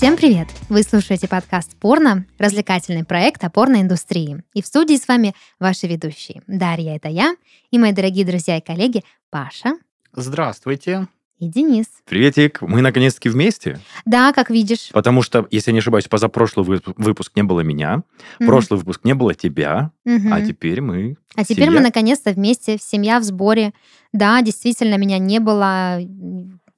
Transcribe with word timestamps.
Всем 0.00 0.16
привет! 0.16 0.48
Вы 0.70 0.82
слушаете 0.82 1.28
подкаст 1.28 1.76
«Порно»– 1.76 2.24
развлекательный 2.38 3.04
проект 3.04 3.44
о 3.44 3.50
порноиндустрии. 3.50 4.42
И 4.54 4.62
в 4.62 4.66
студии 4.66 4.96
с 4.96 5.06
вами 5.06 5.34
ваши 5.58 5.86
ведущие. 5.88 6.40
Дарья– 6.46 6.96
это 6.96 7.10
я, 7.10 7.36
и 7.70 7.78
мои 7.78 7.92
дорогие 7.92 8.24
друзья 8.24 8.56
и 8.56 8.62
коллеги 8.62 9.04
Паша 9.28 9.74
Здравствуйте. 10.14 11.06
и 11.38 11.48
Денис. 11.48 11.84
Приветик, 12.06 12.62
мы 12.62 12.80
наконец-таки 12.80 13.28
вместе, 13.28 13.78
Да, 14.06 14.32
как 14.32 14.48
видишь. 14.48 14.88
потому 14.94 15.20
что, 15.20 15.46
если 15.50 15.70
я 15.70 15.74
не 15.74 15.80
ошибаюсь, 15.80 16.08
позапрошлый 16.08 16.64
вы- 16.64 16.82
выпуск 16.96 17.32
не 17.36 17.42
было 17.42 17.60
меня, 17.60 18.02
Мгм. 18.38 18.48
прошлый 18.48 18.78
выпуск 18.80 19.02
не 19.04 19.12
было 19.14 19.34
тебя, 19.34 19.90
Мгм. 20.06 20.32
а 20.32 20.40
теперь 20.40 20.80
мы... 20.80 21.16
А 21.36 21.44
теперь 21.44 21.66
мы 21.66 21.76
семья. 21.76 21.82
наконец-то 21.82 22.30
вместе, 22.32 22.78
семья 22.80 23.20
в 23.20 23.24
сборе. 23.24 23.72
Да, 24.12 24.40
действительно, 24.42 24.96
меня 24.96 25.18
не 25.18 25.38
было. 25.40 26.00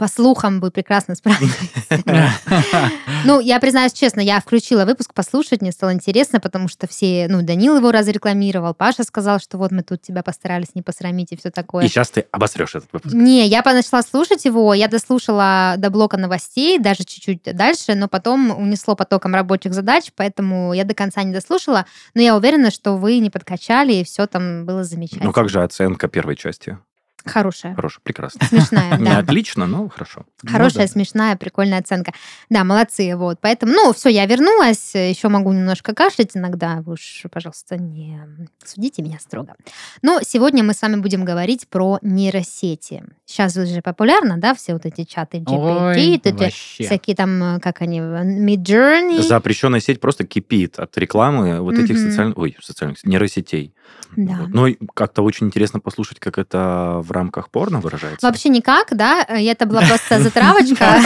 По 0.03 0.09
слухам, 0.09 0.59
вы 0.59 0.73
прекрасно 0.73 1.15
справились. 1.15 1.53
Ну, 3.25 3.39
я 3.39 3.61
признаюсь 3.61 3.93
честно, 3.93 4.19
я 4.19 4.41
включила 4.41 4.85
выпуск 4.85 5.15
послушать, 5.15 5.61
мне 5.61 5.71
стало 5.71 5.93
интересно, 5.93 6.41
потому 6.41 6.67
что 6.67 6.89
все, 6.89 7.29
ну, 7.29 7.43
Данил 7.43 7.77
его 7.77 7.93
разрекламировал, 7.93 8.75
Паша 8.75 9.05
сказал, 9.05 9.39
что 9.39 9.59
вот 9.59 9.71
мы 9.71 9.85
тут 9.85 10.03
тебя 10.03 10.25
постарались 10.25 10.75
не 10.75 10.83
посрамить 10.83 11.31
и 11.31 11.37
все 11.37 11.53
такое. 11.53 11.85
И 11.85 11.89
сейчас 11.89 12.11
ты 12.11 12.27
обосрешь 12.33 12.75
этот 12.75 12.93
выпуск. 12.93 13.15
Не, 13.15 13.47
я 13.47 13.63
начала 13.63 14.03
слушать 14.03 14.45
его, 14.45 14.75
я 14.75 14.89
дослушала 14.89 15.77
до 15.79 15.89
блока 15.91 16.17
новостей, 16.17 16.81
даже 16.81 17.05
чуть-чуть 17.05 17.45
дальше, 17.55 17.95
но 17.95 18.09
потом 18.09 18.51
унесло 18.51 18.97
потоком 18.97 19.37
рабочих 19.37 19.73
задач, 19.73 20.11
поэтому 20.17 20.73
я 20.73 20.83
до 20.83 20.95
конца 20.95 21.23
не 21.23 21.33
дослушала, 21.33 21.87
но 22.15 22.23
я 22.23 22.37
уверена, 22.37 22.73
что 22.73 22.97
вы 22.97 23.19
не 23.19 23.31
подкачали, 23.31 23.93
и 23.93 24.05
все 24.05 24.27
там 24.27 24.67
было 24.67 24.83
замечательно. 24.83 25.27
Ну 25.27 25.33
как 25.33 25.49
же 25.49 25.63
оценка 25.63 26.09
первой 26.09 26.35
части? 26.35 26.77
Хорошая, 27.25 27.75
Хорошо, 27.75 28.01
прекрасно. 28.03 28.45
смешная, 28.47 28.97
Не 28.99 29.05
да. 29.05 29.19
отлично, 29.19 29.67
но 29.67 29.89
хорошо. 29.89 30.25
Хорошая, 30.47 30.83
Ну 30.83 30.87
да. 30.89 30.93
смешная, 30.93 31.37
прикольная 31.37 31.79
оценка. 31.81 32.13
Да, 32.51 32.65
молодцы, 32.65 33.15
вот. 33.17 33.39
Поэтому, 33.41 33.73
ну, 33.73 33.93
все, 33.93 34.09
я 34.09 34.27
вернулась. 34.27 34.95
Еще 34.95 35.29
могу 35.29 35.53
немножко 35.53 35.95
кашлять 35.95 36.37
иногда. 36.37 36.83
Вы 36.85 36.95
уж, 36.95 37.23
пожалуйста, 37.31 37.77
не 37.77 38.21
судите 38.65 39.03
меня 39.03 39.19
строго. 39.19 39.55
Но 40.03 40.21
сегодня 40.23 40.63
мы 40.65 40.75
с 40.75 40.83
вами 40.83 40.97
будем 40.97 41.25
говорить 41.25 41.69
про 41.69 41.99
нейросети. 42.03 43.05
Сейчас 43.25 43.55
же 43.55 43.81
популярно, 43.83 44.37
да, 44.39 44.55
все 44.55 44.73
вот 44.75 44.85
эти 44.87 45.05
чаты 45.05 45.39
GPT, 45.39 46.37
Ой, 46.39 46.51
всякие 46.51 47.17
там, 47.17 47.61
как 47.61 47.81
они, 47.83 48.01
Midjourney. 48.01 49.23
Запрещенная 49.23 49.81
сеть 49.81 50.01
просто 50.01 50.27
кипит 50.27 50.79
от 50.79 50.97
рекламы 50.99 51.61
вот 51.61 51.75
этих 51.79 51.99
социальных... 51.99 52.37
Ой, 52.37 52.57
социальных 52.61 53.03
нейросетей. 53.05 53.75
Да. 54.17 54.37
Вот. 54.41 54.49
Ну, 54.51 54.67
и 54.67 54.77
как-то 54.95 55.23
очень 55.23 55.47
интересно 55.47 55.81
послушать, 55.81 56.21
как 56.21 56.39
это 56.39 57.01
в 57.03 57.11
рамках 57.13 57.49
порно 57.51 57.81
выражается. 57.81 58.27
Вообще 58.27 58.49
никак, 58.51 58.89
да? 58.95 59.23
Это 59.23 59.67
была 59.67 59.83
просто 59.83 60.19
затравочка. 60.23 60.99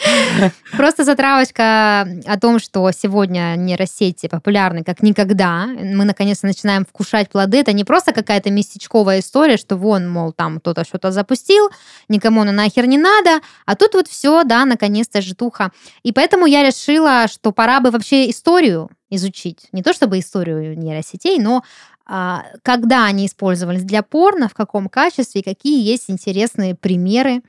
Просто 0.76 1.04
затравочка 1.04 2.08
о 2.26 2.38
том, 2.40 2.58
что 2.58 2.90
сегодня 2.92 3.54
нейросети 3.56 4.28
популярны 4.28 4.82
как 4.82 5.02
никогда. 5.02 5.66
Мы 5.66 6.04
наконец-то 6.04 6.46
начинаем 6.46 6.86
вкушать 6.86 7.28
плоды. 7.28 7.58
Это 7.58 7.72
не 7.72 7.84
просто 7.84 8.12
какая-то 8.12 8.50
местечковая 8.50 9.20
история, 9.20 9.56
что 9.56 9.76
вон, 9.76 10.08
мол, 10.08 10.32
там 10.32 10.58
кто-то 10.58 10.84
что-то 10.84 11.10
запустил, 11.10 11.68
никому 12.08 12.42
оно 12.42 12.52
нахер 12.52 12.86
не 12.86 12.98
надо, 12.98 13.40
а 13.66 13.76
тут 13.76 13.94
вот 13.94 14.08
все, 14.08 14.42
да, 14.44 14.64
наконец-то 14.64 15.20
житуха. 15.20 15.70
И 16.02 16.12
поэтому 16.12 16.46
я 16.46 16.62
решила, 16.62 17.28
что 17.28 17.52
пора 17.52 17.80
бы 17.80 17.90
вообще 17.90 18.30
историю 18.30 18.90
изучить. 19.10 19.68
Не 19.72 19.82
то 19.82 19.92
чтобы 19.92 20.18
историю 20.18 20.78
нейросетей, 20.78 21.38
но 21.38 21.62
а, 22.06 22.44
когда 22.62 23.04
они 23.06 23.26
использовались 23.26 23.82
для 23.82 24.02
порно, 24.02 24.48
в 24.48 24.54
каком 24.54 24.88
качестве, 24.88 25.40
и 25.40 25.44
какие 25.44 25.82
есть 25.86 26.10
интересные 26.10 26.74
примеры 26.74 27.42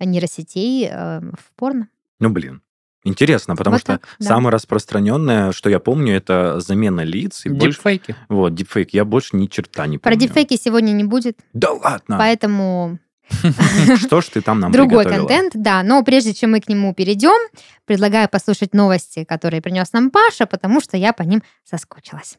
нейросетей 0.00 0.88
э, 0.90 1.20
в 1.20 1.52
порно. 1.56 1.88
Ну, 2.18 2.30
блин. 2.30 2.62
Интересно, 3.02 3.56
потому 3.56 3.74
Вот 3.74 3.80
что 3.80 3.92
так, 3.98 4.08
да. 4.18 4.26
самое 4.26 4.52
распространенное, 4.52 5.52
что 5.52 5.70
я 5.70 5.78
помню, 5.78 6.14
это 6.14 6.60
замена 6.60 7.00
лиц. 7.00 7.46
И 7.46 7.48
больше... 7.48 7.78
Дипфейки. 7.78 8.16
Вот, 8.28 8.54
дипфейк. 8.54 8.92
Я 8.92 9.04
больше 9.06 9.36
ни 9.36 9.46
черта 9.46 9.86
не 9.86 9.96
Про 9.96 10.10
помню. 10.10 10.26
дипфейки 10.26 10.56
сегодня 10.56 10.92
не 10.92 11.04
будет, 11.04 11.38
Да 11.54 11.72
ладно! 11.72 12.16
поэтому 12.18 12.98
Что 13.96 14.20
ж 14.20 14.26
ты 14.26 14.40
там 14.40 14.60
нам 14.60 14.72
другой 14.72 15.04
контент, 15.04 15.52
да. 15.54 15.82
Но 15.82 16.02
прежде 16.02 16.34
чем 16.34 16.52
мы 16.52 16.60
к 16.60 16.68
нему 16.68 16.94
перейдем, 16.94 17.48
предлагаю 17.84 18.28
послушать 18.28 18.74
новости, 18.74 19.24
которые 19.24 19.60
принес 19.60 19.92
нам 19.92 20.10
Паша, 20.10 20.46
потому 20.46 20.80
что 20.80 20.96
я 20.96 21.12
по 21.12 21.22
ним 21.22 21.42
соскучилась. 21.64 22.38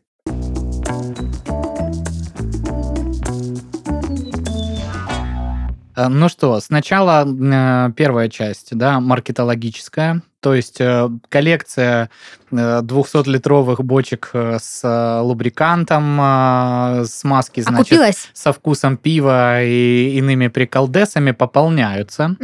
Ну 5.96 6.30
что, 6.30 6.60
сначала 6.60 7.26
э, 7.28 7.92
первая 7.96 8.30
часть, 8.30 8.76
да, 8.76 9.00
маркетологическая, 9.00 10.22
то 10.40 10.56
есть 10.56 10.82
э, 10.82 11.08
коллекция 11.30 12.10
э, 12.52 12.82
200-литровых 12.82 13.84
бочек 13.84 14.32
э, 14.34 14.58
с 14.60 14.82
э, 14.84 15.20
лубрикантом, 15.22 16.20
э, 16.20 17.06
смазки, 17.06 17.62
значит, 17.62 17.92
Окупилась? 17.94 18.30
со 18.34 18.52
вкусом 18.52 18.98
пива 18.98 19.64
и 19.64 20.16
иными 20.18 20.48
приколдесами 20.48 21.30
пополняются. 21.32 22.36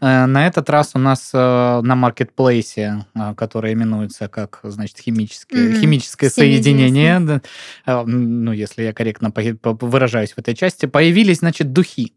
Э, 0.00 0.26
На 0.26 0.46
этот 0.48 0.68
раз 0.70 0.92
у 0.94 0.98
нас 0.98 1.30
э, 1.32 1.80
на 1.82 1.94
маркетплейсе, 1.94 3.04
э, 3.14 3.34
который 3.36 3.74
именуется 3.74 4.26
как, 4.28 4.58
значит, 4.64 4.98
химическое, 4.98 5.68
Мгм. 5.70 5.80
химическое 5.80 6.30
соединение, 6.30 7.20
да, 7.20 7.40
э, 7.86 8.02
ну, 8.04 8.50
если 8.50 8.82
я 8.82 8.92
корректно 8.92 9.32
выражаюсь 9.62 10.32
в 10.32 10.38
этой 10.38 10.54
части, 10.56 10.86
появились, 10.86 11.38
значит, 11.38 11.72
духи. 11.72 12.12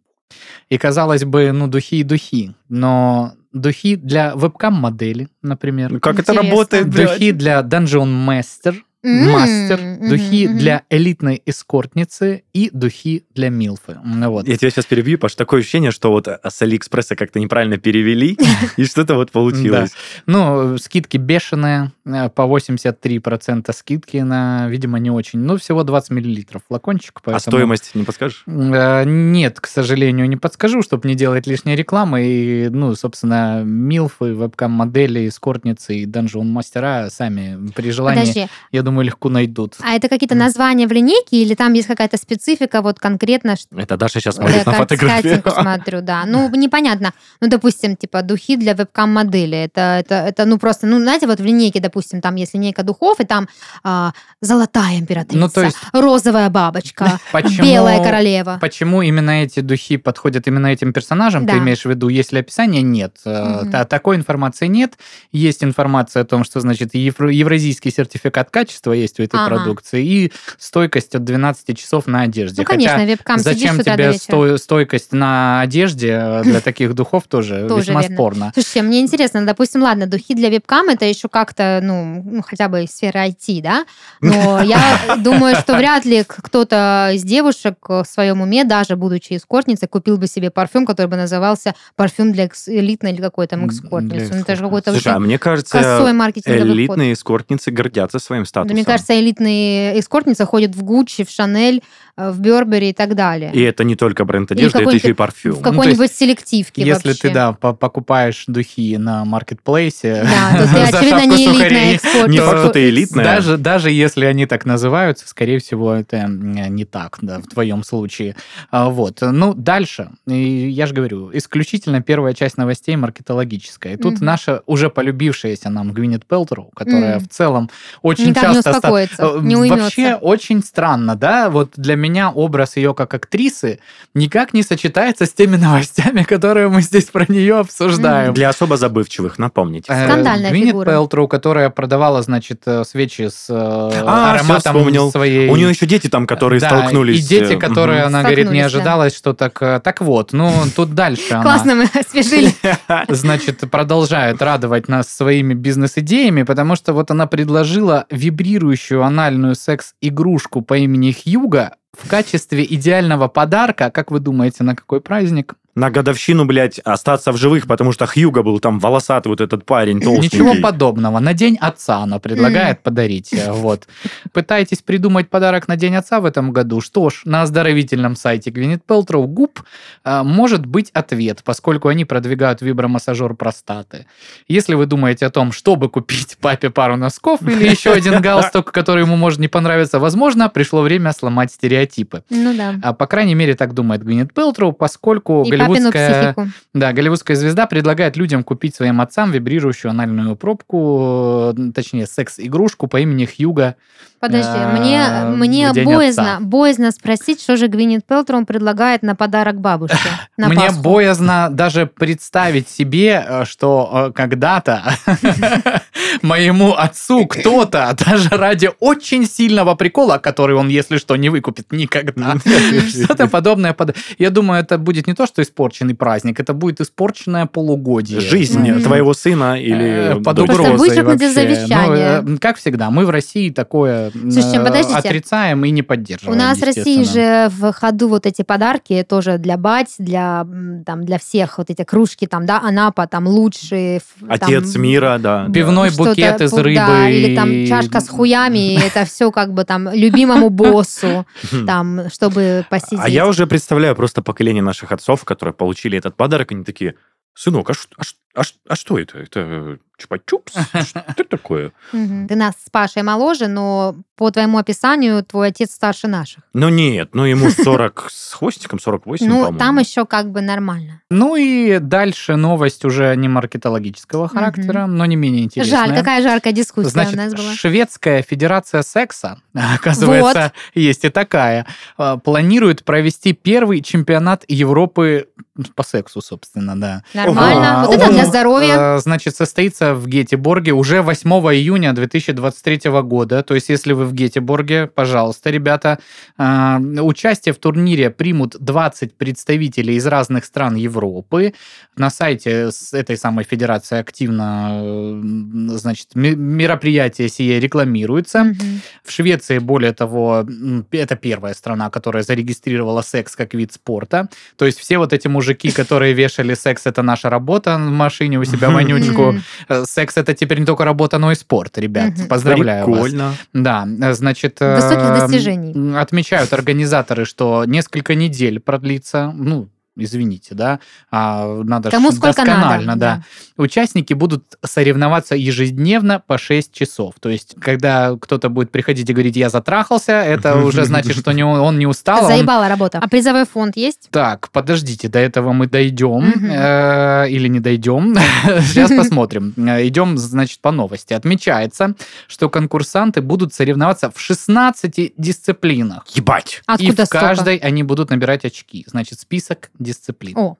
И, 0.69 0.77
казалось 0.77 1.23
бы, 1.23 1.51
ну, 1.51 1.67
духи 1.67 1.99
и 1.99 2.03
духи, 2.03 2.53
но 2.69 3.33
духи 3.53 3.95
для 3.95 4.35
вебкам-модели, 4.35 5.27
например, 5.41 5.91
Ну, 5.93 5.99
как 5.99 6.19
это 6.19 6.31
Интересно. 6.33 6.49
работает, 6.49 6.87
блядь? 6.89 7.11
духи 7.13 7.31
для 7.31 7.61
Dungeon 7.61 8.27
Master, 8.27 8.75
М, 9.01 9.31
мастер, 9.31 9.79
духи 10.09 10.45
мгм. 10.47 10.57
для 10.57 10.83
элитной 10.89 11.41
эскортницы 11.45 12.43
и 12.51 12.69
духи 12.73 13.23
для 13.33 13.49
милфы. 13.49 13.97
Вот. 14.03 14.45
Я 14.45 14.57
тебя 14.57 14.69
сейчас 14.69 14.85
перебью, 14.85 15.17
потому 15.17 15.29
что 15.29 15.37
такое 15.37 15.61
ощущение, 15.61 15.91
что 15.91 16.11
вот 16.11 16.27
а, 16.27 16.37
с 16.49 16.61
Алиэкспресса 16.61 17.15
как-то 17.15 17.39
неправильно 17.39 17.77
перевели, 17.77 18.37
и 18.77 18.83
что-то 18.83 19.15
вот 19.15 19.31
получилось. 19.31 19.91
Ну, 20.25 20.77
скидки 20.77 21.15
бешеные, 21.15 21.85
э, 21.85 21.98
по 22.35 22.43
83% 22.43 23.73
скидки 23.73 24.17
на, 24.17 24.67
видимо, 24.67 24.99
не 24.99 25.11
очень. 25.11 25.39
Ну, 25.39 25.57
всего 25.57 25.83
20 25.83 26.11
миллилитров 26.11 26.61
флакончик. 26.67 27.13
А 27.17 27.21
поэтому- 27.31 27.39
стоимость 27.57 27.95
не 27.95 28.03
подскажешь? 28.03 28.43
Э, 28.47 29.03
Нет, 29.05 29.59
к 29.59 29.67
сожалению, 29.67 30.27
не 30.29 30.37
подскажу, 30.37 30.81
чтобы 30.81 31.07
не 31.07 31.15
делать 31.15 31.47
лишней 31.47 31.75
рекламы. 31.75 32.23
И, 32.25 32.69
ну, 32.69 32.95
собственно, 32.95 33.63
милфы, 33.63 34.33
вебкам-модели, 34.33 35.27
эскортницы 35.27 35.95
и 35.95 36.05
данжон-мастера 36.05 37.09
сами 37.09 37.69
при 37.75 37.91
желании, 37.91 38.21
Подожди, 38.21 38.47
я 38.71 38.81
думаю, 38.81 39.05
легко 39.05 39.29
найдут. 39.29 39.75
а 39.81 39.95
это 39.95 40.09
какие-то 40.09 40.35
названия 40.35 40.87
в 40.87 40.91
линейке 40.91 41.41
или 41.41 41.53
там 41.55 41.73
есть 41.73 41.87
какая-то 41.87 42.17
специфика 42.17 42.81
вот 42.81 42.99
конкретно, 42.99 43.55
что 43.55 43.77
Это 43.79 43.97
Даша 43.97 44.19
сейчас 44.19 44.35
смотрит 44.35 44.65
на 44.65 44.85
картинку 44.85 45.49
смотрю, 45.51 46.01
да. 46.01 46.23
Ну, 46.25 46.49
непонятно. 46.55 47.13
Ну, 47.41 47.47
допустим, 47.47 47.95
типа 47.95 48.21
духи 48.21 48.55
для 48.55 48.73
вебкам-модели. 48.73 49.57
Это, 49.57 49.97
это, 49.99 50.15
это, 50.15 50.45
ну, 50.45 50.57
просто, 50.57 50.87
ну, 50.87 50.99
знаете, 50.99 51.27
вот 51.27 51.39
в 51.39 51.45
линейке, 51.45 51.79
допустим, 51.79 51.98
там 52.01 52.35
есть 52.35 52.53
линейка 52.53 52.83
духов, 52.83 53.19
и 53.19 53.25
там 53.25 53.47
а, 53.83 54.13
золотая 54.41 54.97
императрица, 54.99 55.37
Ну, 55.39 55.49
то 55.49 55.61
есть- 55.63 55.77
розовая 55.93 56.49
бабочка, 56.49 57.19
Почему- 57.31 57.63
белая 57.65 58.03
королева. 58.03 58.57
Почему 58.61 59.01
именно 59.01 59.31
эти 59.43 59.59
духи 59.59 59.97
подходят 59.97 60.47
именно 60.47 60.67
этим 60.67 60.93
персонажам, 60.93 61.45
Да. 61.45 61.53
ты 61.53 61.59
имеешь 61.59 61.81
в 61.83 61.89
виду? 61.89 62.07
Если 62.09 62.39
описания 62.39 62.81
нет, 62.81 63.17
Мгм. 63.25 63.71
та- 63.71 63.85
такой 63.85 64.15
информации 64.15 64.67
нет. 64.67 64.93
Есть 65.31 65.63
информация 65.63 66.23
о 66.23 66.25
том, 66.25 66.43
что, 66.43 66.59
значит, 66.59 66.93
евро- 66.93 67.31
евразийский 67.31 67.91
сертификат 67.91 68.49
качества 68.49 68.93
есть 68.93 69.19
у 69.19 69.23
этой 69.23 69.39
Ага. 69.39 69.55
продукции 69.55 70.05
и 70.05 70.31
стойкость 70.57 71.15
от 71.15 71.23
12 71.23 71.73
часов 71.75 72.07
на 72.07 72.21
одежде. 72.21 72.61
Ну, 72.61 72.65
конечно, 72.65 72.93
Хотя 72.97 73.05
вебкам 73.05 73.39
сидишь 73.39 73.53
зачем 73.53 73.75
с 73.75 73.79
утра 73.79 73.97
до 73.97 74.03
тебе 74.03 74.13
сто- 74.19 74.57
стойкость 74.57 75.11
на 75.13 75.61
одежде 75.61 76.09
э, 76.21 76.43
для 76.43 76.61
таких 76.61 76.93
духов 76.95 77.23
тоже 77.27 77.65
Тоже 77.69 77.81
весьма 77.87 78.01
верно. 78.01 78.15
спорно. 78.15 78.51
Слушайте, 78.53 78.81
мне 78.83 78.99
интересно, 79.01 79.45
допустим, 79.45 79.81
ладно, 79.83 80.05
духи 80.07 80.33
для 80.35 80.49
вебкам 80.49 80.89
это 80.89 81.05
еще 81.05 81.27
как-то, 81.29 81.79
ну, 81.89 82.23
ну, 82.25 82.41
хотя 82.41 82.67
бы 82.69 82.83
из 82.83 82.91
сферы 82.91 83.19
IT, 83.19 83.61
да? 83.61 83.85
Но 84.21 84.61
я 84.61 85.15
думаю, 85.17 85.55
что 85.55 85.75
вряд 85.75 86.05
ли 86.05 86.23
кто-то 86.25 87.11
из 87.13 87.23
девушек 87.23 87.75
в 87.89 88.05
своем 88.05 88.41
уме, 88.41 88.63
даже 88.63 88.95
будучи 88.95 89.35
эскортницей, 89.35 89.87
купил 89.87 90.17
бы 90.17 90.27
себе 90.27 90.51
парфюм, 90.51 90.85
который 90.85 91.07
бы 91.07 91.15
назывался 91.17 91.73
парфюм 91.95 92.31
для 92.31 92.49
элитной 92.67 93.11
или 93.13 93.21
какой 93.21 93.47
там 93.47 93.67
эскортницы. 93.67 94.33
Ну, 94.35 94.41
это 94.41 94.55
же 94.55 94.63
какой-то 94.63 94.91
Слушай, 94.91 95.13
а 95.13 95.19
мне 95.19 95.37
кажется, 95.39 95.77
косой 95.77 96.13
маркетинговый 96.13 96.61
ход. 96.67 96.69
элитные 96.77 97.13
эскортницы 97.13 97.71
гордятся 97.71 98.19
своим 98.19 98.43
Да, 98.43 98.47
статусом. 98.49 98.75
мне 98.75 98.85
кажется, 98.85 99.19
элитные 99.19 99.99
эскортницы 99.99 100.45
ходят 100.45 100.75
в 100.75 100.83
Гуччи, 100.83 101.23
в 101.23 101.29
Шанель, 101.29 101.81
э, 102.17 102.29
в 102.31 102.39
Бербери 102.39 102.89
и 102.89 102.93
так 102.93 103.15
далее. 103.15 103.51
И 103.53 103.61
это 103.61 103.83
не 103.83 103.95
только 103.95 104.25
бренд 104.25 104.51
одежды, 104.51 104.81
это 104.81 104.91
еще 104.91 105.09
и 105.09 105.13
парфюм. 105.13 105.55
в 105.55 105.61
какой-нибудь 105.61 106.11
селективке 106.11 106.83
Если 106.83 107.09
вообще. 107.09 107.27
ты, 107.29 107.33
да, 107.33 107.53
по- 107.53 107.73
покупаешь 107.73 108.43
духи 108.47 108.97
на 108.97 109.25
маркетплейсе 109.25 110.23
Да, 110.23 110.57
то 110.57 110.67
ты, 110.73 110.79
очевидно, 110.97 111.25
не 111.25 111.45
элитный 111.45 111.68
категорий. 111.75 111.95
экспорт. 111.95 112.27
Не 112.29 112.37
то 112.37 112.45
факт, 112.45 112.59
что 112.59 112.69
ты 112.69 112.89
элитная. 112.89 113.23
Даже, 113.25 113.57
даже 113.57 113.91
если 113.91 114.25
они 114.25 114.45
так 114.45 114.65
называются, 114.65 115.27
скорее 115.27 115.59
всего, 115.59 115.93
это 115.93 116.25
не 116.27 116.85
так, 116.85 117.17
да, 117.21 117.39
в 117.39 117.47
твоем 117.47 117.83
случае. 117.83 118.35
А, 118.71 118.89
Вот. 118.89 119.19
Ну, 119.21 119.53
дальше. 119.53 120.09
И 120.27 120.69
я 120.69 120.85
же 120.85 120.93
говорю, 120.93 121.29
исключительно 121.33 122.01
первая 122.01 122.33
часть 122.33 122.57
новостей 122.57 122.95
маркетологическая. 122.95 123.93
И 123.93 123.97
тут 123.97 124.15
Мгм. 124.15 124.25
наша 124.25 124.61
уже 124.65 124.89
полюбившаяся 124.89 125.69
нам 125.69 125.91
Гвинет 125.93 126.25
Пелтроу, 126.25 126.71
которая 126.75 127.15
М. 127.15 127.19
в 127.19 127.27
целом 127.29 127.69
очень 128.01 128.29
Никак 128.29 128.49
не 128.49 128.53
часто... 128.55 128.61
ста- 128.71 128.77
успокоится, 128.79 129.23
Э, 129.23 129.39
не 129.41 129.55
уймется. 129.55 129.83
Вообще 129.83 130.15
очень 130.15 130.63
странно, 130.63 131.15
да? 131.15 131.49
Вот 131.49 131.71
для 131.75 131.95
меня 131.95 132.31
образ 132.31 132.77
ее 132.77 132.93
как 132.93 133.13
актрисы 133.13 133.79
никак 134.13 134.53
не 134.53 134.63
сочетается 134.63 135.25
с 135.25 135.33
теми 135.33 135.55
новостями, 135.57 136.23
которые 136.23 136.69
мы 136.69 136.81
здесь 136.81 137.05
про 137.05 137.25
нее 137.27 137.57
обсуждаем. 137.59 138.33
Для 138.33 138.49
особо 138.49 138.77
забывчивых, 138.77 139.37
напомните. 139.39 139.91
Э, 139.91 140.05
Скандальная 140.05 140.51
Гвинет 140.51 140.69
фигура. 140.69 140.85
Пелтроу, 140.91 141.27
которая 141.27 141.58
продавала, 141.69 142.21
значит, 142.21 142.61
э, 142.65 142.83
свечи 142.85 143.27
с 143.27 143.47
э, 143.49 143.53
А, 143.53 144.33
ароматом 144.33 144.77
вспомнил. 144.77 145.11
своей... 145.11 145.49
У 145.49 145.55
нее 145.55 145.69
еще 145.69 145.85
дети 145.85 146.07
там, 146.07 146.25
которые 146.25 146.59
Да, 146.59 146.69
столкнулись. 146.69 147.19
И 147.19 147.27
дети, 147.27 147.53
э, 147.53 147.57
которые, 147.57 147.99
мгм. 147.99 148.07
она 148.07 148.21
говорит, 148.21 148.49
не 148.49 148.61
Столкнулись, 148.61 148.71
да. 148.71 148.77
ожидалось, 148.77 149.15
что 149.15 149.33
так... 149.33 149.59
Так 149.83 150.01
вот, 150.01 150.31
ну, 150.31 150.53
тут 150.75 150.95
дальше 150.95 151.33
она, 151.33 151.43
Классно 151.43 151.75
мы 151.75 151.89
освежили. 151.93 152.53
значит, 153.09 153.59
продолжает 153.69 154.41
радовать 154.41 154.87
нас 154.87 155.09
своими 155.09 155.53
бизнес-идеями, 155.53 156.43
потому 156.43 156.75
что 156.75 156.93
вот 156.93 157.11
она 157.11 157.27
предложила 157.27 158.05
вибрирующую 158.09 159.03
анальную 159.03 159.55
секс-игрушку 159.55 160.61
по 160.61 160.77
имени 160.77 161.11
Хьюга 161.11 161.73
в 161.97 162.07
качестве 162.07 162.65
идеального 162.65 163.27
подарка, 163.27 163.91
как 163.91 164.11
вы 164.11 164.19
думаете, 164.19 164.63
на 164.63 164.75
какой 164.75 165.01
праздник? 165.01 165.55
На 165.75 165.89
годовщину, 165.91 166.45
блядь, 166.45 166.79
остаться 166.79 167.31
в 167.31 167.37
живых, 167.37 167.67
потому 167.67 167.91
что 167.91 168.05
Хьюга 168.05 168.43
был 168.43 168.59
там 168.59 168.79
волосатый 168.79 169.29
вот 169.29 169.39
этот 169.39 169.65
парень, 169.65 170.01
толстенький. 170.01 170.39
Ничего 170.39 170.61
подобного. 170.61 171.19
На 171.19 171.33
День 171.33 171.57
Отца 171.61 171.97
она 171.97 172.19
предлагает 172.19 172.81
подарить. 172.83 173.31
э, 173.33 173.51
Вот. 173.51 173.87
Пытаетесь 174.33 174.81
придумать 174.81 175.29
подарок 175.29 175.67
на 175.67 175.75
День 175.75 175.95
Отца 175.95 176.19
в 176.19 176.25
этом 176.25 176.51
году? 176.51 176.81
Что 176.81 177.09
ж, 177.09 177.21
на 177.25 177.43
оздоровительном 177.43 178.15
сайте 178.15 178.49
Gwyneth 178.49 178.81
Paltrow 178.87 179.25
Губ 179.27 179.61
э, 180.03 180.23
может 180.23 180.65
быть 180.65 180.89
ответ, 180.93 181.41
поскольку 181.45 181.87
они 181.87 182.03
продвигают 182.03 182.61
вибромассажер 182.61 183.35
простаты. 183.35 184.05
Если 184.47 184.73
вы 184.73 184.85
думаете 184.85 185.27
о 185.27 185.29
том, 185.29 185.51
чтобы 185.51 185.89
купить 185.89 186.37
папе 186.41 186.69
пару 186.69 186.95
носков 186.97 187.41
или 187.43 187.67
еще 187.69 187.91
один 187.91 188.21
галстук, 188.21 188.71
который 188.71 189.03
ему 189.03 189.15
может 189.15 189.39
не 189.39 189.47
понравиться, 189.47 189.99
возможно, 189.99 190.49
пришло 190.49 190.81
время 190.81 191.13
сломать 191.13 191.51
стереотипы. 191.51 192.23
Ну 192.29 192.53
да. 192.55 192.75
А, 192.81 192.93
По 192.93 193.07
крайней 193.07 193.35
мере, 193.35 193.55
так 193.55 193.73
думает 193.73 194.01
Gwyneth 194.03 194.33
Paltrow, 194.33 194.73
поскольку 194.73 195.43
И 195.43 195.58
голливудская 195.67 196.35
да, 196.73 196.93
голливудская 196.93 197.35
звезда 197.35 197.65
предлагает 197.67 198.17
людям 198.17 198.43
купить 198.43 198.75
своим 198.75 199.01
отцам 199.01 199.31
вибрирующую 199.31 199.91
анальную 199.91 200.35
пробку, 200.35 201.55
точнее, 201.73 202.07
секс-игрушку 202.07 202.87
по 202.87 202.99
имени 202.99 203.25
Хьюга. 203.25 203.75
Подожди, 204.19 204.49
э, 204.53 204.77
мне, 204.77 205.71
мне 205.71 205.85
боязно, 205.85 206.35
отца. 206.35 206.37
боязно 206.41 206.91
спросить, 206.91 207.41
что 207.41 207.55
же 207.55 207.67
Гвинет 207.67 208.05
Пелтроу 208.05 208.45
предлагает 208.45 209.01
на 209.01 209.15
подарок 209.15 209.61
бабушке. 209.61 209.97
на 210.37 210.49
Мне 210.49 210.67
Пасху. 210.67 210.81
боязно 210.81 211.47
даже 211.49 211.85
представить 211.85 212.67
себе, 212.67 213.25
э, 213.25 213.45
что 213.45 214.09
э, 214.09 214.11
когда-то 214.13 214.83
моему 216.21 216.73
отцу 216.73 217.27
кто-то, 217.27 217.95
даже 218.05 218.29
ради 218.31 218.69
очень 218.81 219.25
сильного 219.25 219.75
прикола, 219.75 220.17
который 220.17 220.57
он, 220.57 220.67
если 220.67 220.97
что, 220.97 221.15
не 221.15 221.29
выкупит 221.29 221.71
никогда, 221.71 222.35
что-то 222.89 223.27
подобное. 223.27 223.73
под- 223.73 223.95
Я 224.17 224.31
думаю, 224.31 224.59
это 224.61 224.77
будет 224.77 225.07
не 225.07 225.13
то, 225.13 225.27
что 225.27 225.41
испорченный 225.49 225.95
праздник, 225.95 226.39
это 226.39 226.53
будет 226.53 226.81
испорченное 226.81 227.45
полугодие. 227.45 228.19
Жизнь 228.19 228.59
Мгм. 228.59 228.81
твоего 228.83 229.13
сына 229.13 229.59
или 229.59 230.17
Э, 230.19 230.21
под 230.23 230.35
дочери. 230.37 230.55
Просто 230.55 230.71
угрозой 230.73 230.89
вычеркнуть 230.89 231.21
из 231.21 231.35
вообще. 231.35 231.55
завещания. 231.55 232.21
Ну, 232.21 232.37
как 232.39 232.57
всегда, 232.57 232.89
мы 232.89 233.05
в 233.05 233.09
России 233.09 233.49
такое 233.49 234.11
Слушайте, 234.11 234.57
э, 234.57 234.63
подождите. 234.63 234.97
отрицаем 234.97 235.65
и 235.65 235.71
не 235.71 235.81
У 235.81 235.85
поддерживаем. 235.85 236.37
нас 236.39 236.57
в 236.59 236.63
России 236.63 237.03
же 237.03 237.49
в 237.49 237.71
ходу 237.73 238.07
вот 238.07 238.25
эти 238.25 238.41
подарки 238.43 239.05
тоже 239.07 239.37
для 239.37 239.57
бать, 239.57 239.95
для, 239.97 240.45
там, 240.85 241.05
для 241.05 241.17
всех, 241.19 241.57
вот 241.57 241.69
эти 241.69 241.83
кружки, 241.83 242.25
там, 242.27 242.45
да, 242.45 242.59
Анапа, 242.61 243.07
там, 243.07 243.27
лучший. 243.27 243.97
ф- 243.97 244.03
Отец 244.27 244.73
там, 244.73 244.81
мира, 244.81 245.17
да. 245.19 245.47
Пивной 245.53 245.89
букет 245.91 246.41
из 246.41 246.53
рыбы 246.53 246.75
Да, 246.75 247.09
или 247.09 247.35
там 247.35 247.65
чашка 247.67 247.99
с 248.01 248.09
хуями, 248.09 248.73
и 248.75 248.79
это 248.79 249.05
все 249.05 249.31
как 249.31 249.53
бы 249.53 249.63
там 249.63 249.89
любимому 249.93 250.49
боссу, 250.59 251.25
там, 251.65 252.09
чтобы 252.11 252.65
посидеть. 252.69 252.99
А 253.03 253.09
я 253.09 253.27
уже 253.27 253.47
представляю 253.47 253.95
просто 253.95 254.21
поколение 254.21 254.63
наших 254.63 254.91
отцов, 254.91 255.23
которые 255.39 255.53
получили 255.55 255.97
этот 255.97 256.17
подарок, 256.17 256.51
они 256.51 256.65
такие, 256.65 256.95
сынок, 257.33 257.69
а, 257.69 257.73
ш- 257.73 257.87
а 257.97 258.03
ш- 258.03 258.15
а 258.39 258.43
а 258.67 258.75
что 258.75 258.97
это? 258.97 259.17
Это 259.17 259.79
чупа-чупс? 259.99 260.53
Что 260.85 261.03
это 261.07 261.23
такое? 261.25 261.71
Ты 261.91 262.35
нас 262.35 262.55
с 262.65 262.69
Пашей 262.69 263.03
моложе, 263.03 263.47
но 263.47 263.95
по 264.15 264.31
твоему 264.31 264.57
описанию 264.57 265.23
твой 265.23 265.49
отец 265.49 265.71
старше 265.71 266.07
наших. 266.07 266.43
Ну 266.53 266.69
нет, 266.69 267.09
ну 267.13 267.25
ему 267.25 267.49
40 267.49 268.07
с 268.11 268.33
хвостиком, 268.33 268.79
48, 268.79 269.27
ну, 269.27 269.35
по-моему. 269.35 269.57
там 269.59 269.79
еще 269.79 270.05
как 270.05 270.31
бы 270.31 270.41
нормально. 270.41 271.01
Ну 271.09 271.35
и 271.35 271.79
дальше 271.79 272.35
новость 272.35 272.85
уже 272.85 273.15
не 273.15 273.27
маркетологического 273.27 274.27
характера, 274.27 274.85
но 274.87 275.05
не 275.05 275.15
менее 275.15 275.43
интересная. 275.43 275.87
Жаль, 275.87 275.95
какая 275.95 276.21
жаркая 276.21 276.53
дискуссия 276.53 276.89
Значит, 276.89 277.13
у 277.13 277.17
нас 277.17 277.33
была. 277.33 277.53
Шведская 277.53 278.21
Федерация 278.21 278.81
секса, 278.81 279.41
оказывается, 279.53 280.53
есть 280.73 281.05
и 281.05 281.09
такая, 281.09 281.65
э, 281.97 282.17
планирует 282.23 282.83
провести 282.83 283.33
первый 283.33 283.81
чемпионат 283.81 284.45
Европы 284.47 285.27
по 285.75 285.83
сексу, 285.83 286.21
собственно, 286.21 286.79
да. 286.79 287.03
Нормально. 287.13 287.81
А, 287.81 287.85
вот 287.85 287.95
это 287.95 288.11
для 288.11 288.25
здоровья. 288.29 288.95
э, 288.95 288.99
Значит, 288.99 289.35
состоится 289.35 289.93
в 289.93 290.07
Гетеборге 290.07 290.71
уже 290.71 291.01
8 291.01 291.29
июня 291.53 291.93
2023 291.93 292.91
года. 293.01 293.43
То 293.43 293.55
есть, 293.55 293.69
если 293.69 293.93
вы 293.93 294.05
в 294.05 294.13
Гетеборге, 294.13 294.87
пожалуйста, 294.87 295.49
ребята, 295.49 295.99
э, 296.37 296.77
участие 297.01 297.53
в 297.53 297.57
турнире 297.57 298.09
примут 298.09 298.55
20 298.59 299.15
представителей 299.15 299.95
из 299.95 300.05
разных 300.07 300.45
стран 300.45 300.75
Европы. 300.75 301.53
На 301.97 302.09
сайте 302.09 302.71
с 302.71 302.93
этой 302.93 303.17
самой 303.17 303.43
федерации 303.43 303.99
активно, 303.99 304.69
э, 304.71 305.77
значит, 305.77 306.09
мероприятие 306.15 307.29
сие 307.29 307.59
рекламируется. 307.59 308.43
Мгм. 308.43 308.81
В 309.03 309.11
Швеции, 309.11 309.59
более 309.59 309.93
того, 309.93 310.45
это 310.91 311.15
первая 311.15 311.53
страна, 311.53 311.89
которая 311.89 312.23
зарегистрировала 312.23 313.01
секс 313.01 313.35
как 313.35 313.53
вид 313.53 313.73
спорта. 313.73 314.29
То 314.57 314.65
есть 314.65 314.79
все 314.79 314.97
вот 314.97 315.13
эти 315.13 315.27
мужики, 315.27 315.71
которые 315.71 316.13
вешали 316.13 316.53
секс, 316.53 316.85
это 316.85 317.01
наша 317.01 317.29
работа 317.29 317.77
машине 318.09 318.39
у 318.39 318.43
себя 318.45 318.69
вонючку. 318.69 319.35
Э, 319.69 319.83
Секс 319.85 320.17
это 320.17 320.33
теперь 320.33 320.59
не 320.59 320.65
только 320.65 320.83
работа, 320.85 321.19
но 321.19 321.31
и 321.31 321.35
спорт, 321.35 321.77
ребят. 321.77 322.13
Поздравляю 322.29 322.85
вас. 322.87 323.01
Прикольно. 323.01 323.33
Да, 323.53 323.87
э, 324.01 324.13
значит... 324.13 324.59
Высоких 324.59 325.19
достижений. 325.19 325.73
м, 325.75 325.95
Отмечают 325.95 326.53
организаторы, 326.53 327.25
что 327.25 327.65
несколько 327.65 328.15
недель 328.15 328.59
продлится, 328.59 329.31
ну, 329.35 329.67
извините, 330.03 330.55
да, 330.55 330.79
а 331.11 331.61
надо 331.63 331.89
Кому 331.91 332.11
сколько 332.11 332.27
досконально, 332.43 332.85
надо. 332.95 332.99
да. 332.99 333.23
Участники 333.63 334.13
будут 334.13 334.43
соревноваться 334.65 335.35
ежедневно 335.35 336.21
по 336.25 336.37
6 336.37 336.71
часов. 336.73 337.15
То 337.19 337.29
есть, 337.29 337.55
когда 337.59 338.15
кто-то 338.19 338.49
будет 338.49 338.71
приходить 338.71 339.09
и 339.09 339.13
говорить, 339.13 339.35
я 339.35 339.49
затрахался, 339.49 340.13
это 340.13 340.55
уже 340.63 340.85
значит, 340.85 341.17
что 341.17 341.31
не 341.31 341.43
он, 341.43 341.59
он 341.59 341.77
не 341.79 341.87
устал. 341.87 342.19
а 342.19 342.21
он- 342.21 342.27
Заебала 342.27 342.67
работа. 342.69 342.99
А 343.01 343.07
призовой 343.07 343.45
фонд 343.45 343.75
есть? 343.77 344.07
Так, 344.11 344.49
подождите, 344.51 345.07
до 345.09 345.19
этого 345.19 345.51
мы 345.53 345.67
дойдем 345.67 346.33
э, 346.51 347.29
или 347.29 347.47
не 347.47 347.59
дойдем. 347.59 348.15
Сейчас 348.61 348.89
посмотрим. 348.91 349.53
Э, 349.57 349.85
Идем, 349.87 350.17
значит, 350.17 350.59
по 350.59 350.71
новости. 350.71 351.13
Отмечается, 351.13 351.95
что 352.27 352.49
конкурсанты 352.49 353.21
будут 353.21 353.53
соревноваться 353.53 354.11
в 354.13 354.19
16 354.19 355.13
дисциплинах. 355.17 356.05
Ебать. 356.15 356.61
И 356.61 356.71
Откуда 356.71 357.03
в 357.03 357.05
столько? 357.07 357.19
каждой 357.19 357.57
они 357.57 357.83
будут 357.83 358.09
набирать 358.09 358.45
очки. 358.45 358.85
Значит, 358.87 359.19
список 359.19 359.69
дисциплин. 359.89 360.37
О. 360.37 360.57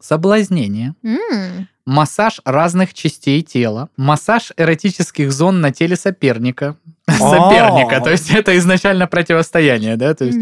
Соблазнение, 0.00 0.94
М. 1.02 1.68
массаж 1.84 2.40
разных 2.44 2.94
частей 2.94 3.42
тела, 3.42 3.88
массаж 3.96 4.52
эротических 4.56 5.30
зон 5.32 5.60
на 5.60 5.72
теле 5.72 5.96
соперника. 5.96 6.76
Соперника, 7.08 8.00
то 8.00 8.10
есть 8.10 8.30
это 8.30 8.56
изначально 8.58 9.06
противостояние, 9.06 9.96
да, 9.96 10.14
то 10.14 10.24
есть. 10.24 10.38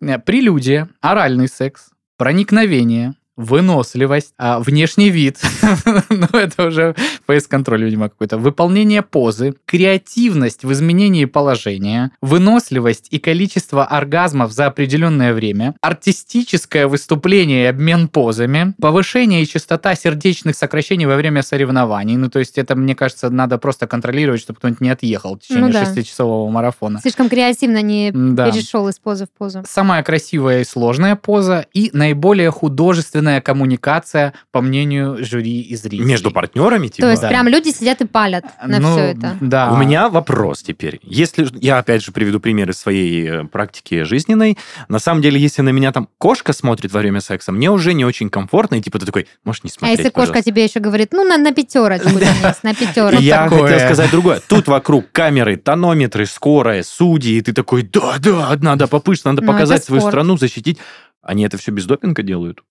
Э, 0.00 0.18
Прелюдия, 0.18 0.88
оральный 1.00 1.48
секс, 1.48 1.90
проникновение, 2.16 3.14
выносливость, 3.40 4.32
а, 4.38 4.60
внешний 4.60 5.10
вид, 5.10 5.38
ну 6.10 6.26
это 6.32 6.66
уже 6.66 6.94
фейс-контроль, 7.26 7.84
видимо, 7.84 8.08
какой-то, 8.08 8.38
выполнение 8.38 9.02
позы, 9.02 9.54
креативность 9.66 10.64
в 10.64 10.72
изменении 10.72 11.24
положения, 11.24 12.10
выносливость 12.20 13.08
и 13.10 13.18
количество 13.18 13.84
оргазмов 13.84 14.52
за 14.52 14.66
определенное 14.66 15.32
время, 15.32 15.74
артистическое 15.80 16.86
выступление 16.86 17.64
и 17.64 17.66
обмен 17.66 18.08
позами, 18.08 18.74
повышение 18.80 19.42
и 19.42 19.46
частота 19.46 19.94
сердечных 19.94 20.54
сокращений 20.56 21.06
во 21.06 21.16
время 21.16 21.42
соревнований, 21.42 22.16
ну 22.16 22.28
то 22.28 22.38
есть 22.38 22.58
это, 22.58 22.76
мне 22.76 22.94
кажется, 22.94 23.30
надо 23.30 23.58
просто 23.58 23.86
контролировать, 23.86 24.40
чтобы 24.40 24.58
кто-нибудь 24.58 24.80
не 24.80 24.90
отъехал 24.90 25.36
в 25.36 25.40
течение 25.40 25.66
Ну 25.66 25.72
да. 25.72 25.84
шестичасового 25.84 26.50
марафона. 26.50 27.00
Слишком 27.00 27.28
креативно 27.28 27.80
не 27.82 28.10
Да. 28.14 28.50
перешел 28.50 28.88
из 28.88 28.98
позы 28.98 29.26
в 29.26 29.30
позу. 29.30 29.62
Самая 29.66 30.02
красивая 30.02 30.60
и 30.60 30.64
сложная 30.64 31.16
поза 31.16 31.66
и 31.72 31.90
наиболее 31.92 32.50
художественно 32.50 33.29
эффективная 33.30 33.40
коммуникация, 33.40 34.34
по 34.50 34.60
мнению 34.60 35.24
жюри 35.24 35.60
и 35.60 35.76
зрителей. 35.76 36.04
Между 36.04 36.30
партнерами, 36.30 36.88
типа? 36.88 37.02
То 37.02 37.10
есть 37.10 37.22
да. 37.22 37.28
прям 37.28 37.48
люди 37.48 37.70
сидят 37.70 38.00
и 38.00 38.06
палят 38.06 38.44
на 38.64 38.78
Ну, 38.78 38.92
все 38.92 39.00
это. 39.06 39.36
Да. 39.40 39.72
У 39.72 39.76
меня 39.76 40.08
вопрос 40.08 40.62
теперь. 40.62 41.00
Если 41.02 41.46
я 41.60 41.78
опять 41.78 42.02
же 42.02 42.12
приведу 42.12 42.40
пример 42.40 42.70
из 42.70 42.78
своей 42.78 43.28
э, 43.28 43.44
практики 43.44 44.02
жизненной, 44.02 44.58
на 44.88 44.98
самом 44.98 45.22
деле, 45.22 45.40
если 45.40 45.62
на 45.62 45.70
меня 45.70 45.92
там 45.92 46.08
кошка 46.18 46.52
смотрит 46.52 46.92
во 46.92 47.00
время 47.00 47.20
секса, 47.20 47.52
мне 47.52 47.70
уже 47.70 47.92
не 47.94 48.04
очень 48.04 48.30
комфортно, 48.30 48.76
и 48.76 48.80
типа 48.80 48.98
ты 48.98 49.06
такой, 49.06 49.26
можешь 49.44 49.64
не 49.64 49.70
А 49.70 49.72
смотреть, 49.72 49.98
если 49.98 50.10
кошка 50.10 50.32
пожалуйста». 50.32 50.50
тебе 50.50 50.64
еще 50.64 50.80
говорит, 50.80 51.12
ну, 51.12 51.24
на, 51.24 51.36
на 51.38 51.52
пятерочку, 51.52 52.08
на 52.62 52.74
пятерочку. 52.74 53.22
я 53.22 53.48
хотел 53.48 53.78
сказать 53.78 54.10
другое. 54.10 54.40
Тут 54.48 54.68
вокруг 54.68 55.06
камеры, 55.12 55.56
тонометры, 55.56 56.26
скорая, 56.26 56.82
судьи, 56.82 57.36
и 57.36 57.40
ты 57.40 57.52
такой, 57.52 57.82
да, 57.82 58.16
да, 58.18 58.56
надо 58.60 58.86
попышь, 58.88 59.24
надо 59.24 59.42
Ну, 59.42 59.52
показать 59.52 59.84
свою 59.84 60.02
страну, 60.02 60.36
защитить. 60.36 60.78
Они 61.22 61.44
это 61.44 61.58
все 61.58 61.70
без 61.70 61.84
допинга 61.84 62.22
делают, 62.22 62.62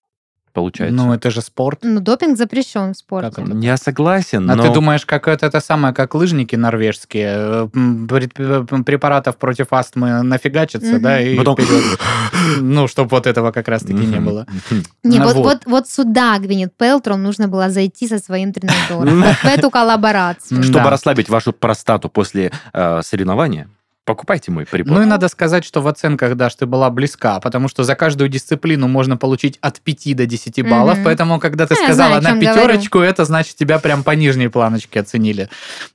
получается. 0.52 0.94
Ну, 0.96 1.12
это 1.12 1.30
же 1.30 1.40
спорт. 1.42 1.80
Ну, 1.82 2.00
допинг 2.00 2.36
запрещен 2.36 2.92
в 2.94 2.96
спорте. 2.96 3.30
Как 3.30 3.48
это? 3.48 3.56
Я 3.58 3.76
согласен, 3.76 4.50
А 4.50 4.56
но... 4.56 4.62
ты 4.62 4.72
думаешь, 4.72 5.04
как 5.06 5.28
это, 5.28 5.46
это 5.46 5.60
самое, 5.60 5.94
как 5.94 6.14
лыжники 6.14 6.56
норвежские, 6.56 7.68
э, 7.74 8.82
препаратов 8.84 9.36
против 9.36 9.72
астмы 9.72 10.22
нафигачатся, 10.22 10.94
Мгм. 10.94 11.02
да, 11.02 11.20
и 11.20 11.36
Потом- 11.36 11.56
вперед. 11.56 11.82
Ну, 12.60 12.88
чтобы 12.88 13.10
вот 13.10 13.26
этого 13.26 13.52
как 13.52 13.68
раз-таки 13.68 13.94
не 13.94 14.18
было. 14.20 14.46
Не, 15.02 15.18
Ну 15.18 15.24
вот, 15.24 15.36
вот. 15.36 15.44
вот. 15.44 15.62
Вот, 15.66 15.88
сюда 15.88 16.38
Гвинет 16.38 16.74
Пелтром 16.76 17.22
нужно 17.22 17.48
было 17.48 17.70
зайти 17.70 18.08
со 18.08 18.18
своим 18.18 18.52
тренажером. 18.52 19.22
В 19.42 19.44
эту 19.44 19.70
коллаборацию. 19.70 20.62
Чтобы 20.62 20.90
расслабить 20.90 21.28
вашу 21.28 21.52
простату 21.52 22.08
после 22.08 22.50
э, 22.72 23.00
соревнования, 23.02 23.68
покупайте 24.14 24.50
мой 24.50 24.66
прибор. 24.66 24.96
Ну 24.96 25.02
и 25.02 25.06
надо 25.06 25.28
сказать, 25.28 25.64
что 25.64 25.80
в 25.80 25.86
оценках, 25.86 26.34
Даш, 26.34 26.54
ты 26.56 26.66
была 26.66 26.90
близка, 26.90 27.38
потому 27.38 27.68
что 27.68 27.84
за 27.84 27.94
каждую 27.94 28.28
дисциплину 28.28 28.88
можно 28.88 29.16
получить 29.16 29.56
от 29.60 29.80
5 29.80 30.14
до 30.16 30.26
10 30.26 30.62
баллов, 30.68 30.96
Мгм. 30.96 31.04
поэтому, 31.04 31.38
когда 31.38 31.66
ты 31.66 31.74
Ну, 31.74 31.80
я 31.80 31.86
сказала 31.86 32.20
знаю, 32.20 32.34
на 32.36 32.40
пятерочку, 32.40 32.98
это 32.98 33.24
значит, 33.24 33.54
тебя 33.56 33.78
прям 33.78 34.02
по 34.02 34.10
нижней 34.10 34.48
планочке 34.48 34.98
оценили. 35.00 35.48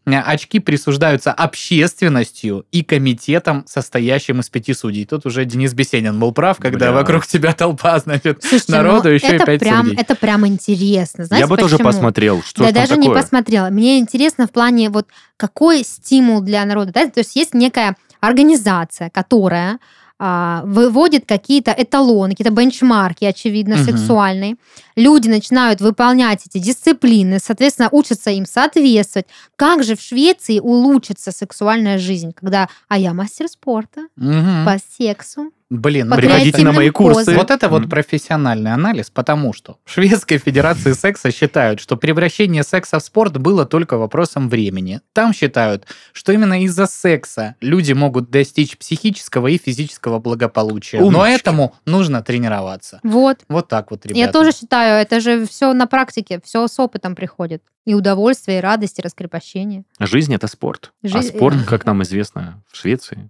Э, 0.05 0.19
Очки 0.19 0.59
присуждаются 0.59 1.33
общественностью 1.79 2.65
и 2.71 2.83
комитетом, 2.83 3.63
состоящим 3.67 4.39
из 4.39 4.49
пяти 4.49 4.73
судей. 4.73 5.05
Тут 5.05 5.25
уже 5.25 5.45
Денис 5.45 5.73
Бесенин 5.73 6.19
был 6.19 6.31
прав, 6.31 6.57
когда 6.57 6.87
Бля. 6.87 6.91
вокруг 6.93 7.27
тебя 7.27 7.53
толпа, 7.53 7.99
значит, 7.99 8.41
Слушайте, 8.43 8.71
народу 8.71 9.09
ну, 9.09 9.15
еще 9.15 9.35
и 9.35 9.39
пять 9.45 9.59
прям, 9.59 9.85
судей. 9.85 9.99
Это 10.01 10.15
прям 10.15 10.47
интересно. 10.47 11.25
Знаете, 11.25 11.43
я 11.43 11.47
бы 11.47 11.57
тоже 11.57 11.77
почему? 11.77 11.89
посмотрел, 11.91 12.41
что 12.43 12.63
там 12.63 12.73
даже 12.73 12.95
не 12.97 13.07
такое. 13.07 13.21
посмотрела. 13.21 13.69
Мне 13.69 13.99
интересно 13.99 14.47
в 14.47 14.51
плане 14.51 14.89
вот 14.89 15.07
какой 15.37 15.83
стимул 15.83 16.41
для 16.41 16.63
народа. 16.65 16.91
да? 16.93 17.07
То 17.09 17.19
есть 17.19 17.35
есть 17.35 17.53
некая 17.53 17.95
организация, 18.21 19.09
которая 19.09 19.79
а, 20.17 20.61
выводит 20.63 21.25
какие-то 21.25 21.75
эталоны, 21.77 22.31
какие-то 22.31 22.53
бенчмарки, 22.53 23.25
очевидно, 23.25 23.75
Мгм. 23.75 23.83
сексуальные. 23.83 24.55
Люди 24.95 25.27
начинают 25.27 25.81
выполнять 25.81 26.45
эти 26.47 26.57
дисциплины, 26.57 27.37
соответственно, 27.43 27.89
учатся 27.91 28.31
им 28.31 28.45
соответствовать. 28.45 29.27
Как 29.57 29.83
же 29.83 29.97
в 29.97 30.01
Швеции 30.01 30.59
улучшится 30.59 31.33
сексуальная 31.33 31.97
жизнь, 31.97 32.31
когда 32.31 32.69
«а 32.87 32.97
я 32.97 33.13
мастер 33.13 33.49
спорта 33.49 34.07
Мгм. 34.15 34.63
по 34.65 34.77
сексу». 34.97 35.51
Блин, 35.71 36.09
по 36.11 36.15
ну, 36.15 36.21
Приходите 36.21 36.61
на 36.61 36.73
мои 36.73 36.91
курсы. 36.91 37.21
позам. 37.21 37.35
Вот 37.37 37.49
это 37.49 37.69
вот 37.69 37.81
Мгм. 37.81 37.89
профессиональный 37.89 38.71
анализ, 38.71 39.09
потому 39.09 39.51
что 39.51 39.79
в 39.83 39.89
Шведской 39.91 40.37
Федерации 40.37 40.91
секса 40.93 41.31
считают, 41.31 41.79
что 41.79 41.97
превращение 41.97 42.61
секса 42.63 42.99
в 42.99 43.03
спорт 43.03 43.37
было 43.39 43.65
только 43.65 43.97
вопросом 43.97 44.47
времени. 44.47 45.01
Там 45.13 45.33
считают, 45.33 45.87
что 46.13 46.31
именно 46.31 46.63
из-за 46.65 46.85
секса 46.85 47.55
люди 47.61 47.93
могут 47.93 48.29
достичь 48.29 48.77
психического 48.77 49.47
и 49.47 49.57
физического 49.57 50.19
благополучия. 50.19 50.99
Но 50.99 51.07
Умнички. 51.07 51.33
этому 51.41 51.73
нужно 51.85 52.21
тренироваться. 52.21 52.99
Вот. 53.01 53.39
Вот 53.49 53.67
так 53.67 53.89
вот, 53.89 54.05
ребята. 54.05 54.19
Я 54.19 54.31
тоже 54.31 54.51
считаю, 54.51 55.01
это 55.01 55.19
же 55.19 55.47
все 55.47 55.73
на 55.73 55.87
практике, 55.87 56.39
все 56.43 56.67
с 56.67 56.79
опытом 56.79 57.15
приходит. 57.15 57.63
И 57.85 57.95
удовольствие, 57.95 58.59
и 58.59 58.61
радость, 58.61 58.99
и 58.99 59.01
раскрепощение. 59.01 59.83
Жизнь 59.99 60.33
это 60.35 60.45
спорт. 60.47 60.91
А 61.03 61.07
Жизнь- 61.07 61.35
спорт, 61.35 61.57
как 61.67 61.85
нам 61.85 62.03
известно, 62.03 62.63
в 62.71 62.77
Швеции. 62.77 63.29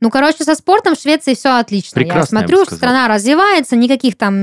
Ну, 0.00 0.10
короче, 0.10 0.44
со 0.44 0.54
спортом 0.54 0.94
в 0.96 1.00
Швеции 1.00 1.34
все 1.34 1.58
отлично. 1.58 1.94
Прекрасно, 1.94 2.36
я 2.36 2.40
я 2.40 2.46
бы 2.46 2.48
смотрю, 2.48 2.56
что 2.64 2.74
сказал. 2.76 2.78
страна 2.78 3.08
развивается, 3.08 3.76
никаких 3.76 4.16
там 4.16 4.34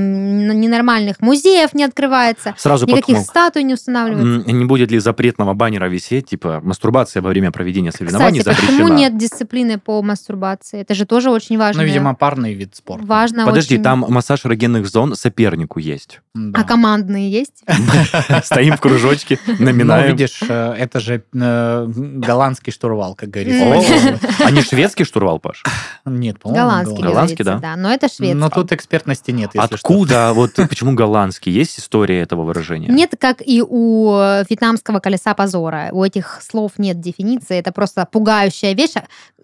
ненормальных 0.60 1.20
музеев 1.20 1.74
не 1.74 1.84
открывается, 1.84 2.54
Сразу 2.58 2.86
никаких 2.86 3.06
подумал, 3.06 3.24
статуй 3.24 3.62
не 3.62 3.74
устанавливается. 3.74 4.50
не 4.52 4.64
будет 4.64 4.90
ли 4.90 4.98
запретного 4.98 5.54
баннера 5.54 5.86
висеть, 5.86 6.28
типа 6.30 6.60
мастурбация 6.62 7.22
во 7.22 7.28
время 7.30 7.50
проведения 7.52 7.92
соревнований 7.92 8.38
Кстати, 8.40 8.56
запрещена? 8.56 8.78
почему 8.84 8.98
нет 8.98 9.16
дисциплины 9.16 9.78
по 9.78 10.02
мастурбации? 10.02 10.80
Это 10.80 10.94
же 10.94 11.06
тоже 11.06 11.30
очень 11.30 11.58
важно. 11.58 11.82
Ну, 11.82 11.86
видимо, 11.88 12.14
парный 12.14 12.54
вид 12.54 12.74
спорта. 12.76 13.04
важно 13.06 13.44
Подожди, 13.46 13.74
очень. 13.76 13.84
там 13.84 14.04
массаж 14.08 14.44
эрогенных 14.46 14.86
зон 14.88 15.14
сопернику 15.14 15.78
есть. 15.78 16.20
Да. 16.34 16.60
А 16.60 16.64
командные 16.64 17.30
есть? 17.30 17.62
Стоим 18.44 18.76
в 18.76 18.80
кружочке, 18.80 19.38
Ну, 19.46 19.66
номинаем. 19.66 20.08
видишь, 20.12 20.40
э, 20.48 20.74
это 20.78 20.98
же 21.00 21.22
э, 21.32 21.86
голландский 21.86 22.72
штурвал, 22.72 23.14
как 23.14 23.30
говорится. 23.30 23.64
М. 23.64 23.72
О, 23.72 24.44
А 24.46 24.50
не 24.50 24.62
шведский 24.62 25.04
штурвал, 25.04 25.21
Паш? 25.38 25.62
Нет, 26.04 26.38
по-моему, 26.40 26.64
Голландский, 26.66 27.02
Голландский, 27.02 27.44
да? 27.44 27.58
да. 27.58 27.76
Но 27.76 27.92
это 27.92 28.08
шведский. 28.08 28.34
Но 28.34 28.50
тут 28.50 28.72
экспертности 28.72 29.30
нет, 29.30 29.50
если 29.54 29.66
что. 29.66 29.74
Откуда? 29.76 30.32
Вот 30.34 30.54
почему 30.54 30.94
голландский? 30.94 31.52
Есть 31.52 31.78
история 31.78 32.20
этого 32.20 32.42
выражения? 32.42 32.88
Нет, 32.88 33.12
как 33.18 33.42
и 33.44 33.62
у 33.66 34.12
вьетнамского 34.48 34.98
колеса 35.00 35.34
позора. 35.34 35.88
У 35.92 36.02
этих 36.04 36.40
слов 36.42 36.72
нет 36.78 37.00
дефиниции. 37.00 37.58
Это 37.58 37.72
просто 37.72 38.06
пугающая 38.10 38.74
вещь, 38.74 38.94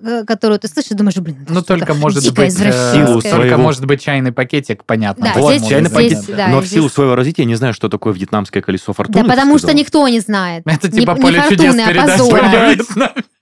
э, 0.00 0.25
которую 0.26 0.58
ты 0.58 0.68
слышишь 0.68 0.90
и 0.92 0.94
думаешь, 0.94 1.16
блин, 1.16 1.38
это 1.44 1.52
Ну, 1.54 1.62
только 1.62 1.94
может 1.94 2.25
быть... 2.35 2.54
э. 2.61 2.92
Силу 2.94 3.20
Только 3.20 3.28
своего- 3.28 3.58
может 3.62 3.85
быть 3.87 4.00
чайный 4.02 4.32
пакетик, 4.32 4.85
понятно. 4.85 5.32
Да, 5.35 5.40
Вот, 5.40 5.54
здесь- 5.56 5.68
чайный 5.68 5.90
здесь, 5.90 6.14
пакет. 6.20 6.37
да, 6.37 6.49
Но 6.49 6.58
в 6.61 6.64
здесь- 6.64 6.73
силу 6.75 6.88
своего 6.88 7.14
развития 7.14 7.42
я 7.42 7.49
не 7.49 7.54
знаю, 7.54 7.75
что 7.75 7.88
такое 7.88 8.12
вьетнамское 8.12 8.62
колесо 8.62 8.85
Да 8.88 8.92
фортуны. 8.94 9.25
ты 9.25 9.30
потому 9.30 9.58
что 9.58 9.73
никто 9.75 10.06
не 10.08 10.20
знает. 10.20 10.62
Это 10.66 10.88
Не- 10.90 11.00
типа 11.00 11.12
не 11.12 11.20
поле 11.20 11.42
чудес 11.49 11.75
фортуны, 11.75 11.82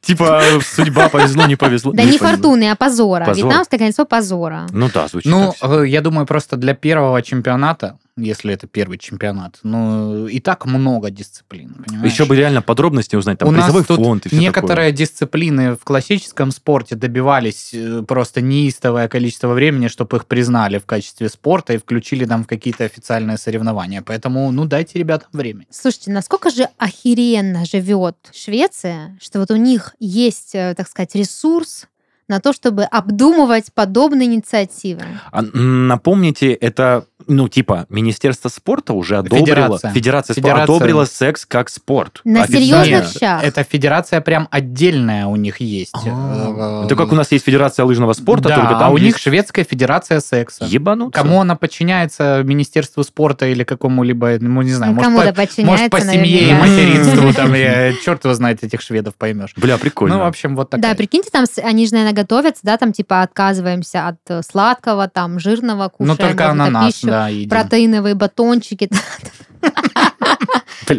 Типа 0.00 0.41
судьба 0.62 1.09
повезло, 1.09 1.47
не 1.47 1.57
повезло. 1.57 1.93
Да 1.93 2.05
не 2.05 2.19
понял. 2.19 2.33
фортуны, 2.33 2.71
а 2.71 2.76
позора. 2.76 3.25
Позор. 3.25 3.45
Вьетнамское 3.47 3.79
колесо 3.79 4.05
позора. 4.05 4.67
Ну 4.71 4.88
да, 4.93 5.09
звучит 5.09 5.31
Ну, 5.31 5.53
э, 5.61 5.85
я 5.87 6.00
думаю, 6.00 6.26
просто 6.26 6.57
для 6.57 6.75
первого 6.75 7.23
чемпионата, 7.23 7.99
если 8.16 8.54
это 8.54 8.66
первый 8.66 8.99
чемпионат, 8.99 9.58
ну, 9.62 10.26
и 10.26 10.40
так 10.40 10.64
много 10.64 11.11
дисциплин, 11.11 11.85
понимаешь? 11.87 12.12
Еще 12.12 12.25
бы 12.25 12.35
реально 12.35 12.62
подробности 12.62 13.14
узнать, 13.14 13.38
там 13.38 13.49
У 13.49 13.52
нас 13.52 13.64
призовой 13.64 13.85
тут 13.85 13.96
фонд 13.96 14.26
и 14.26 14.28
все 14.30 14.38
некоторые 14.38 14.92
дисциплины 14.92 15.76
в 15.76 15.85
классическом 15.85 16.50
спорте 16.50 16.94
добивались 16.94 17.75
э, 17.75 18.02
просто 18.02 18.40
неистовое 18.40 19.08
количество 19.08 19.49
времени, 19.49 19.88
чтобы 19.88 20.16
их 20.16 20.26
признали 20.26 20.78
в 20.78 20.87
качестве 20.87 21.28
спорта 21.28 21.75
и 21.75 21.78
включили 21.78 22.25
там 22.25 22.44
в 22.44 22.46
какие-то 22.46 22.85
официальные 22.85 23.37
соревнования. 23.37 24.02
Поэтому, 24.02 24.50
ну, 24.50 24.64
дайте 24.64 24.99
ребятам 24.99 25.28
время. 25.32 25.66
Слушайте, 25.70 26.11
насколько 26.11 26.50
же 26.50 26.68
охеренно 26.78 27.64
живет 27.66 28.16
Швеция, 28.32 29.18
что 29.20 29.40
вот 29.40 29.50
у 29.50 29.56
них 29.56 29.94
есть, 29.99 30.54
э, 30.54 30.75
так 30.75 30.88
сказать, 30.88 31.14
ресурс 31.14 31.87
на 32.28 32.40
то, 32.40 32.52
чтобы 32.52 32.85
обдумывать 32.85 33.66
подобные 33.75 34.26
инициативы. 34.28 35.02
А, 35.30 35.42
напомните, 35.42 36.52
это, 36.52 37.04
ну, 37.28 37.49
типа, 37.49 37.87
Министерство 37.88 38.49
спорта 38.49 38.92
уже 38.95 39.18
одобрило, 39.18 39.47
Федерация. 39.47 39.90
Федерация, 39.92 40.35
спорта 40.35 40.49
Федерация. 40.50 40.76
одобрила 40.76 41.04
секс 41.04 41.47
как 41.47 41.68
спорт. 41.71 42.21
На 42.25 42.42
Официально. 42.42 42.85
серьезных 42.85 43.12
щах. 43.21 43.45
Это 43.45 43.62
федерация 43.62 44.21
прям 44.21 44.49
отдельная 44.50 45.26
у 45.26 45.37
них 45.37 45.61
есть. 45.61 45.95
А, 45.95 46.83
Э, 46.83 46.85
Это 46.87 46.97
как 46.97 47.12
у 47.12 47.14
нас 47.14 47.30
есть 47.33 47.45
Федерация 47.45 47.85
лыжного 47.85 48.12
спорта, 48.12 48.49
да, 48.49 48.56
только 48.56 48.71
там 48.73 48.83
а 48.85 48.90
у 48.90 48.99
них 48.99 49.18
шведская 49.18 49.64
федерация 49.64 50.21
секса. 50.21 50.64
ебануться. 50.64 51.21
Кому 51.21 51.40
она 51.40 51.54
подчиняется 51.56 52.42
Министерству 52.45 53.02
спорта 53.04 53.47
или 53.47 53.62
какому-либо, 53.64 54.37
ну, 54.40 54.62
не 54.62 54.73
знаю, 54.73 54.95
Ну, 54.95 55.11
может, 55.11 55.35
по, 55.35 55.42
подчиняется, 55.42 55.62
может, 55.64 55.90
по 55.90 56.00
семье 56.00 56.50
и 56.50 56.54
материнству, 56.54 57.33
там, 57.35 57.52
черт 58.04 58.25
его 58.25 58.35
знает, 58.35 58.64
этих 58.64 58.80
шведов 58.80 59.14
поймешь. 59.14 59.52
Бля, 59.56 59.78
прикольно. 59.78 60.16
Ну, 60.16 60.25
в 60.25 60.26
общем, 60.26 60.56
вот 60.56 60.71
Да, 60.71 60.76
такая. 60.78 60.95
прикиньте, 60.97 61.30
там 61.30 61.45
они 61.62 61.87
же, 61.87 61.92
наверное, 61.92 62.15
готовятся, 62.16 62.61
да, 62.64 62.76
там 62.76 62.92
типа 62.92 63.23
отказываемся 63.23 64.08
от 64.08 64.16
э, 64.28 64.42
сладкого, 64.42 65.08
там 65.08 65.38
жирного, 65.38 65.88
кушаем 65.88 66.16
ну, 66.20 66.26
только 66.26 66.50
ананас, 66.50 66.94
пищу, 66.94 67.06
да, 67.06 67.28
едим. 67.28 67.50
протеиновые 67.50 68.14
батончики. 68.14 68.90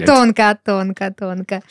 Тонко, 0.05 0.57
тонко, 0.65 1.13
тонко. 1.17 1.61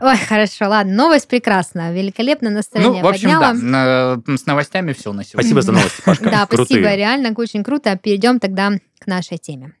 Ой, 0.00 0.16
хорошо, 0.16 0.68
ладно, 0.68 0.92
новость 0.92 1.28
прекрасная, 1.28 1.92
великолепное 1.92 2.50
Ну, 2.50 2.56
настроение 2.56 3.02
в 3.02 3.06
общем, 3.06 3.30
подняла. 3.30 3.52
да, 3.52 4.20
на- 4.26 4.36
с 4.36 4.46
новостями 4.46 4.92
все 4.92 5.12
на 5.12 5.22
сегодня. 5.24 5.40
Спасибо 5.50 5.62
за 5.62 5.72
новости, 5.72 6.02
Пашка. 6.04 6.30
Да, 6.30 6.48
спасибо, 6.52 6.94
реально 6.94 7.32
очень 7.36 7.62
круто. 7.62 7.96
Перейдем 7.96 8.40
тогда 8.40 8.72
к 8.98 9.06
нашей 9.06 9.38
теме. 9.38 9.72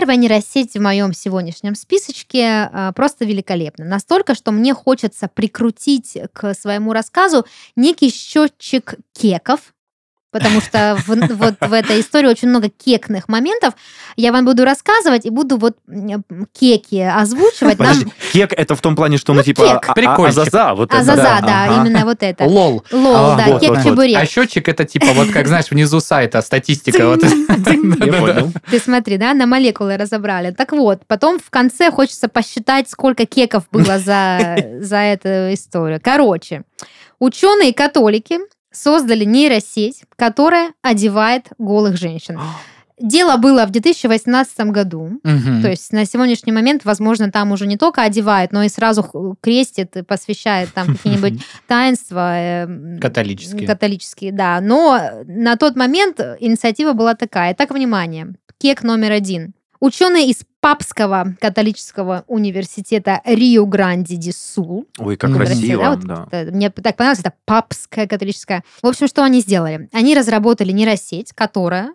Первая 0.00 0.16
нейросеть 0.16 0.72
в 0.72 0.80
моем 0.80 1.12
сегодняшнем 1.12 1.74
списочке 1.74 2.70
а, 2.72 2.90
просто 2.92 3.26
великолепна. 3.26 3.84
Настолько, 3.84 4.34
что 4.34 4.50
мне 4.50 4.72
хочется 4.72 5.28
прикрутить 5.28 6.16
к 6.32 6.54
своему 6.54 6.94
рассказу 6.94 7.44
некий 7.76 8.10
счетчик 8.10 8.94
кеков, 9.12 9.74
потому 10.30 10.60
что 10.60 10.96
в, 11.06 11.08
вот 11.08 11.54
в 11.60 11.72
этой 11.72 12.00
истории 12.00 12.26
очень 12.28 12.48
много 12.48 12.68
кекных 12.68 13.28
моментов. 13.28 13.74
Я 14.16 14.32
вам 14.32 14.44
буду 14.44 14.64
рассказывать 14.64 15.26
и 15.26 15.30
буду 15.30 15.56
вот 15.56 15.76
кеки 16.52 17.00
озвучивать. 17.00 17.78
Нам- 17.78 17.88
Подожди, 17.88 18.12
кек 18.32 18.52
это 18.52 18.74
в 18.74 18.80
том 18.80 18.96
плане, 18.96 19.16
что 19.18 19.32
ну, 19.34 19.42
типа 19.42 19.62
кек. 19.62 19.88
а- 19.88 19.90
а- 19.92 19.94
Прикольчик. 19.94 20.38
азаза, 20.38 20.74
вот 20.74 20.90
это. 20.90 21.00
Азаза, 21.00 21.22
да. 21.22 21.40
да, 21.40 21.64
Ага. 21.64 21.74
именно 21.88 22.04
вот 22.04 22.22
это. 22.22 22.44
Лол. 22.44 22.84
Лол, 22.92 23.16
А, 23.16 23.36
да, 23.36 23.44
вот, 23.46 23.60
вот, 23.62 23.68
вот. 23.68 23.76
кек-чебурек. 23.78 24.16
А 24.18 24.26
счетчик 24.26 24.68
это 24.68 24.84
типа 24.84 25.06
вот 25.14 25.30
как, 25.30 25.46
знаешь, 25.46 25.70
внизу 25.70 26.00
сайта 26.00 26.42
статистика. 26.42 27.06
вот. 27.08 27.20
Ты 28.70 28.78
смотри, 28.78 29.16
да, 29.16 29.34
на 29.34 29.46
молекулы 29.46 29.96
разобрали. 29.96 30.50
Так 30.52 30.72
вот, 30.72 31.02
потом 31.06 31.38
в 31.38 31.50
конце 31.50 31.90
хочется 31.90 32.28
посчитать, 32.28 32.88
сколько 32.88 33.26
кеков 33.26 33.64
было 33.70 33.98
за, 33.98 34.56
за 34.80 34.96
эту 34.96 35.52
историю. 35.54 36.00
Короче, 36.02 36.62
ученые-католики 37.18 38.38
создали 38.72 39.24
нейросеть, 39.24 40.02
которая 40.16 40.72
одевает 40.82 41.46
голых 41.58 41.96
женщин. 41.96 42.38
Дело 42.98 43.38
было 43.38 43.64
в 43.64 43.70
2018 43.70 44.60
году. 44.72 45.20
Мгм. 45.24 45.62
То 45.62 45.70
есть 45.70 45.90
на 45.90 46.04
сегодняшний 46.04 46.52
момент, 46.52 46.84
возможно, 46.84 47.30
там 47.32 47.50
уже 47.50 47.66
не 47.66 47.78
только 47.78 48.02
одевает, 48.02 48.52
но 48.52 48.62
и 48.62 48.68
сразу 48.68 49.36
крестит 49.40 49.96
и 49.96 50.02
посвящает 50.02 50.72
там 50.74 50.86
какие-нибудь 50.96 51.40
таинства. 51.66 52.36
э, 52.66 52.98
Католические. 53.00 53.66
Католические, 53.66 54.32
да. 54.32 54.60
Но 54.60 55.00
на 55.26 55.56
тот 55.56 55.76
момент 55.76 56.20
инициатива 56.40 56.92
была 56.92 57.14
такая. 57.14 57.54
Так, 57.54 57.70
внимание. 57.70 58.34
Кек 58.58 58.82
номер 58.82 59.12
один. 59.12 59.54
Ученые 59.80 60.28
из 60.28 60.44
Папского 60.60 61.34
католического 61.40 62.24
университета 62.26 63.22
Рио-Гранди-ди-Сул. 63.24 64.86
Ой, 64.98 65.16
как 65.16 65.32
красиво, 65.34 65.82
Да, 65.82 65.90
вот 65.90 66.00
да. 66.00 66.28
это- 66.30 66.52
Мне 66.52 66.68
так 66.70 66.96
понравилось, 66.96 67.20
это 67.20 67.32
папская 67.46 68.06
католическая. 68.06 68.62
В 68.82 68.86
общем, 68.86 69.08
что 69.08 69.22
они 69.24 69.40
сделали? 69.40 69.88
Они 69.92 70.14
разработали 70.14 70.72
нейросеть, 70.72 71.32
которая 71.32 71.94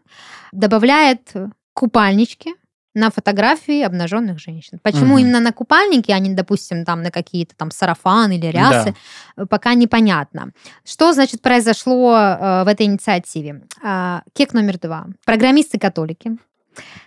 добавляет 0.51 1.31
купальнички 1.73 2.55
на 2.95 3.11
фотографии 3.11 3.81
обнаженных 3.83 4.39
женщин. 4.39 4.79
Почему 4.81 5.15
Мгм. 5.15 5.17
именно 5.19 5.39
на 5.41 5.51
купальники, 5.51 6.11
а 6.11 6.17
не, 6.19 6.33
допустим, 6.33 6.85
там 6.85 7.03
на 7.03 7.11
какие-то 7.11 7.53
там 7.55 7.69
сарафаны 7.69 8.37
или 8.37 8.47
рясы, 8.47 8.95
э, 9.37 9.45
пока 9.47 9.73
непонятно. 9.75 10.51
Что, 10.85 11.11
значит, 11.13 11.41
произошло 11.41 12.15
э, 12.17 12.63
в 12.63 12.67
этой 12.67 12.85
инициативе? 12.85 13.63
А, 13.83 14.23
кек 14.33 14.53
номер 14.53 14.79
два. 14.79 15.07
Программисты-католики 15.25 16.37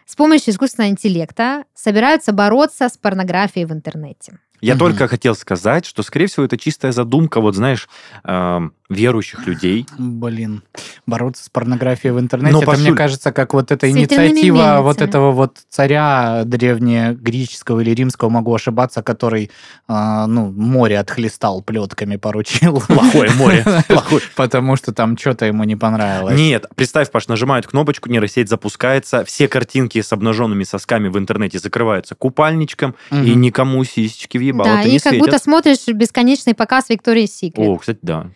с 0.07 0.17
помощью 0.17 0.53
искусственного 0.53 0.91
интеллекта 0.91 1.65
собираются 1.75 2.33
бороться 2.33 2.89
с 2.89 2.97
порнографией 2.97 3.67
в 3.67 3.73
интернете. 3.73 4.39
Я 4.61 4.75
Мгм. 4.75 4.79
только 4.81 5.09
хотел 5.09 5.35
сказать, 5.35 5.87
что, 5.87 6.03
скорее 6.03 6.27
всего, 6.27 6.45
это 6.45 6.57
чистая 6.57 6.93
задумка, 6.93 7.41
вот 7.41 7.55
знаешь, 7.55 7.89
эм, 8.25 8.73
верующих 8.89 9.47
людей. 9.47 9.87
Блин, 9.99 10.63
бороться 11.07 11.45
с 11.45 11.49
порнографией 11.51 12.13
в 12.15 12.19
интернете, 12.19 12.55
Но, 12.55 12.63
это, 12.63 12.71
мне 12.73 12.81
Пашуль, 12.85 12.97
кажется, 12.97 13.33
как 13.33 13.53
вот 13.53 13.71
эта 13.71 13.91
инициатива 13.91 14.79
вот 14.81 15.03
этого 15.03 15.31
вот 15.33 15.59
царя 15.69 16.43
древнегреческого 16.45 17.81
или 17.81 17.91
римского, 17.91 18.31
могу 18.31 18.55
ошибаться, 18.55 19.03
который, 19.03 19.51
а, 19.87 20.27
ну, 20.27 20.51
море 20.51 20.99
отхлестал 20.99 21.63
плетками, 21.63 22.17
поручил. 22.17 22.83
Плохое 22.87 23.31
море. 23.33 23.65
Потому 24.37 24.77
что 24.77 24.93
там 24.93 25.17
что-то 25.19 25.45
ему 25.47 25.65
не 25.65 25.77
понравилось. 25.77 26.37
Нет, 26.39 26.67
представь, 26.75 27.11
Паш, 27.11 27.29
нажимают 27.29 27.67
кнопочку, 27.67 28.09
нейросеть 28.09 28.49
запускается, 28.49 29.25
все 29.25 29.49
картинки 29.49 30.01
с 30.01 30.13
обнаженными 30.13 30.65
сосками 30.65 31.09
в 31.09 31.19
интернете 31.19 31.59
закрываются 31.59 32.15
купальничком, 32.15 32.95
и 33.11 33.35
никому 33.35 33.85
сисечки 33.85 34.39
в 34.39 34.41
ебало 34.49 34.65
да, 34.77 34.83
ты 34.83 34.89
и 34.89 34.93
не 34.93 34.99
как 34.99 35.13
светят. 35.13 35.27
будто 35.27 35.39
смотришь 35.43 35.87
бесконечный 35.89 36.55
показ 36.55 36.89
Виктории 36.89 37.27
Секрет. 37.27 37.69
О, 37.69 37.77
кстати, 37.77 37.99
да. 38.03 38.27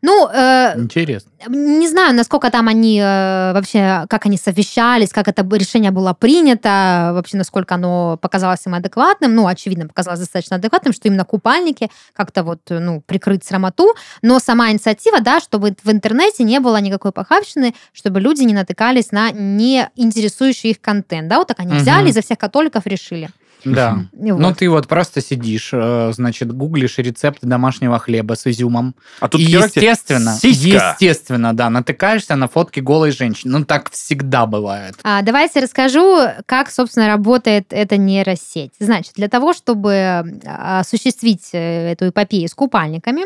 Ну, 0.00 0.28
э, 0.32 0.74
Интересно. 0.80 1.30
не 1.48 1.88
знаю, 1.88 2.14
насколько 2.14 2.50
там 2.52 2.68
они 2.68 3.00
э, 3.00 3.52
вообще, 3.52 4.04
как 4.08 4.26
они 4.26 4.36
совещались, 4.36 5.10
как 5.10 5.26
это 5.26 5.42
решение 5.56 5.90
было 5.90 6.12
принято, 6.12 7.10
вообще, 7.14 7.36
насколько 7.36 7.74
оно 7.74 8.16
показалось 8.16 8.64
им 8.64 8.74
адекватным. 8.74 9.34
Ну, 9.34 9.48
очевидно, 9.48 9.88
показалось 9.88 10.20
достаточно 10.20 10.54
адекватным, 10.56 10.92
что 10.92 11.08
именно 11.08 11.24
купальники 11.24 11.90
как-то 12.12 12.44
вот, 12.44 12.60
э, 12.70 12.78
ну, 12.78 13.00
прикрыть 13.00 13.44
срамоту. 13.44 13.94
Но 14.22 14.38
сама 14.38 14.70
инициатива, 14.70 15.20
да, 15.20 15.40
чтобы 15.40 15.74
в 15.82 15.90
интернете 15.90 16.44
не 16.44 16.60
было 16.60 16.80
никакой 16.80 17.10
похабщины, 17.10 17.74
чтобы 17.92 18.20
люди 18.20 18.42
не 18.44 18.54
натыкались 18.54 19.10
на 19.10 19.32
не 19.32 19.90
интересующий 19.96 20.70
их 20.70 20.80
контент. 20.80 21.26
Да, 21.28 21.38
вот 21.38 21.48
так 21.48 21.58
они 21.58 21.72
Мгм. 21.72 21.78
взяли 21.82 22.10
и 22.10 22.12
за 22.12 22.22
всех 22.22 22.38
католиков 22.38 22.86
решили. 22.86 23.30
Да. 23.64 24.04
Вот. 24.12 24.38
Ну, 24.38 24.54
ты 24.54 24.68
вот 24.68 24.86
просто 24.86 25.20
сидишь, 25.20 25.70
э, 25.72 26.12
значит, 26.12 26.52
гуглишь 26.52 26.98
рецепт 26.98 27.40
домашнего 27.42 27.98
хлеба 27.98 28.34
с 28.34 28.46
изюмом. 28.46 28.94
А 29.20 29.28
тут 29.28 29.40
и, 29.40 29.44
естественно, 29.44 30.32
сиська. 30.32 30.96
естественно, 31.00 31.54
да, 31.54 31.70
натыкаешься 31.70 32.36
на 32.36 32.48
фотки 32.48 32.80
голой 32.80 33.10
женщины. 33.10 33.58
Ну, 33.58 33.64
так 33.64 33.90
всегда 33.90 34.46
бывает. 34.46 34.94
А, 35.02 35.22
давайте 35.22 35.60
расскажу, 35.60 36.20
как, 36.46 36.70
собственно, 36.70 37.08
работает 37.08 37.66
эта 37.70 37.96
нейросеть. 37.96 38.72
Значит, 38.78 39.14
для 39.14 39.28
того, 39.28 39.52
чтобы 39.52 40.38
а, 40.46 40.80
осуществить 40.80 41.50
э, 41.52 41.92
эту 41.92 42.08
эпопею 42.08 42.48
с 42.48 42.54
купальниками, 42.54 43.22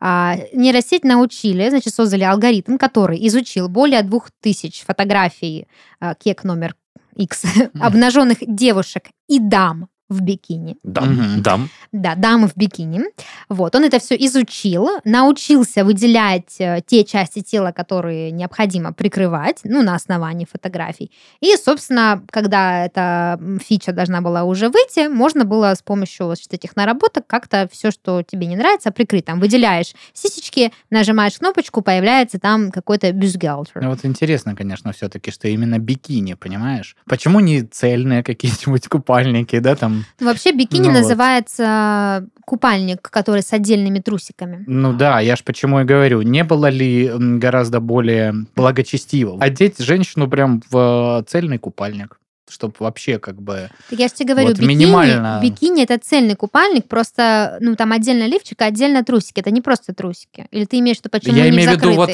а, 0.00 0.36
нейросеть 0.52 1.04
научили, 1.04 1.68
значит, 1.68 1.94
создали 1.94 2.24
алгоритм, 2.24 2.76
который 2.76 3.26
изучил 3.26 3.68
более 3.68 4.02
двух 4.02 4.30
тысяч 4.40 4.84
фотографий 4.86 5.66
а, 6.00 6.14
кек 6.14 6.44
номер 6.44 6.74
X 7.16 7.44
обнаженных 7.80 8.38
девушек 8.40 9.10
и 9.28 9.38
дам 9.38 9.88
в 10.14 10.20
бикини. 10.20 10.76
Дам, 10.82 11.42
дам. 11.42 11.68
Да, 11.92 12.14
дамы 12.14 12.48
в 12.48 12.56
бикини. 12.56 13.02
Вот, 13.48 13.74
он 13.74 13.84
это 13.84 13.98
все 13.98 14.14
изучил, 14.14 14.88
научился 15.04 15.84
выделять 15.84 16.56
э, 16.58 16.80
те 16.86 17.04
части 17.04 17.40
тела, 17.42 17.72
которые 17.72 18.30
необходимо 18.30 18.92
прикрывать, 18.92 19.60
ну, 19.64 19.82
на 19.82 19.94
основании 19.94 20.46
фотографий. 20.50 21.10
И, 21.40 21.54
собственно, 21.56 22.22
когда 22.30 22.84
эта 22.86 23.40
фича 23.62 23.92
должна 23.92 24.20
была 24.20 24.44
уже 24.44 24.68
выйти, 24.68 25.08
можно 25.08 25.44
было 25.44 25.74
с 25.74 25.82
помощью 25.82 26.26
вот 26.26 26.38
этих 26.50 26.76
наработок 26.76 27.26
как-то 27.26 27.68
все, 27.72 27.90
что 27.90 28.22
тебе 28.22 28.46
не 28.46 28.56
нравится, 28.56 28.90
прикрыть. 28.90 29.24
Там 29.24 29.40
выделяешь 29.40 29.94
сисечки, 30.12 30.72
нажимаешь 30.90 31.38
кнопочку, 31.38 31.82
появляется 31.82 32.38
там 32.38 32.70
какой-то 32.70 33.12
бюстгальтер. 33.12 33.82
Ну, 33.82 33.90
Вот 33.90 34.04
интересно, 34.04 34.54
конечно, 34.54 34.92
все-таки, 34.92 35.30
что 35.30 35.48
именно 35.48 35.78
бикини, 35.78 36.34
понимаешь? 36.34 36.96
Почему 37.06 37.40
не 37.40 37.62
цельные 37.62 38.22
какие-нибудь 38.22 38.88
купальники, 38.88 39.58
да, 39.58 39.76
там? 39.76 40.03
Ну, 40.20 40.26
Вообще 40.26 40.52
бикини 40.52 40.88
Ну 40.88 40.92
вот. 40.92 41.00
называется 41.00 42.26
купальник, 42.44 43.00
который 43.10 43.42
с 43.42 43.52
отдельными 43.52 43.98
трусиками. 44.00 44.64
Ну 44.66 44.92
да, 44.92 45.20
я 45.20 45.36
ж 45.36 45.42
почему 45.44 45.80
и 45.80 45.84
говорю, 45.84 46.22
не 46.22 46.44
было 46.44 46.66
ли 46.70 47.10
гораздо 47.16 47.80
более 47.80 48.34
благочестиво 48.56 49.38
одеть 49.40 49.78
женщину 49.78 50.28
прям 50.28 50.62
в 50.70 51.20
э, 51.20 51.24
цельный 51.30 51.58
купальник, 51.58 52.18
чтобы 52.48 52.74
вообще 52.80 53.18
как 53.18 53.40
бы... 53.40 53.70
Так 53.90 53.98
я 53.98 54.08
же 54.08 54.14
тебе 54.14 54.34
говорю, 54.34 54.48
Вот 54.48 54.58
бикини, 54.58 54.74
минимально. 54.74 55.40
бикини 55.42 55.82
это 55.82 55.98
цельный 55.98 56.34
купальник, 56.36 56.86
просто, 56.86 57.56
ну, 57.60 57.74
там 57.76 57.92
отдельно 57.92 58.26
лифчик, 58.26 58.60
а 58.62 58.66
отдельно 58.66 59.02
трусики. 59.04 59.40
Это 59.40 59.50
не 59.50 59.60
просто 59.60 59.94
трусики. 59.94 60.46
Или 60.50 60.64
ты 60.64 60.78
имеешь 60.78 60.98
в 60.98 61.00
виду, 61.00 61.10
почему 61.10 61.36
я 61.36 61.48
имею 61.48 61.70
в 61.70 61.74
виду 61.74 61.92
вот 61.94 62.10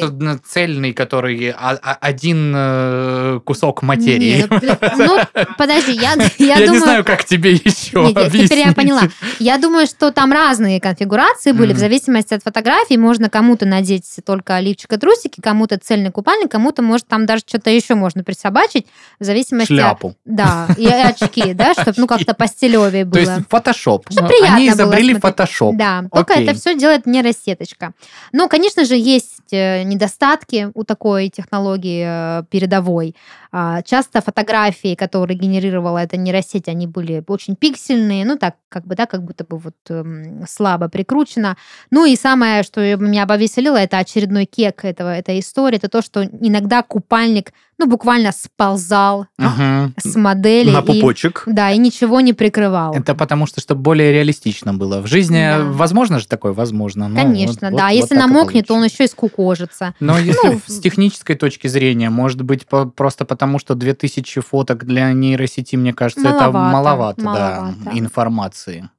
цельный, 0.47 0.93
который 0.93 1.51
а- 1.51 1.79
а- 1.83 1.99
один 2.01 2.53
э, 2.57 3.41
кусок 3.45 3.83
материи. 3.83 4.47
Не, 4.51 4.97
ну, 4.97 5.07
ну, 5.07 5.45
подожди, 5.59 5.93
я, 5.93 6.15
я, 6.39 6.47
Я, 6.47 6.55
думаю... 6.57 6.73
не 6.73 6.79
знаю, 6.79 7.05
как 7.05 7.25
тебе 7.25 7.53
еще 7.53 8.03
Нет, 8.03 8.17
нет, 8.17 8.33
теперь 8.33 8.59
я 8.59 8.71
объяснить. 8.71 8.77
поняла. 8.77 9.03
Я 9.39 9.59
думаю, 9.59 9.87
что 9.87 10.13
там 10.13 10.33
разные 10.33 10.81
конфигурации 10.81 11.53
были, 11.53 11.71
Мгм. 11.71 11.77
в 11.77 11.81
зависимости 11.81 12.35
от 12.35 12.43
фотографий. 12.43 12.97
Можно 12.97 13.29
кому-то 13.29 13.67
надеть 13.67 14.05
только 14.25 14.59
лифчик 14.61 14.93
и 14.93 14.97
трусики, 14.97 15.41
кому-то 15.41 15.79
цельный 15.79 16.11
купальник, 16.11 16.51
кому-то, 16.51 16.83
может, 16.83 17.07
там 17.09 17.27
даже 17.27 17.43
что-то 17.47 17.71
еще 17.71 17.95
можно 17.95 18.23
присобачить, 18.25 18.87
в 19.19 19.25
зависимости... 19.25 19.73
Шляпу. 19.73 20.15
Да, 20.25 20.69
и 20.77 20.87
очки, 20.87 21.55
да, 21.55 21.73
чтобы, 21.73 21.95
ну, 21.97 22.07
как-то 22.07 22.35
постелевее 22.35 23.05
было. 23.05 23.25
То 23.25 23.31
есть 23.31 23.49
фотошоп. 23.49 24.07
Ну, 24.11 24.29
Они 24.49 24.69
изобрели 24.69 25.15
фотошоп. 25.15 25.77
Да, 25.77 26.05
только 26.13 26.35
это 26.35 26.55
все 26.55 26.75
делает 26.75 27.07
нейросеточка. 27.07 27.93
Но, 28.33 28.49
конечно 28.49 28.85
же, 28.85 28.97
есть 28.97 29.40
э, 29.53 29.83
недостатки 29.83 30.71
у 30.75 30.85
такой 30.85 31.29
технологии 31.29 32.05
э, 32.07 32.43
передовой. 32.51 33.15
А, 33.53 33.83
Часто 33.83 34.21
фотографии, 34.21 34.95
которые 34.95 35.37
генерировала 35.39 35.99
эта 35.99 36.17
нейросеть, 36.17 36.69
они 36.69 36.87
были 36.87 37.23
очень 37.27 37.57
пиксельные, 37.57 38.25
ну 38.25 38.37
так, 38.39 38.55
как 38.69 38.87
бы, 38.87 38.95
да, 38.95 39.07
как 39.07 39.25
будто 39.25 39.45
бы 39.45 39.59
вот 39.59 39.75
эм, 39.89 40.45
слабо 40.49 40.89
прикручено. 40.89 41.57
Ну 41.91 42.05
и 42.05 42.15
самое, 42.17 42.63
что 42.63 42.81
меня 42.97 43.27
повеселило, 43.27 43.77
это 43.77 43.99
очередной 43.99 44.45
кек 44.45 44.85
этого, 44.85 45.09
этой 45.17 45.41
истории, 45.41 45.77
это 45.79 45.89
то, 45.89 46.03
что 46.03 46.23
иногда 46.25 46.83
купальник, 46.83 47.53
ну, 47.79 47.87
буквально 47.87 48.31
сползал 48.33 49.27
Мгм. 49.39 49.95
с 50.03 50.15
модели. 50.15 50.71
На 50.71 50.81
и- 50.81 50.83
пупочек. 50.87 51.43
да, 51.47 51.71
и 51.73 51.79
ничего 51.79 52.21
не 52.21 52.33
прикрывал. 52.35 52.95
Это 52.95 53.15
потому 53.15 53.47
что, 53.47 53.61
чтобы 53.61 53.81
более 53.83 54.13
реалистично 54.13 54.75
было. 54.75 55.01
В 55.01 55.07
жизни 55.07 55.41
Да. 55.43 55.65
возможно 55.65 56.19
же 56.21 56.29
такое? 56.29 56.53
Возможно. 56.53 57.09
Ну, 57.09 57.17
Конечно, 57.17 57.71
вот- 57.71 57.79
да. 57.79 57.85
вот- 57.87 57.93
Если 57.95 58.15
вот 58.15 58.23
и 58.25 58.27
намокнет, 58.27 58.67
то 58.69 58.75
он 58.75 58.85
еще 58.85 59.05
и 59.05 59.09
скукожится. 59.41 59.95
Но 60.01 60.19
если 60.19 60.49
Ну, 60.49 60.61
с 60.67 60.81
технической 60.81 61.37
точки 61.37 61.69
зрения, 61.69 62.11
может 62.11 62.43
быть, 62.43 62.67
просто 62.67 63.25
потому, 63.25 63.59
что 63.59 63.75
2000 63.75 64.41
фоток 64.41 64.85
для 64.85 65.13
нейросети, 65.13 65.77
мне 65.77 65.93
кажется, 65.93 66.29
это 66.29 66.51
Маловато, 66.51 67.75
информации. 67.93 68.91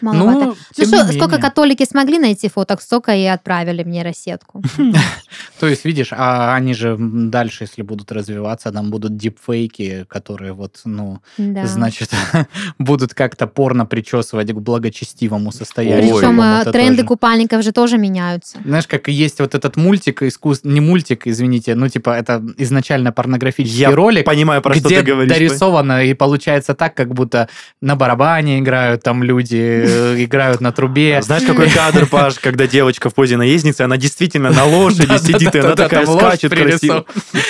Маловато. 0.00 0.46
Ну, 0.46 0.54
Ну 0.78 0.84
что, 0.84 0.96
не 0.96 1.12
сколько 1.12 1.36
менее. 1.36 1.38
католики 1.38 1.84
смогли 1.84 2.18
найти 2.18 2.48
фоток, 2.48 2.80
столько 2.82 3.12
и 3.14 3.24
отправили 3.24 3.82
в 3.82 3.88
нейросетку. 3.88 4.62
То 5.60 5.66
есть, 5.66 5.84
видишь, 5.84 6.12
а 6.12 6.54
они 6.54 6.74
же 6.74 6.96
дальше, 6.98 7.64
если 7.64 7.82
будут 7.82 8.12
развиваться, 8.12 8.70
там 8.72 8.90
будут 8.90 9.16
дипфейки, 9.16 10.04
которые 10.08 10.52
вот, 10.52 10.80
ну, 10.84 11.20
значит, 11.64 12.10
будут 12.78 13.14
как-то 13.14 13.46
порно 13.46 13.86
причесывать 13.86 14.52
к 14.52 14.56
благочестивому 14.56 15.52
состоянию. 15.52 16.14
Причем 16.14 16.40
э, 16.40 16.64
тренды 16.72 17.04
купальников 17.04 17.62
же 17.62 17.72
тоже 17.72 17.98
меняются. 17.98 18.58
Знаешь, 18.64 18.86
как 18.86 19.08
есть 19.08 19.40
вот 19.40 19.54
этот 19.54 19.76
мультик 19.76 20.22
искус... 20.22 20.60
не 20.64 20.80
мультик, 20.80 21.26
извините, 21.26 21.74
ну, 21.74 21.88
типа, 21.88 22.10
это 22.10 22.42
изначально 22.58 23.12
порнографический 23.12 23.80
Я 23.80 23.90
ролик, 23.90 24.24
понимаю, 24.24 24.62
про 24.62 24.74
что 24.74 24.88
где 24.88 25.00
ты 25.00 25.12
говоришь. 25.12 25.32
дорисовано, 25.32 26.04
и 26.04 26.14
получается 26.14 26.74
так, 26.74 26.94
как 26.94 27.14
будто 27.14 27.48
на 27.80 27.96
барабане 27.96 28.58
играют, 28.58 29.02
там 29.02 29.22
люди 29.22 29.65
э, 29.66 30.24
играют 30.24 30.60
на 30.60 30.72
трубе. 30.72 31.20
Знаешь, 31.22 31.44
какой 31.44 31.70
кадр, 31.70 32.06
Паш, 32.06 32.38
когда 32.38 32.66
девочка 32.66 33.10
в 33.10 33.14
позе 33.14 33.36
наездницы, 33.36 33.82
она 33.82 33.96
действительно 33.96 34.50
на 34.50 34.64
лошади 34.64 35.18
сидит, 35.18 35.54
и 35.54 35.58
она 35.58 35.74
такая 35.74 36.06
скачет 36.06 36.54
красиво. 36.54 37.04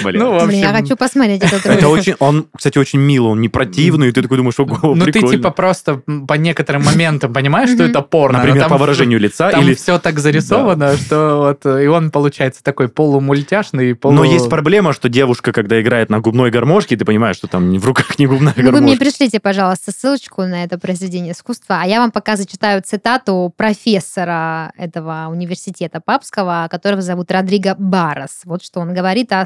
Ну, 0.05 0.49
я 0.51 0.73
хочу 0.73 0.97
посмотреть 0.97 1.43
этот 1.43 1.67
Это 1.67 1.89
очень, 1.89 2.15
он, 2.19 2.47
кстати, 2.57 2.79
очень 2.79 3.01
милый, 3.01 3.33
он 3.33 3.41
не 3.41 3.49
противный, 3.49 4.09
и 4.09 4.13
ты 4.13 4.23
такой 4.23 4.39
думаешь, 4.39 4.59
ого, 4.59 4.95
Ну, 4.95 5.05
ты 5.05 5.21
типа 5.21 5.51
просто 5.51 6.03
по 6.27 6.35
некоторым 6.35 6.85
моментам 6.85 7.33
понимаешь, 7.33 7.71
что 7.71 7.85
это 7.85 8.03
порно. 8.03 8.39
но 8.39 8.45
Например, 8.45 8.69
по 8.69 8.79
выражению 8.79 9.19
лица 9.19 9.51
Там 9.51 9.63
или... 9.63 9.75
все 9.75 9.99
так 9.99 10.19
зарисовано, 10.19 10.97
что 10.97 11.39
вот 11.39 11.67
э, 11.67 11.85
и 11.85 11.87
он 11.87 12.11
получается 12.11 12.63
такой 12.63 12.89
полумультяшный, 12.89 13.95
полу... 13.95 14.15
Но 14.15 14.25
есть 14.25 14.49
проблема, 14.49 14.93
что 14.93 15.09
девушка, 15.09 15.53
когда 15.53 15.81
играет 15.81 16.11
на 16.11 16.21
губной 16.21 16.51
гармошке, 16.51 16.97
ты 16.97 17.05
понимаешь, 17.05 17.37
что 17.37 17.47
там 17.47 17.79
в 17.79 17.85
руках 17.87 18.19
не 18.19 18.27
губная 18.27 18.55
Ну, 18.57 18.65
вы 18.65 18.81
мне 18.81 18.97
гармошка. 18.97 19.05
пришлите, 19.05 19.41
пожалуйста, 19.41 19.93
ссылочку 19.93 20.43
на 20.43 20.65
это 20.65 20.79
произведение 20.79 21.33
искусства, 21.33 21.81
а 21.83 21.87
я 21.87 22.01
вам 22.01 22.06
пока 22.11 22.37
зачитаю 22.37 22.83
цитату 22.83 23.53
профессора 23.57 24.73
этого 24.77 25.27
университета 25.31 26.01
папского, 26.01 26.69
которого 26.71 27.03
зовут 27.03 27.31
Родриго 27.31 27.75
Барос. 27.79 28.43
Вот 28.45 28.63
что 28.63 28.81
он 28.81 28.95
говорит 28.95 29.33
о 29.33 29.45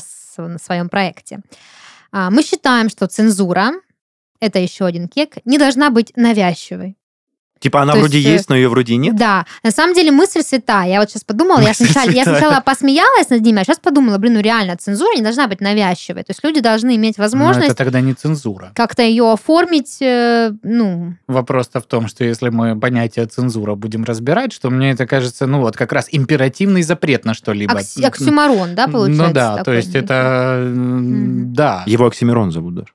своем 0.59 0.89
проекте. 0.89 1.41
А, 2.13 2.31
Мы 2.31 2.43
считаем, 2.43 2.89
что 2.89 3.07
цензура, 3.07 3.73
это 4.41 4.59
еще 4.59 4.87
один 4.87 5.09
кек, 5.09 5.39
не 5.45 5.59
должна 5.59 5.91
быть 5.91 6.13
навязчивой. 6.17 6.97
Типа 7.61 7.83
она 7.83 7.93
То 7.93 7.99
вроде 8.01 8.17
есть, 8.19 8.29
э, 8.29 8.33
есть, 8.33 8.49
но 8.49 8.57
ее 8.57 8.69
вроде 8.71 8.95
и 8.95 8.97
нет. 8.97 9.15
Да, 9.17 9.45
на 9.63 9.71
самом 9.71 9.95
деле 9.95 10.11
мысль 10.11 10.41
святая. 10.43 10.89
Я 10.89 10.99
вот 11.01 11.11
сейчас 11.11 11.25
подумала, 11.25 11.61
я 11.61 11.69
Мысль 11.69 11.85
сначала, 11.85 12.07
я 12.07 12.25
святая. 12.25 12.39
сначала 12.41 12.61
посмеялась 12.63 13.29
над 13.29 13.43
ними, 13.43 13.61
а 13.61 13.65
сейчас 13.65 13.79
подумала, 13.79 14.17
блин, 14.17 14.33
ну 14.35 14.41
реально, 14.41 14.77
цензура 14.79 15.15
не 15.15 15.23
должна 15.23 15.47
быть 15.47 15.61
навязчивой. 15.61 16.23
То 16.23 16.31
есть 16.31 16.43
люди 16.43 16.61
должны 16.61 16.97
иметь 16.97 17.19
Но 17.19 17.25
возможность 17.25 17.67
это 17.69 17.75
тогда 17.77 18.01
не 18.01 18.15
цензура. 18.15 18.73
как-то 18.75 19.03
ее 19.03 19.31
оформить, 19.31 19.99
э, 20.01 20.53
ну, 20.63 21.15
Вопрос-то 21.27 21.81
в 21.81 21.85
том, 21.87 22.09
что 22.09 22.25
если 22.25 22.49
мы 22.49 22.81
понятие 22.81 23.27
цензура 23.27 23.75
будем 23.75 24.05
разбирать, 24.05 24.53
что 24.55 24.71
мне 24.71 24.93
это 24.93 25.07
кажется, 25.07 25.47
ну 25.47 25.61
вот 25.61 25.77
как 25.77 25.93
раз 25.93 26.07
императивный 26.11 26.83
запрет 26.83 27.27
на 27.27 27.35
что-либо. 27.35 27.75
окси- 27.75 28.03
оксюмарон, 28.03 28.75
да, 28.75 28.89
получается? 28.89 29.27
Ну 29.27 29.33
да, 29.35 29.51
то 29.53 29.57
такой 29.59 29.77
есть 29.77 29.89
некий? 29.89 29.99
это, 30.07 30.65
Мгм. 30.67 31.53
да. 31.53 31.83
Его 31.87 32.07
Оксимирон 32.07 32.51
зовут 32.53 32.75
даже. 32.75 32.89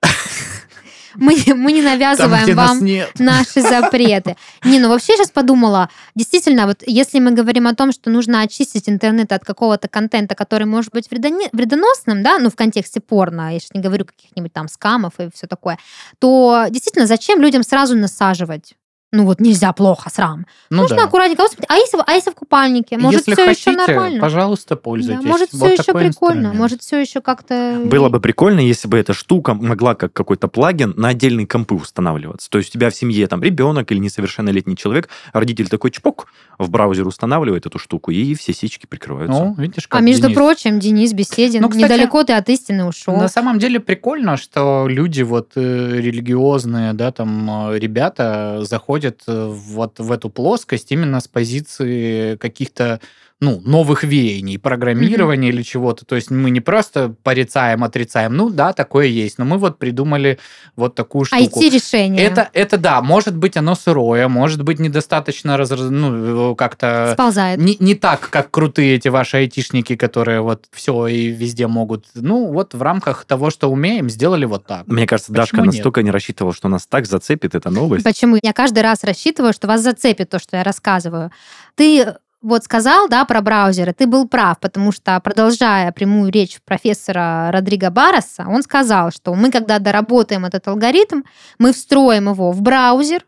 Мы, 1.15 1.35
мы 1.47 1.71
не 1.71 1.81
Там, 1.81 1.91
навязываем 1.91 2.55
нас 2.55 2.69
вам 2.69 2.87
наши 3.19 3.61
запреты. 3.61 4.35
Не, 4.63 4.79
ну 4.79 4.89
вообще 4.89 5.15
сейчас 5.15 5.31
подумала, 5.31 5.89
действительно, 6.15 6.67
вот 6.67 6.83
если 6.85 7.19
мы 7.19 7.31
говорим 7.31 7.67
о 7.67 7.75
том, 7.75 7.91
что 7.91 8.09
нужно 8.09 8.41
очистить 8.41 8.89
интернет 8.89 9.31
от 9.31 9.43
какого-то 9.43 9.87
контента, 9.87 10.35
который 10.35 10.65
может 10.65 10.91
быть 10.91 11.09
вредоносным, 11.09 12.23
да, 12.23 12.39
ну 12.39 12.49
в 12.49 12.55
контексте 12.55 12.99
порно, 12.99 13.53
я 13.53 13.59
сейчас 13.59 13.73
не 13.73 13.81
говорю 13.81 14.05
каких-нибудь 14.05 14.53
там 14.53 14.67
скамов 14.67 15.13
и 15.19 15.29
все 15.33 15.47
такое, 15.47 15.77
то 16.19 16.65
действительно, 16.69 17.05
зачем 17.05 17.41
людям 17.41 17.63
сразу 17.63 17.95
насаживать? 17.95 18.75
Ну 19.15 19.25
вот 19.25 19.39
нельзя 19.39 19.71
плохо, 19.73 20.09
срам. 20.09 20.45
Ну 20.69 20.81
Можно 20.81 20.97
да. 20.97 21.03
аккуратненько. 21.05 21.43
Господи, 21.43 21.65
А 21.69 21.75
если, 21.75 21.97
а 22.05 22.11
если 22.13 22.31
в 22.31 22.35
купальнике? 22.35 22.97
Может, 22.97 23.21
Если 23.21 23.33
все 23.33 23.45
хотите, 23.45 23.71
еще 23.71 23.77
нормально? 23.79 24.19
пожалуйста, 24.19 24.75
Да, 24.75 24.81
пользуйтесь. 24.81 25.23
может, 25.25 25.53
Вот 25.53 25.57
все 25.71 25.81
еще 25.81 25.93
прикольно. 25.93 26.07
инструмент. 26.07 26.55
Может, 26.55 26.81
все 26.81 26.99
еще 26.99 27.21
как-то... 27.21 27.81
Было 27.85 28.09
бы 28.09 28.19
прикольно, 28.19 28.59
если 28.59 28.87
бы 28.87 28.97
эта 28.97 29.13
штука 29.13 29.53
могла 29.53 29.95
как 29.95 30.11
какой-то 30.11 30.47
плагин 30.47 30.93
на 30.97 31.09
отдельные 31.09 31.47
компы 31.47 31.75
устанавливаться. 31.75 32.49
То 32.49 32.57
есть 32.57 32.71
у 32.71 32.73
тебя 32.73 32.89
в 32.89 32.95
семье 32.95 33.27
там 33.27 33.41
ребенок 33.41 33.91
или 33.91 33.99
несовершеннолетний 33.99 34.75
человек, 34.75 35.07
родитель 35.31 35.69
такой 35.69 35.91
чпок 35.91 36.27
в 36.57 36.69
браузер 36.69 37.07
устанавливает 37.07 37.65
эту 37.65 37.79
штуку, 37.79 38.11
и 38.11 38.33
все 38.35 38.53
сички 38.53 38.85
прикрываются. 38.85 39.39
Ну, 39.45 39.55
видишь, 39.57 39.87
как 39.87 39.99
А 40.01 40.03
между 40.03 40.23
Денис. 40.23 40.35
прочим, 40.35 40.79
Денис 40.79 41.13
беседен. 41.13 41.61
Ну, 41.61 41.69
кстати, 41.69 41.85
Недалеко 41.85 42.23
ты 42.23 42.33
от 42.33 42.49
истины 42.49 42.85
ушел. 42.85 43.15
На 43.15 43.27
самом 43.29 43.59
деле 43.59 43.79
прикольно, 43.79 44.35
что 44.37 44.87
люди 44.89 45.21
вот 45.21 45.51
э, 45.55 45.99
религиозные, 46.01 46.93
да, 46.93 47.11
там 47.11 47.69
э, 47.71 47.79
ребята 47.79 48.59
заходят 48.63 49.04
э, 49.27 49.47
вот 49.53 49.99
в 49.99 50.11
эту 50.11 50.29
плоскость 50.29 50.91
именно 50.91 51.19
с 51.19 51.27
позиции 51.27 52.35
каких-то 52.37 52.99
ну, 53.41 53.61
новых 53.65 54.03
веяний, 54.03 54.57
программирования 54.57 55.49
или 55.49 55.61
чего-то. 55.61 56.05
То 56.05 56.15
есть 56.15 56.31
мы 56.31 56.49
не 56.51 56.61
просто 56.61 57.15
порицаем, 57.21 57.83
отрицаем. 57.83 58.33
Ну 58.35 58.49
да, 58.49 58.71
такое 58.71 59.07
есть. 59.07 59.37
Но 59.37 59.45
мы 59.45 59.57
вот 59.57 59.77
придумали 59.77 60.39
вот 60.77 60.95
такую 60.95 61.25
штуку. 61.25 61.59
IT-решение. 61.59 62.23
Это, 62.23 62.49
это 62.53 62.77
да, 62.77 63.01
может 63.01 63.35
быть 63.35 63.57
оно 63.57 63.75
сырое, 63.75 64.29
может 64.29 64.63
быть 64.63 64.79
недостаточно 64.79 65.57
раз, 65.57 65.69
ну, 65.71 66.55
как-то 66.55 67.11
Сползает. 67.13 67.59
не, 67.59 67.75
не 67.81 67.95
так, 67.95 68.29
как 68.29 68.51
крутые 68.51 68.95
эти 68.95 69.09
ваши 69.09 69.37
айтишники, 69.37 69.97
которые 69.97 70.39
вот 70.39 70.65
все 70.71 71.07
и 71.07 71.27
везде 71.27 71.67
могут. 71.67 72.05
Ну, 72.13 72.53
вот 72.53 72.73
в 72.73 72.81
рамках 72.81 73.25
того, 73.25 73.49
что 73.49 73.69
умеем, 73.69 74.09
сделали 74.09 74.45
вот 74.45 74.65
так. 74.65 74.87
Мне 74.87 75.05
кажется, 75.05 75.33
Дашка 75.33 75.57
Почему 75.57 75.65
нет? 75.65 75.75
настолько 75.75 76.03
не 76.03 76.11
рассчитывала, 76.11 76.53
что 76.53 76.69
нас 76.69 76.87
так 76.87 77.05
зацепит 77.05 77.53
эта 77.53 77.69
новость. 77.69 78.05
Почему? 78.05 78.37
Я 78.41 78.53
каждый 78.53 78.81
раз 78.81 79.03
рассчитываю, 79.03 79.51
что 79.51 79.67
вас 79.67 79.81
зацепит 79.81 80.29
то, 80.29 80.39
что 80.39 80.55
я 80.55 80.63
рассказываю. 80.63 81.31
Ты 81.75 82.15
вот 82.45 82.63
сказал, 82.63 83.09
да, 83.09 83.25
про 83.25 83.41
браузеры, 83.41 83.93
ты 83.93 84.05
был 84.05 84.27
прав, 84.27 84.59
потому 84.59 84.91
что, 84.91 85.19
продолжая 85.19 85.91
прямую 85.91 86.31
речь 86.31 86.59
профессора 86.63 87.49
Родриго 87.51 87.89
Барреса, 87.89 88.45
он 88.47 88.61
сказал, 88.61 89.11
что 89.11 89.33
мы, 89.33 89.51
когда 89.51 89.79
доработаем 89.79 90.45
этот 90.45 90.67
алгоритм, 90.67 91.21
мы 91.57 91.73
встроим 91.73 92.29
его 92.29 92.51
в 92.51 92.61
браузер, 92.61 93.25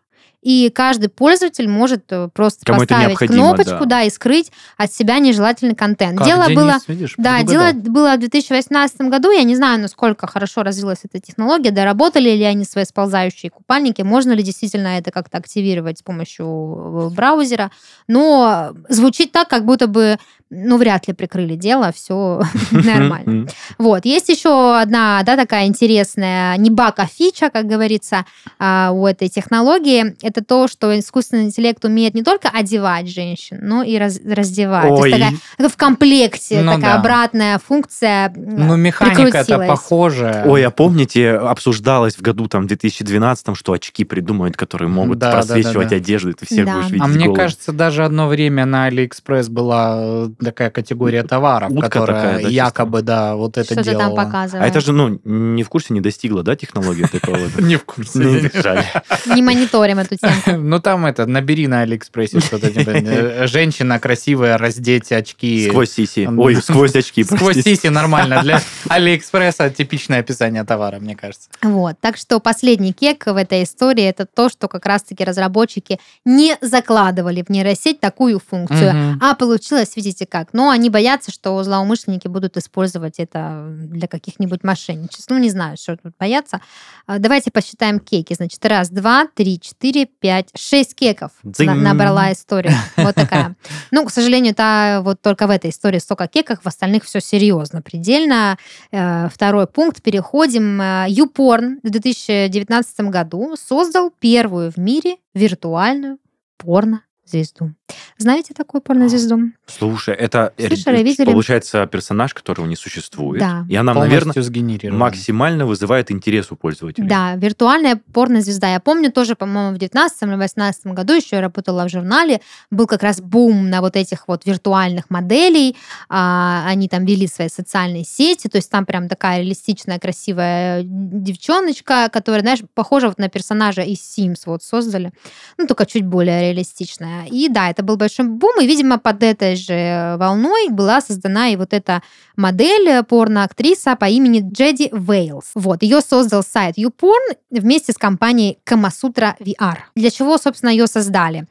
и 0.47 0.69
каждый 0.69 1.09
пользователь 1.09 1.67
может 1.67 2.05
э, 2.09 2.29
просто 2.33 2.65
Кому 2.65 2.79
поставить 2.79 3.17
кнопочку, 3.17 3.79
да. 3.79 3.97
да. 3.97 4.03
и 4.03 4.09
скрыть 4.09 4.49
от 4.77 4.93
себя 4.93 5.19
нежелательный 5.19 5.75
контент. 5.75 6.19
Как 6.19 6.25
Дело 6.25 6.45
Денис, 6.45 6.55
было 6.55 6.77
видишь, 6.87 7.15
Да, 7.17 7.43
дело 7.43 7.73
было 7.73 8.15
в 8.15 8.19
2018 8.19 9.01
году. 9.01 9.29
Я 9.31 9.43
не 9.43 9.57
знаю, 9.57 9.77
насколько 9.81 10.25
хорошо 10.25 10.63
развилась 10.63 10.99
эта 11.03 11.19
технология, 11.19 11.71
доработали 11.71 12.29
ли 12.29 12.45
они 12.45 12.63
свои 12.63 12.85
сползающие 12.85 13.49
купальники, 13.49 14.03
можно 14.03 14.31
ли 14.31 14.41
действительно 14.41 14.97
это 14.97 15.11
как-то 15.11 15.37
активировать 15.37 15.99
с 15.99 16.01
помощью 16.01 16.45
э, 16.45 17.13
браузера. 17.13 17.69
Но 18.07 18.71
звучит 18.87 19.33
так, 19.33 19.49
как 19.49 19.65
будто 19.65 19.87
бы, 19.87 20.17
ну, 20.49 20.77
вряд 20.77 21.07
ли 21.07 21.13
прикрыли 21.13 21.55
дело, 21.55 21.91
все 21.93 22.41
нормально. 22.71 23.47
Вот. 23.77 24.05
Есть 24.05 24.29
еще 24.29 24.77
одна, 24.79 25.21
да, 25.23 25.35
такая 25.35 25.67
интересная, 25.67 26.55
не 26.57 26.69
баг, 26.69 26.99
а 26.99 27.05
фича, 27.07 27.49
как 27.49 27.65
говорится, 27.67 28.25
а, 28.59 28.91
у 28.91 29.05
этой 29.05 29.29
технологии. 29.29 30.15
Это 30.21 30.43
то, 30.43 30.67
что 30.67 30.97
искусственный 30.97 31.43
интеллект 31.45 31.83
умеет 31.85 32.13
не 32.13 32.23
только 32.23 32.49
одевать 32.49 33.09
женщин, 33.09 33.59
но 33.61 33.83
и 33.83 33.97
раз- 33.97 34.19
раздевать. 34.25 34.87
То 34.87 35.05
есть 35.05 35.17
такая 35.57 35.69
в 35.69 35.77
комплекте 35.77 36.61
Ну 36.61 36.73
такая 36.75 36.93
да. 36.93 36.99
обратная 36.99 37.59
функция. 37.59 38.33
Ну, 38.35 38.75
механика 38.75 39.39
это 39.39 39.57
похоже. 39.59 40.43
Ой, 40.45 40.65
а 40.65 40.71
помните, 40.71 41.31
обсуждалось 41.31 42.15
в 42.15 42.21
году 42.21 42.47
там 42.47 42.67
2012, 42.67 43.55
что 43.57 43.73
очки 43.73 44.03
придумают, 44.03 44.55
которые 44.57 44.89
могут 44.89 45.17
Да, 45.17 45.31
да, 45.31 45.41
да, 45.41 45.53
просвечивать 45.53 45.89
да. 45.89 45.95
одежду, 45.97 46.29
и 46.29 46.33
ты 46.33 46.45
всех 46.45 46.65
Да. 46.65 46.73
будешь 46.75 46.87
видеть 46.87 47.01
А 47.01 47.07
мне 47.07 47.25
голым. 47.25 47.35
кажется, 47.35 47.71
даже 47.73 48.03
одно 48.05 48.27
время 48.27 48.65
на 48.65 48.85
Алиэкспресс 48.85 49.49
была 49.49 49.95
э, 49.99 50.29
такая 50.43 50.69
категория 50.69 51.23
товаров, 51.23 51.71
Утка 51.71 51.89
которая 51.89 52.21
такая, 52.21 52.43
да, 52.43 52.49
якобы, 52.49 53.01
да, 53.01 53.35
вот 53.35 53.57
это 53.57 53.73
Что-то 53.73 53.83
делала. 53.83 54.15
там 54.15 54.15
показывает. 54.15 54.63
А 54.63 54.67
это 54.67 54.81
же, 54.81 54.93
ну, 54.93 55.19
не 55.23 55.63
в 55.63 55.69
курсе, 55.69 55.93
не 55.93 56.01
достигла, 56.01 56.43
да, 56.43 56.55
технология 56.55 57.07
такого? 57.07 57.37
вот? 57.37 57.61
Не 57.67 57.75
в 57.77 57.85
курсе. 57.85 58.51
Жаль. 58.53 58.83
Не 59.25 59.41
мониторим 59.41 59.99
эту 59.99 60.15
тему. 60.15 60.33
Ну, 60.67 60.79
там 60.79 61.05
это, 61.05 61.25
набери 61.25 61.67
на 61.67 61.81
Алиэкспрессе 61.81 62.39
что-то. 62.39 62.71
типа, 62.71 62.89
э, 62.93 63.47
Женщина 63.47 63.99
красивая, 63.99 64.57
раздеть 64.57 65.11
очки. 65.11 65.67
Сквозь 65.69 65.91
сиси. 65.91 66.27
Ой, 66.27 66.55
сквозь 66.57 66.95
очки, 66.95 67.23
Сквозь 67.23 67.61
сиси 67.61 67.87
нормально. 67.87 68.41
Для 68.43 68.61
Алиэкспресса 68.89 69.69
типичное 69.69 70.19
описание 70.19 70.63
товара, 70.63 70.99
мне 70.99 71.15
кажется. 71.15 71.49
Вот. 71.61 71.95
Так 72.01 72.17
что 72.17 72.39
последний 72.39 72.93
кек 72.93 73.25
в 73.25 73.35
этой 73.35 73.63
истории 73.63 74.03
это 74.03 74.25
то, 74.25 74.49
что 74.49 74.67
как 74.67 74.85
раз-таки 74.85 75.23
разработчики 75.23 75.99
не 76.25 76.57
закладывали 76.61 77.43
в 77.43 77.49
нейросеть 77.49 77.99
такую 77.99 78.39
функцию. 78.39 79.17
А 79.21 79.35
получилось, 79.35 79.95
видите 79.95 80.26
как. 80.29 80.53
Но 80.53 80.69
они 80.69 80.89
боятся, 80.89 81.31
что 81.31 81.61
злоумышленники 81.63 82.27
будут 82.27 82.57
использовать 82.57 83.19
это 83.19 83.67
для 83.69 84.07
каких-нибудь 84.07 84.63
мошенничеств. 84.63 85.29
Ну, 85.29 85.37
не 85.37 85.49
знаю, 85.49 85.77
что 85.77 85.97
тут 85.97 86.13
бояться. 86.19 86.61
А, 87.05 87.19
Давайте 87.19 87.51
посчитаем 87.51 87.99
кеки. 87.99 88.33
Значит, 88.33 88.63
раз, 88.65 88.89
два, 88.89 89.27
три, 89.33 89.59
четыре, 89.59 90.05
пять, 90.05 90.49
шесть 90.55 90.95
кеков 90.95 91.31
Дзынь. 91.43 91.69
набрала 91.71 92.31
история. 92.31 92.73
Вот 92.97 93.15
такая. 93.15 93.55
Ну, 93.91 94.05
к 94.05 94.11
сожалению, 94.11 94.51
это 94.51 95.01
вот 95.03 95.21
только 95.21 95.47
в 95.47 95.49
этой 95.49 95.69
истории 95.69 95.99
столько 95.99 96.27
кеков, 96.27 96.59
в 96.63 96.67
остальных 96.67 97.03
все 97.05 97.19
серьезно, 97.21 97.81
предельно. 97.81 98.57
Э, 98.91 99.29
Второй 99.29 99.67
пункт. 99.67 100.01
Переходим. 100.01 100.81
Э, 100.81 101.07
YouPorn 101.09 101.79
в 101.83 101.89
2019 101.89 102.99
году 103.01 103.55
создал 103.57 104.11
первую 104.19 104.71
в 104.71 104.77
мире 104.77 105.17
виртуальную 105.33 106.17
порно-звезду. 106.57 107.73
Знаете 108.17 108.53
такую 108.55 108.81
порнозвезду? 108.81 109.51
Слушай, 109.67 110.15
это 110.15 110.53
э, 110.57 110.67
Слышали, 110.67 111.03
видели? 111.03 111.25
получается 111.25 111.85
персонаж, 111.85 112.33
которого 112.33 112.65
не 112.65 112.75
существует. 112.75 113.39
Да. 113.39 113.65
И 113.69 113.75
она, 113.75 113.93
Полностью 113.93 114.43
наверное, 114.43 114.91
максимально 114.91 115.65
вызывает 115.67 116.09
интерес 116.09 116.51
у 116.51 116.55
пользователей. 116.55 117.07
Да, 117.07 117.35
виртуальная 117.35 118.01
порнозвезда. 118.13 118.71
Я 118.71 118.79
помню 118.79 119.11
тоже, 119.11 119.35
по-моему, 119.35 119.75
в 119.75 119.77
19 119.77 120.23
или 120.23 120.35
18 120.35 120.87
году 120.87 121.13
еще 121.13 121.35
я 121.35 121.41
работала 121.41 121.87
в 121.87 121.91
журнале, 121.91 122.41
был 122.71 122.87
как 122.87 123.03
раз 123.03 123.21
бум 123.21 123.69
на 123.69 123.81
вот 123.81 123.95
этих 123.95 124.27
вот 124.27 124.45
виртуальных 124.45 125.09
моделей. 125.09 125.75
А, 126.09 126.63
они 126.67 126.87
там 126.89 127.05
вели 127.05 127.27
свои 127.27 127.49
социальные 127.49 128.03
сети, 128.03 128.47
то 128.47 128.55
есть 128.55 128.71
там 128.71 128.85
прям 128.85 129.09
такая 129.09 129.41
реалистичная, 129.41 129.99
красивая 129.99 130.81
девчоночка, 130.83 132.09
которая, 132.11 132.41
знаешь, 132.41 132.59
похожа 132.73 133.09
вот 133.09 133.19
на 133.19 133.29
персонажа 133.29 133.83
из 133.83 133.99
Sims 133.99 134.43
вот 134.45 134.63
создали, 134.63 135.11
ну, 135.57 135.67
только 135.67 135.85
чуть 135.85 136.05
более 136.05 136.41
реалистичная. 136.41 137.25
И 137.27 137.47
да, 137.49 137.69
это 137.69 137.83
был 137.83 137.97
большой 137.97 138.06
бум, 138.37 138.61
и, 138.61 138.67
видимо, 138.67 138.97
под 138.97 139.23
этой 139.23 139.55
же 139.55 140.15
волной 140.17 140.69
была 140.69 141.01
создана 141.01 141.49
и 141.49 141.55
вот 141.55 141.73
эта 141.73 142.01
модель 142.35 143.03
порно-актриса 143.03 143.95
по 143.95 144.05
имени 144.05 144.43
Джеди 144.51 144.89
Вейлс. 144.91 145.51
Вот, 145.55 145.83
ее 145.83 146.01
создал 146.01 146.43
сайт 146.43 146.77
YouPorn 146.77 147.37
вместе 147.51 147.93
с 147.93 147.97
компанией 147.97 148.59
Kamasutra 148.65 149.35
VR. 149.39 149.77
Для 149.95 150.09
чего, 150.09 150.37
собственно, 150.37 150.69
ее 150.69 150.87
создали? 150.87 151.45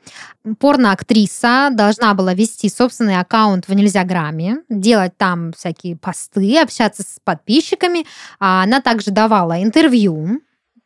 Порно-актриса 0.59 1.71
должна 1.73 2.15
была 2.15 2.35
вести 2.35 2.69
собственный 2.69 3.19
аккаунт 3.19 3.69
в 3.69 3.75
Нельзяграме, 3.75 4.59
делать 4.69 5.17
там 5.17 5.53
всякие 5.53 5.97
посты, 5.97 6.59
общаться 6.59 7.03
с 7.03 7.19
подписчиками. 7.25 8.07
А 8.39 8.63
Она 8.63 8.81
также 8.81 9.11
давала 9.11 9.63
интервью 9.63 10.41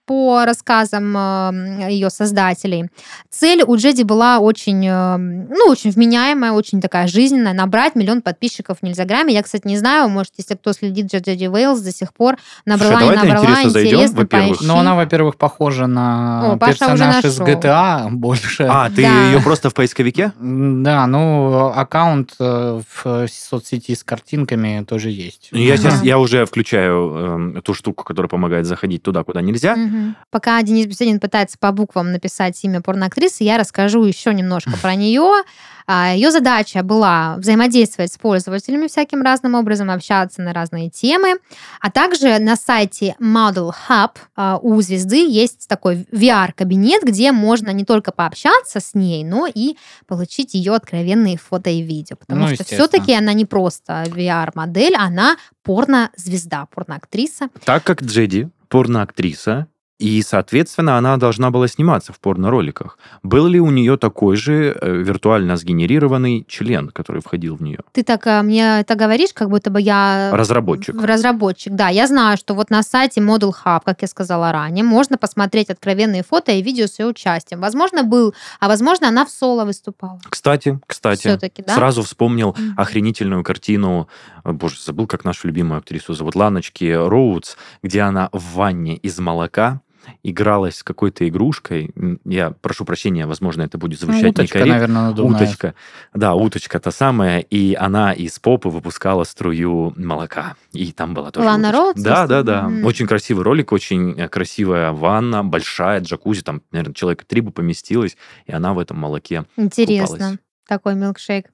по 0.06 0.44
рассказам 0.44 1.16
э, 1.16 1.88
ее 1.90 2.10
создателей. 2.10 2.90
Цель 3.30 3.62
у 3.64 3.76
Джеди 3.76 4.02
была 4.02 4.38
очень, 4.40 4.84
э, 4.86 5.16
ну, 5.16 5.66
очень 5.68 5.90
вменяемая, 5.90 6.52
очень 6.52 6.80
такая 6.80 7.06
жизненная, 7.06 7.52
набрать 7.52 7.94
миллион 7.94 8.22
подписчиков 8.22 8.78
в 8.78 8.82
Нельзяграме. 8.82 9.34
Я, 9.34 9.42
кстати, 9.42 9.66
не 9.66 9.76
знаю, 9.78 10.08
может, 10.08 10.32
если 10.36 10.54
кто 10.54 10.72
следит 10.72 11.10
за 11.10 11.18
Джеди 11.18 11.44
Вейлс 11.44 11.80
до 11.80 11.92
сих 11.92 12.12
пор, 12.12 12.36
набрала 12.66 13.00
Слушай, 13.00 13.08
ты 13.08 13.16
набрала. 13.26 13.44
интересно 13.44 13.70
зайдем, 13.70 13.90
Интересно, 13.90 14.16
во-первых. 14.20 14.60
Но 14.62 14.78
она, 14.80 14.94
во-первых, 14.96 15.36
похожа 15.36 15.86
на 15.86 16.52
О, 16.54 16.58
персонаж 16.58 17.24
из. 17.24 17.40
GTA 17.40 18.10
больше. 18.10 18.64
А, 18.68 18.90
ты 18.90 19.02
Да. 19.02 19.30
ее 19.30 19.40
просто 19.40 19.70
в 19.70 19.74
поисковике? 19.74 20.32
Да, 20.40 21.06
ну, 21.06 21.66
аккаунт 21.74 22.34
э, 22.40 22.80
в 23.04 23.26
соцсети 23.28 23.94
с 23.94 24.02
картинками 24.04 24.84
тоже 24.88 25.10
есть. 25.10 25.48
Я 25.52 25.76
сейчас, 25.76 26.02
я 26.02 26.18
уже 26.18 26.44
включаю 26.46 27.54
эм, 27.54 27.62
ту 27.62 27.74
штуку, 27.74 28.04
которая 28.04 28.28
помогает 28.28 28.66
заходить 28.66 29.02
туда, 29.02 29.22
куда 29.24 29.40
нельзя. 29.40 29.76
Мгм. 29.90 30.16
Пока 30.30 30.62
Денис 30.62 30.86
Беседин 30.86 31.20
пытается 31.20 31.58
по 31.58 31.72
буквам 31.72 32.12
написать 32.12 32.62
имя 32.64 32.80
порноактрисы, 32.80 33.44
я 33.44 33.58
расскажу 33.58 34.04
еще 34.04 34.32
немножко 34.32 34.72
про 34.80 34.94
нее. 34.94 35.42
Ее 35.88 36.30
задача 36.30 36.84
была 36.84 37.34
взаимодействовать 37.38 38.12
с 38.12 38.18
пользователями 38.18 38.86
всяким 38.86 39.22
разным 39.22 39.56
образом, 39.56 39.90
общаться 39.90 40.40
на 40.40 40.52
разные 40.52 40.88
темы. 40.88 41.38
А 41.80 41.90
также 41.90 42.38
на 42.38 42.54
сайте 42.54 43.16
Model 43.20 43.72
Hub 43.88 44.10
а, 44.36 44.58
у 44.62 44.80
звезды 44.82 45.26
есть 45.28 45.66
такой 45.66 46.06
VR-кабинет, 46.12 47.02
где 47.02 47.32
можно 47.32 47.70
не 47.70 47.84
только 47.84 48.12
пообщаться 48.12 48.78
с 48.78 48.94
ней, 48.94 49.24
но 49.24 49.48
и 49.52 49.76
получить 50.06 50.54
ее 50.54 50.74
откровенные 50.74 51.36
фото 51.36 51.70
и 51.70 51.82
видео. 51.82 52.14
Потому 52.16 52.46
Ну, 52.46 52.54
что 52.54 52.62
все-таки 52.62 53.12
она 53.12 53.32
не 53.32 53.44
просто 53.44 54.04
VR-модель, 54.06 54.94
она 54.94 55.36
порно-звезда, 55.64 56.66
порноактриса. 56.72 57.48
Так 57.64 57.82
как 57.82 58.02
Джеди 58.02 58.48
порноактриса, 58.68 59.66
и, 60.00 60.22
соответственно, 60.22 60.96
она 60.96 61.18
должна 61.18 61.50
была 61.50 61.68
сниматься 61.68 62.12
в 62.14 62.18
порно-роликах. 62.20 62.98
Был 63.22 63.46
ли 63.46 63.60
у 63.60 63.70
нее 63.70 63.98
такой 63.98 64.36
же 64.36 64.76
э, 64.80 64.96
виртуально 64.96 65.56
сгенерированный 65.56 66.46
член, 66.48 66.88
который 66.88 67.20
входил 67.20 67.56
в 67.56 67.62
нее? 67.62 67.80
Ты 67.92 68.02
так 68.02 68.26
а, 68.26 68.42
мне 68.42 68.80
это 68.80 68.94
говоришь, 68.94 69.34
как 69.34 69.50
будто 69.50 69.68
бы 69.70 69.78
я... 69.80 70.30
Разработчик. 70.32 70.94
В- 70.94 71.04
Разработчик, 71.04 71.74
да. 71.74 71.88
Я 71.90 72.06
знаю, 72.06 72.38
что 72.38 72.54
вот 72.54 72.70
на 72.70 72.82
сайте 72.82 73.20
Model 73.20 73.52
Hub, 73.64 73.82
как 73.84 74.00
я 74.00 74.08
сказала 74.08 74.52
ранее, 74.52 74.84
можно 74.84 75.18
посмотреть 75.18 75.68
откровенные 75.68 76.22
фото 76.22 76.52
и 76.52 76.62
видео 76.62 76.86
с 76.86 76.98
ее 76.98 77.06
участием. 77.06 77.60
Возможно, 77.60 78.02
был, 78.02 78.34
а 78.58 78.68
возможно, 78.68 79.08
она 79.08 79.26
в 79.26 79.30
соло 79.30 79.66
выступала. 79.66 80.18
Кстати, 80.30 80.80
кстати, 80.86 81.20
Всё-таки, 81.28 81.62
да? 81.62 81.74
сразу 81.74 82.02
вспомнил 82.02 82.56
Мгм. 82.58 82.74
охренительную 82.78 83.44
картину, 83.44 84.08
э, 84.44 84.52
боже, 84.52 84.76
забыл, 84.80 85.06
как 85.06 85.24
нашу 85.26 85.48
любимую 85.48 85.78
актрису 85.78 86.14
зовут, 86.14 86.34
Ланочки 86.36 86.90
Роудс, 86.90 87.56
где 87.82 88.00
она 88.00 88.30
в 88.32 88.54
ванне 88.54 88.96
из 88.96 89.18
молока 89.18 89.82
игралась 90.22 90.76
с 90.76 90.82
какой-то 90.82 91.28
игрушкой. 91.28 91.90
Я 92.24 92.50
прошу 92.50 92.84
прощения, 92.84 93.26
возможно, 93.26 93.62
это 93.62 93.78
будет 93.78 94.00
Ну, 94.02 94.06
звучать 94.12 94.30
уточка, 94.32 94.58
некорректно. 94.58 94.72
наверное, 94.74 95.02
надувная. 95.10 95.42
Уточка. 95.42 95.74
Да, 96.14 96.34
уточка 96.34 96.78
та 96.80 96.90
самая, 96.90 97.40
и 97.40 97.74
она 97.74 98.12
из 98.12 98.38
попы 98.38 98.68
выпускала 98.68 99.24
струю 99.24 99.92
молока. 99.96 100.56
И 100.72 100.92
там 100.92 101.14
была 101.14 101.30
тоже 101.30 101.46
Лана. 101.46 101.72
Роудс, 101.72 102.00
Да, 102.00 102.26
да, 102.26 102.42
да. 102.42 102.68
Мгм. 102.68 102.84
Очень 102.84 103.06
красивый 103.06 103.44
ролик, 103.44 103.72
очень 103.72 104.18
э, 104.18 104.28
красивая 104.28 104.92
ванна, 104.92 105.44
большая 105.44 106.00
джакузи, 106.00 106.42
там, 106.42 106.62
наверное, 106.72 106.94
человека 106.94 107.24
три 107.26 107.40
бы 107.40 107.50
поместилось, 107.50 108.16
и 108.46 108.52
она 108.52 108.74
в 108.74 108.78
этом 108.78 108.98
молоке. 108.98 109.44
Интересно. 109.56 110.16
Купалась. 110.16 110.38
Такой 110.68 110.94
милкшейк 110.94 111.46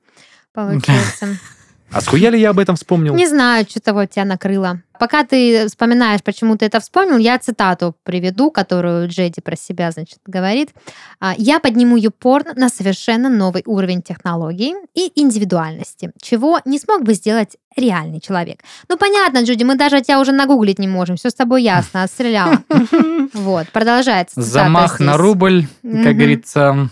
получился. 0.53 1.39
А 1.91 2.01
схуя 2.01 2.31
ли 2.31 2.41
я 2.41 2.51
об 2.51 2.59
этом 2.59 2.77
вспомнил? 2.77 3.15
Не 3.15 3.27
знаю, 3.27 3.65
что-то 3.69 3.95
вот 3.95 4.11
тебя 4.11 4.25
накрыло. 4.25 4.83
Пока 4.99 5.25
ты 5.25 5.67
вспоминаешь, 5.69 6.23
почему 6.23 6.57
ты 6.57 6.67
это 6.67 6.81
вспомнил, 6.81 7.19
я 7.19 7.39
цитату 7.39 7.95
приведу, 8.03 8.51
которую 8.51 9.09
Джеди 9.09 9.41
про 9.41 9.57
себя, 9.57 9.91
значит, 9.91 10.19
говорит. 10.27 10.71
А, 11.21 11.35
«Я 11.37 11.61
подниму 11.61 11.97
юпорн 11.97 12.53
на 12.57 12.69
совершенно 12.69 13.29
новый 13.29 13.63
уровень 13.67 14.03
технологий 14.03 14.75
и 14.95 15.13
индивидуальности, 15.15 16.13
чего 16.21 16.61
не 16.65 16.79
смог 16.79 17.03
бы 17.03 17.15
сделать 17.15 17.57
реальный 17.77 18.21
человек». 18.21 18.61
Ну, 18.89 18.97
понятно, 18.97 19.45
Джуди, 19.45 19.65
мы 19.65 19.77
даже 19.77 20.01
тебя 20.01 20.19
уже 20.19 20.33
нагуглить 20.33 20.79
не 20.79 20.89
можем, 20.89 21.17
все 21.17 21.31
с 21.31 21.35
тобой 21.35 21.63
ясно, 21.63 22.03
отстреляла. 22.03 22.63
Вот, 23.33 23.69
продолжается 23.71 24.41
Замах 24.41 25.01
на 25.01 25.17
рубль, 25.17 25.67
как 25.83 26.17
говорится. 26.17 26.89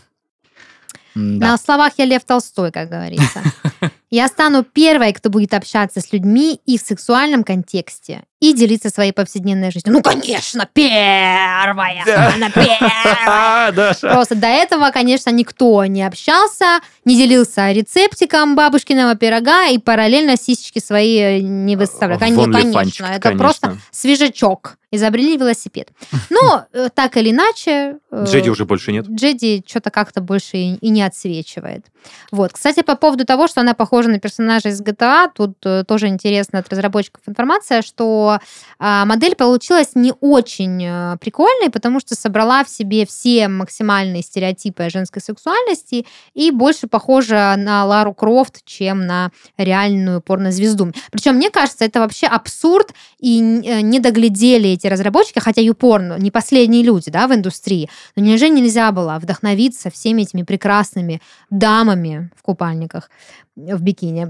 На 1.15 1.57
словах 1.59 1.93
я 1.97 2.05
Лев 2.07 2.25
Толстой, 2.25 2.71
как 2.73 2.89
говорится. 2.89 3.41
Я 4.11 4.29
стану 4.29 4.63
первой, 4.63 5.13
кто 5.13 5.29
будет 5.31 5.55
общаться 5.55 6.01
с 6.01 6.13
людьми 6.13 6.61
и 6.67 6.79
в 6.79 6.83
сексуальном 6.83 7.43
контексте, 7.43 8.23
и 8.41 8.53
делиться 8.53 8.91
своей 8.91 9.13
повседневной 9.13 9.71
жизнью. 9.73 9.93
Ну, 9.95 10.03
конечно, 10.03 10.69
первая! 10.73 12.05
Она 12.35 12.51
первая! 12.51 13.73
Даша. 13.73 14.13
Просто 14.13 14.35
до 14.35 14.47
этого, 14.47 14.91
конечно, 14.91 15.31
никто 15.31 15.85
не 15.87 16.03
общался, 16.03 16.81
не 17.05 17.17
делился 17.17 17.73
рецептиком 17.73 18.55
бабушкиного 18.55 19.15
пирога 19.17 19.67
и 19.69 19.79
параллельно 19.79 20.37
сисечки 20.37 20.79
свои 20.79 21.19
э, 21.19 21.41
не 21.41 21.77
выставлял. 21.77 22.19
В 22.19 22.21
Кон- 22.21 22.35
OnlyFans-чик, 22.55 22.73
Конечно, 22.73 23.05
это 23.07 23.21
конечно. 23.21 23.39
просто 23.39 23.77
свежачок. 23.91 24.77
Изобрели 24.91 25.37
велосипед. 25.37 25.89
Но 26.31 26.67
э, 26.73 26.89
так 26.95 27.17
или 27.17 27.31
иначе... 27.33 27.97
э, 28.13 28.25
Джеди 28.29 28.49
уже 28.49 28.65
больше 28.65 28.93
нет. 28.93 29.07
Джеди 29.09 29.65
что-то 29.67 29.91
как-то 29.91 30.21
больше 30.21 30.57
и, 30.57 30.75
и 30.75 30.89
не 30.91 31.03
отсвечивает. 31.03 31.87
Вот. 32.31 32.53
Кстати, 32.53 32.83
по 32.83 32.95
поводу 32.95 33.25
того, 33.25 33.49
что 33.49 33.61
она 33.61 33.75
похожа 33.75 33.94
на 34.03 34.19
персонажа 34.19 34.69
из 34.69 34.81
GTA, 34.81 35.29
тут 35.35 35.57
э, 35.65 35.85
тоже 35.85 36.09
интересно 36.09 36.59
от 36.59 36.69
разработчиков 36.69 37.23
информация, 37.27 37.83
что 37.83 38.39
а, 38.79 39.05
модель 39.05 39.35
получилась 39.35 39.93
не 39.95 40.13
очень 40.21 40.85
э, 40.85 41.17
прикольной, 41.21 41.71
потому 41.71 42.01
что 42.01 42.15
собрала 42.15 42.65
в 42.65 42.69
себе 42.69 43.07
все 43.07 43.49
максимальные 43.49 44.23
стереотипы 44.23 44.91
женской 44.91 45.23
сексуальности 45.23 46.07
и 46.35 46.51
больше 46.51 46.87
похожа 46.87 47.55
на 47.57 47.85
Лару 47.85 48.15
Крофт, 48.15 48.65
чем 48.65 49.07
на 49.07 49.31
реальную 49.57 50.21
порнозвезду. 50.21 50.93
Причем, 51.11 51.37
мне 51.37 51.51
кажется, 51.51 51.85
это 51.85 52.01
вообще 52.01 52.27
абсурд, 52.27 52.93
и 53.19 53.41
э, 53.41 53.81
не 53.81 54.01
доглядели 54.01 54.71
эти 54.71 54.87
разработчики, 54.87 55.39
хотя 55.39 55.63
YouPorn 55.63 56.21
не 56.21 56.31
последние 56.31 56.83
люди 56.83 57.11
да, 57.11 57.27
в 57.27 57.35
индустрии, 57.35 57.89
но 58.17 58.23
неужели 58.23 58.51
нельзя 58.51 58.93
было 58.93 59.19
вдохновиться 59.21 59.91
всеми 59.91 60.23
этими 60.23 60.43
прекрасными 60.43 61.21
дамами 61.51 62.31
в 62.37 62.43
купальниках, 62.43 63.11
в 63.57 63.83
бикини, 63.85 64.27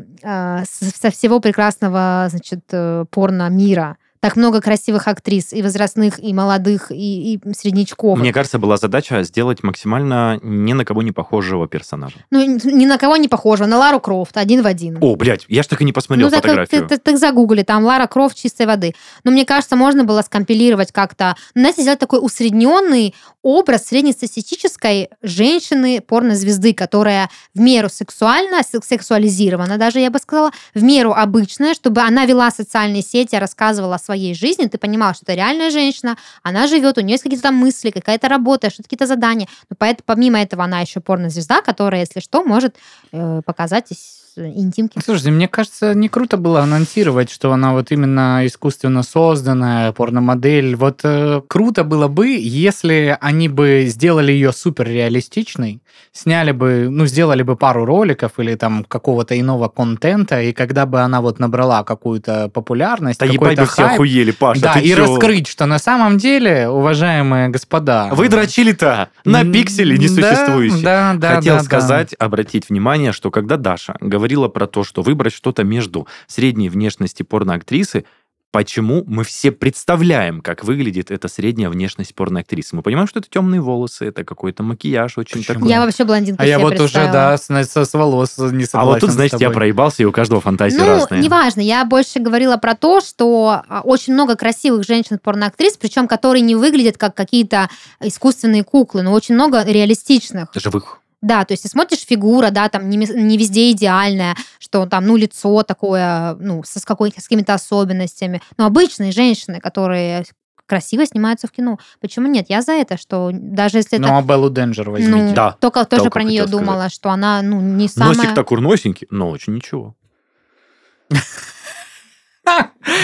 с- 0.65 1.01
со 1.01 1.11
всего 1.11 1.41
прекрасного, 1.41 2.27
значит, 2.31 2.61
э, 2.73 3.05
порно-мира? 3.11 3.97
Так 4.25 4.37
много 4.37 4.63
красивых 4.63 5.07
актрис, 5.07 5.53
и 5.53 5.61
возрастных, 5.61 6.19
и 6.19 6.33
молодых, 6.33 6.91
и, 6.91 7.35
и 7.35 7.53
среднячков. 7.53 8.19
Мне 8.19 8.33
кажется, 8.33 8.59
была 8.59 8.79
задача 8.79 9.23
сделать 9.23 9.63
максимально 9.63 10.41
ни 10.43 10.73
на 10.73 10.87
кого 10.87 11.03
не 11.03 11.13
похожего 11.13 11.69
персонажа. 11.69 12.17
Ну, 12.31 12.41
ни 12.43 12.87
на 12.87 12.97
кого 12.97 13.19
не 13.19 13.29
похожа, 13.29 13.67
на 13.67 13.77
Лару 13.77 14.01
Крофт, 14.01 14.39
один 14.39 14.63
в 14.63 14.67
один. 14.67 14.97
О, 15.03 15.15
блядь, 15.17 15.45
я 15.49 15.63
ж 15.63 15.67
так 15.67 15.83
и 15.83 15.85
не 15.85 15.93
посмотрел 15.93 16.29
ну, 16.29 16.31
так, 16.31 16.41
фотографию. 16.41 16.89
Ты, 16.89 16.97
ты- 16.97 17.03
ты 17.13 17.19
загугли, 17.19 17.65
там 17.65 17.85
Лара 17.85 18.07
Крофт 18.07 18.39
чистой 18.39 18.65
воды. 18.65 18.95
Но 19.25 19.31
мне 19.31 19.45
кажется, 19.45 19.77
можно 19.77 20.05
было 20.05 20.23
скомпилировать 20.23 20.91
как-то, 20.91 21.37
знаете, 21.55 21.83
сделать 21.83 22.01
такой 22.01 22.21
усредненный 22.25 23.15
образ 23.43 23.89
среднестатистической 23.89 25.11
женщины 25.21 26.01
порнозвезды, 26.01 26.73
которая 26.73 27.29
в 27.55 27.61
меру 27.61 27.91
сексуальна, 27.91 28.63
сек- 28.63 28.87
сексуализирована 28.87 29.77
даже, 29.77 30.01
я 30.01 30.11
бы 30.11 30.19
сказала, 30.19 30.51
в 30.75 30.83
меру 30.83 31.13
обычная, 31.13 31.75
чтобы 31.75 32.01
она 32.01 32.25
вела 32.25 32.51
социальные 32.51 33.03
сети, 33.03 33.37
рассказывала 33.37 33.97
о 33.97 33.99
своем 33.99 34.14
своей 34.15 34.35
жизни, 34.35 34.67
ты 34.67 34.79
понимал, 34.79 35.15
что 35.15 35.25
это 35.25 35.35
реальная 35.35 35.71
женщина, 35.71 36.17
она 36.43 36.67
живет, 36.67 36.99
у 36.99 37.01
нее 37.01 37.15
есть 37.15 37.25
какие-то 37.25 37.43
там 37.43 37.57
мысли, 37.57 37.91
какая-то 37.91 38.29
работа, 38.29 38.71
что-то 38.71 38.85
какие-то 38.85 39.07
задания. 39.07 39.49
Но 39.71 39.77
поэтому, 39.77 40.05
помимо 40.07 40.41
этого 40.41 40.65
она 40.65 40.81
еще 40.81 41.01
порнозвезда, 41.01 41.63
которая, 41.63 42.01
если 42.01 42.21
что, 42.21 42.45
может 42.45 42.77
э, 43.13 43.43
показать 43.45 43.91
интимки. 44.37 44.99
Слушайте, 45.05 45.31
мне 45.31 45.49
кажется, 45.49 45.95
не 45.95 46.09
круто 46.09 46.37
было 46.37 46.61
анонсировать, 46.61 47.31
что 47.31 47.53
она 47.53 47.73
вот 47.73 47.93
именно 47.93 48.43
искусственно 48.45 49.03
созданная 49.03 49.93
порномодель. 49.93 50.77
Вот 50.77 51.01
э, 51.05 51.41
круто 51.47 51.85
было 51.85 52.09
бы, 52.09 52.29
если 52.29 53.17
они 53.21 53.49
бы 53.49 53.85
сделали 53.87 54.33
ее 54.33 54.53
супер 54.53 54.89
реалистичной, 54.89 55.81
сняли 56.13 56.53
бы, 56.53 56.89
ну, 56.91 57.07
сделали 57.07 57.43
бы 57.43 57.57
пару 57.57 57.85
роликов 57.85 58.33
или 58.39 58.55
там 58.55 58.85
какого-то 58.85 59.39
иного 59.39 59.69
контента, 59.69 60.41
и 60.41 60.53
когда 60.53 60.87
бы 60.87 61.01
она 61.01 61.21
вот 61.21 61.39
набрала 61.39 61.85
какую-то 61.85 62.49
популярность, 62.49 63.21
Да 63.21 63.27
ебать 63.27 63.59
бы 63.59 63.67
все 63.67 63.83
хайп, 63.83 63.93
охуели, 63.95 64.31
Паша, 64.31 64.61
да, 64.61 64.73
ты 64.75 64.81
и 64.81 64.89
чё? 64.89 64.97
раскрыть, 64.97 65.47
что 65.47 65.67
на 65.67 65.79
самом 65.79 66.19
деле, 66.19 66.69
уважаемые 66.69 67.49
господа... 67.49 68.11
Вы 68.13 68.29
дрочили-то 68.29 69.09
на 69.25 69.45
пиксели 69.45 69.97
несуществующие. 69.97 70.83
Да, 70.83 71.15
да, 71.17 71.37
Хотел 71.37 71.55
да, 71.55 71.61
да. 71.61 71.65
сказать, 71.65 72.15
обратить 72.19 72.69
внимание, 72.69 73.13
что 73.13 73.31
когда 73.31 73.57
Даша 73.57 73.97
говорила 74.25 74.49
про 74.49 74.67
то, 74.67 74.85
что 74.85 75.03
выбрать 75.03 75.35
что-то 75.35 75.65
между 75.65 76.09
средней 76.27 76.71
внешности 76.71 77.23
порноактрисы, 77.23 78.05
почему 78.53 79.03
мы 79.07 79.23
все 79.23 79.51
представляем, 79.53 80.41
как 80.41 80.65
выглядит 80.65 81.11
эта 81.11 81.29
средняя 81.29 81.69
внешность 81.69 82.15
порноактрисы. 82.15 82.75
Мы 82.75 82.81
понимаем, 82.83 83.07
что 83.07 83.19
это 83.19 83.29
темные 83.29 83.61
волосы, 83.61 84.07
это 84.07 84.25
какой-то 84.25 84.63
макияж 84.63 85.19
очень 85.19 85.41
Почему? 85.41 85.55
такой. 85.59 85.69
Я 85.71 85.81
вообще 85.85 86.05
блондинку 86.05 86.43
А 86.43 86.47
я 86.47 86.59
вот 86.59 86.81
уже, 86.81 86.95
да, 87.13 87.37
с, 87.37 87.51
с- 87.51 87.85
с 87.85 87.93
волос 87.93 88.39
не 88.39 88.65
согласен 88.65 88.79
а 88.79 88.85
вот 88.85 89.01
тут, 89.01 89.11
значит, 89.11 89.41
я 89.43 89.51
проебался, 89.51 90.03
и 90.03 90.07
у 90.07 90.13
каждого 90.13 90.41
фантазии 90.41 90.79
Ну, 90.79 90.87
разные. 90.87 91.21
неважно, 91.21 91.61
я 91.61 91.85
больше 91.85 92.19
говорила 92.21 92.57
про 92.57 92.75
то, 92.75 93.01
что 93.03 93.61
а, 93.69 93.81
очень 93.83 94.15
много 94.15 94.37
красивых 94.37 94.87
женщин-порноактрис, 94.87 95.77
причем 95.77 96.09
которые 96.09 96.41
не 96.43 96.55
выглядят 96.55 96.97
как 96.97 97.15
какие-то 97.15 97.69
искусственные 98.01 98.65
куклы, 98.65 99.03
но 99.03 99.13
очень 99.13 99.35
много 99.35 99.63
реалистичных. 99.65 100.49
Живых. 100.55 101.01
Да, 101.25 101.47
то 101.47 101.53
есть 101.53 101.63
ты 101.63 101.71
смотришь 101.71 102.05
фигура, 102.07 102.51
да, 102.51 102.69
там 102.69 102.91
не, 102.91 102.99
не 102.99 103.39
везде 103.39 103.71
идеальная, 103.71 104.37
что 104.59 104.85
там, 104.85 105.07
ну, 105.07 105.17
лицо 105.17 105.63
такое, 105.63 106.35
ну, 106.35 106.63
со, 106.65 106.81
с, 106.81 106.85
какой, 106.85 107.13
с 107.17 107.23
какими-то 107.23 107.55
особенностями. 107.55 108.43
Но 108.59 108.67
обычные 108.67 109.11
женщины, 109.11 109.59
которые 109.59 110.25
красиво 110.67 111.07
снимаются 111.07 111.47
в 111.47 111.51
кино. 111.51 111.79
Почему 112.03 112.27
нет? 112.27 112.47
Я 112.51 112.61
за 112.61 112.73
это, 112.73 112.99
что 112.99 113.31
даже 113.33 113.79
если 113.79 113.97
Ну, 113.97 114.09
это... 114.09 114.19
а 114.19 114.23
Беллу 114.23 114.51
Денджер 114.51 114.91
возьмите. 114.91 115.17
Ну, 115.17 115.35
Да, 115.35 115.53
только 115.53 115.87
тоже 115.87 116.11
про 116.11 116.23
нее 116.23 116.45
думала, 116.45 116.91
что 116.91 117.09
она, 117.09 117.41
ну, 117.41 117.59
не 117.59 117.89
самая... 117.89 118.15
Носик-то 118.15 118.45
курносенький, 118.45 119.07
но 119.11 119.31
очень 119.31 119.55
ничего. 119.55 119.95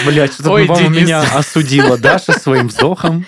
Блять, 0.05 0.33
что-то 0.33 0.49
по-моему, 0.49 0.89
меня 0.89 1.23
осудила 1.33 1.97
Даша 1.97 2.33
своим 2.33 2.67
вздохом. 2.67 3.25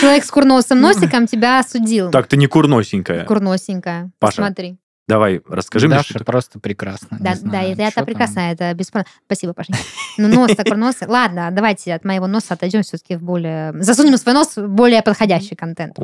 Человек 0.00 0.24
с 0.24 0.30
курносым 0.30 0.80
носиком 0.80 1.26
тебя 1.26 1.60
осудил. 1.60 2.10
Так, 2.10 2.26
ты 2.26 2.36
не 2.36 2.46
курносенькая. 2.46 3.24
Курносенькая. 3.24 4.10
Паша, 4.18 4.36
Посмотри. 4.36 4.78
Давай, 5.06 5.42
расскажи 5.46 5.86
мне, 5.86 5.96
Даша 5.96 6.10
что 6.10 6.18
ты- 6.20 6.24
просто 6.24 6.58
прекрасно. 6.58 7.18
Да, 7.20 7.34
да, 7.42 7.62
это, 7.62 7.82
это 7.82 8.04
прекрасно, 8.04 8.40
это 8.40 8.72
бесспорно. 8.72 9.06
Спасибо, 9.26 9.52
Паша. 9.52 9.72
Ну, 10.16 10.28
нос 10.28 10.56
такой 10.56 10.78
нос. 10.78 10.96
Ладно, 11.06 11.50
давайте 11.52 11.92
от 11.92 12.04
моего 12.04 12.26
носа 12.26 12.54
отойдем 12.54 12.82
все-таки 12.82 13.16
в 13.16 13.22
более... 13.22 13.74
Засунем 13.82 14.16
свой 14.16 14.34
нос 14.34 14.56
в 14.56 14.66
более 14.68 15.02
подходящий 15.02 15.56
контент. 15.56 15.98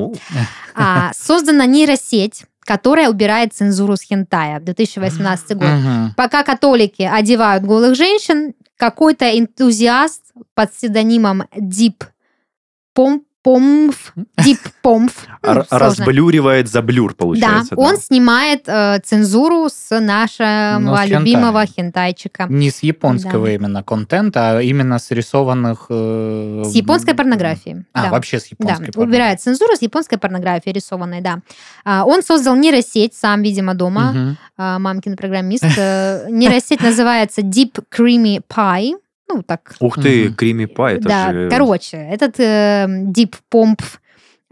А, 0.74 1.12
создана 1.14 1.64
нейросеть, 1.64 2.44
которая 2.61 3.09
убирает 3.09 3.55
цензуру 3.55 3.96
с 3.96 4.03
хентая. 4.03 4.61
2018 4.61 5.57
год. 5.57 6.14
Пока 6.16 6.42
католики 6.44 7.03
одевают 7.03 7.64
голых 7.64 7.94
женщин, 7.96 8.53
какой-то 8.76 9.38
энтузиаст 9.38 10.33
под 10.55 10.72
псевдонимом 10.72 11.44
Дип 11.57 12.05
Пом 12.92 13.24
Помф, 13.42 14.12
Дип 14.44 14.59
Помф, 14.83 15.26
ну, 15.42 15.48
р- 15.50 15.64
сложно. 15.66 15.79
разбблюривает 15.87 16.68
за 16.68 16.83
блюр, 16.83 17.12
Да, 17.12 17.16
получается. 17.24 17.74
он 17.76 17.96
снимает 17.96 18.64
э, 18.66 19.00
цензуру 19.03 19.68
с 19.70 19.98
нашего 19.98 20.76
Ну, 20.79 20.94
с 20.94 21.07
любимого 21.07 21.64
хентайчика. 21.64 22.46
Не 22.50 22.70
с 22.70 22.83
японского 22.83 23.46
Да. 23.46 23.53
именно 23.55 23.83
контента, 23.83 24.59
а 24.59 24.62
именно 24.62 24.98
с 24.98 25.11
рисованных... 25.11 25.87
э, 25.88 26.62
С 26.66 26.74
японской 26.74 27.14
порнографией. 27.14 27.85
А, 27.94 28.05
да. 28.05 28.11
вообще 28.11 28.38
с 28.38 28.42
Да, 28.42 28.48
японской 28.50 28.92
порнографией. 28.92 29.05
убирает 29.09 29.40
цензуру 29.40 29.74
с 29.74 29.83
японской 29.83 30.18
порнографией 30.18 30.74
рисованной, 30.74 31.20
да. 31.22 31.38
А, 31.85 32.05
Он 32.05 32.22
создал 32.22 32.57
нейросеть, 32.57 33.14
сам, 33.14 33.42
видимо, 33.42 33.74
дома, 33.74 34.37
а, 34.59 34.79
мамкин 34.79 35.16
программист. 35.16 35.64
Э, 35.79 36.26
Нейросеть 36.29 36.83
называется 36.83 37.40
Deep 37.40 37.79
Creamy 37.90 38.42
Pie. 38.48 38.92
Ну, 39.33 39.43
так. 39.43 39.75
Ух 39.81 39.95
ты, 39.97 40.25
Мгм. 40.27 40.35
Крими 40.35 40.64
Па, 40.66 40.93
это 40.93 41.09
да, 41.09 41.33
же... 41.33 41.49
короче, 41.51 41.97
этот 41.97 42.38
э, 42.40 42.87
Deep 42.88 43.35
Pomp 43.53 43.81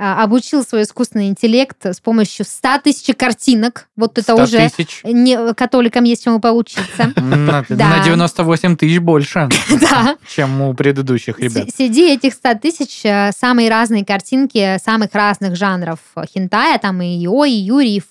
а, 0.01 0.23
обучил 0.23 0.63
свой 0.63 0.83
искусственный 0.83 1.27
интеллект 1.27 1.85
с 1.85 1.99
помощью 1.99 2.45
100 2.45 2.69
тысяч 2.85 3.17
картинок. 3.17 3.89
Вот 3.97 4.13
это 4.17 4.35
100 4.37 4.43
уже 4.45 4.71
тысяч. 4.71 5.01
не, 5.03 5.55
католикам 5.55 6.05
есть 6.05 6.23
чему 6.23 6.39
поучиться. 6.39 7.13
На 7.17 7.65
Да. 7.69 7.89
на 7.97 8.05
98 8.05 8.77
тысяч 8.77 9.01
больше, 9.01 9.49
чем 10.29 10.61
у 10.61 10.73
предыдущих 10.75 11.41
ребят. 11.41 11.71
Среди 11.75 12.13
этих 12.13 12.35
100 12.35 12.55
тысяч 12.63 13.01
э, 13.03 13.33
самые 13.37 13.69
разные 13.71 14.05
картинки 14.05 14.79
самых 14.79 15.13
разных 15.15 15.57
жанров 15.57 15.99
хентая, 16.33 16.79
там 16.79 17.03
и 17.03 17.09
Йой, 17.17 17.51
и 17.51 17.57
Юри, 17.57 17.89
и 17.97 18.03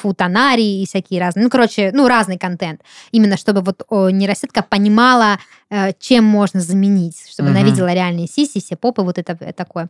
футанари, 0.00 0.82
и 0.82 0.86
всякие 0.86 1.20
разные. 1.20 1.44
Ну, 1.44 1.50
короче, 1.50 1.90
ну, 1.94 2.08
разный 2.08 2.38
контент. 2.38 2.80
Именно 3.12 3.36
чтобы 3.36 3.60
вот 3.60 3.82
нейросетка 3.90 4.62
понимала, 4.68 5.34
э, 5.34 5.59
чем 5.98 6.24
можно 6.24 6.60
заменить, 6.60 7.16
чтобы 7.30 7.50
она 7.50 7.60
Мгм. 7.60 7.68
видела 7.68 7.92
реальные 7.92 8.26
сиси, 8.26 8.60
все 8.60 8.76
попы, 8.76 9.02
вот 9.02 9.18
это 9.18 9.36
э, 9.40 9.52
такое. 9.52 9.88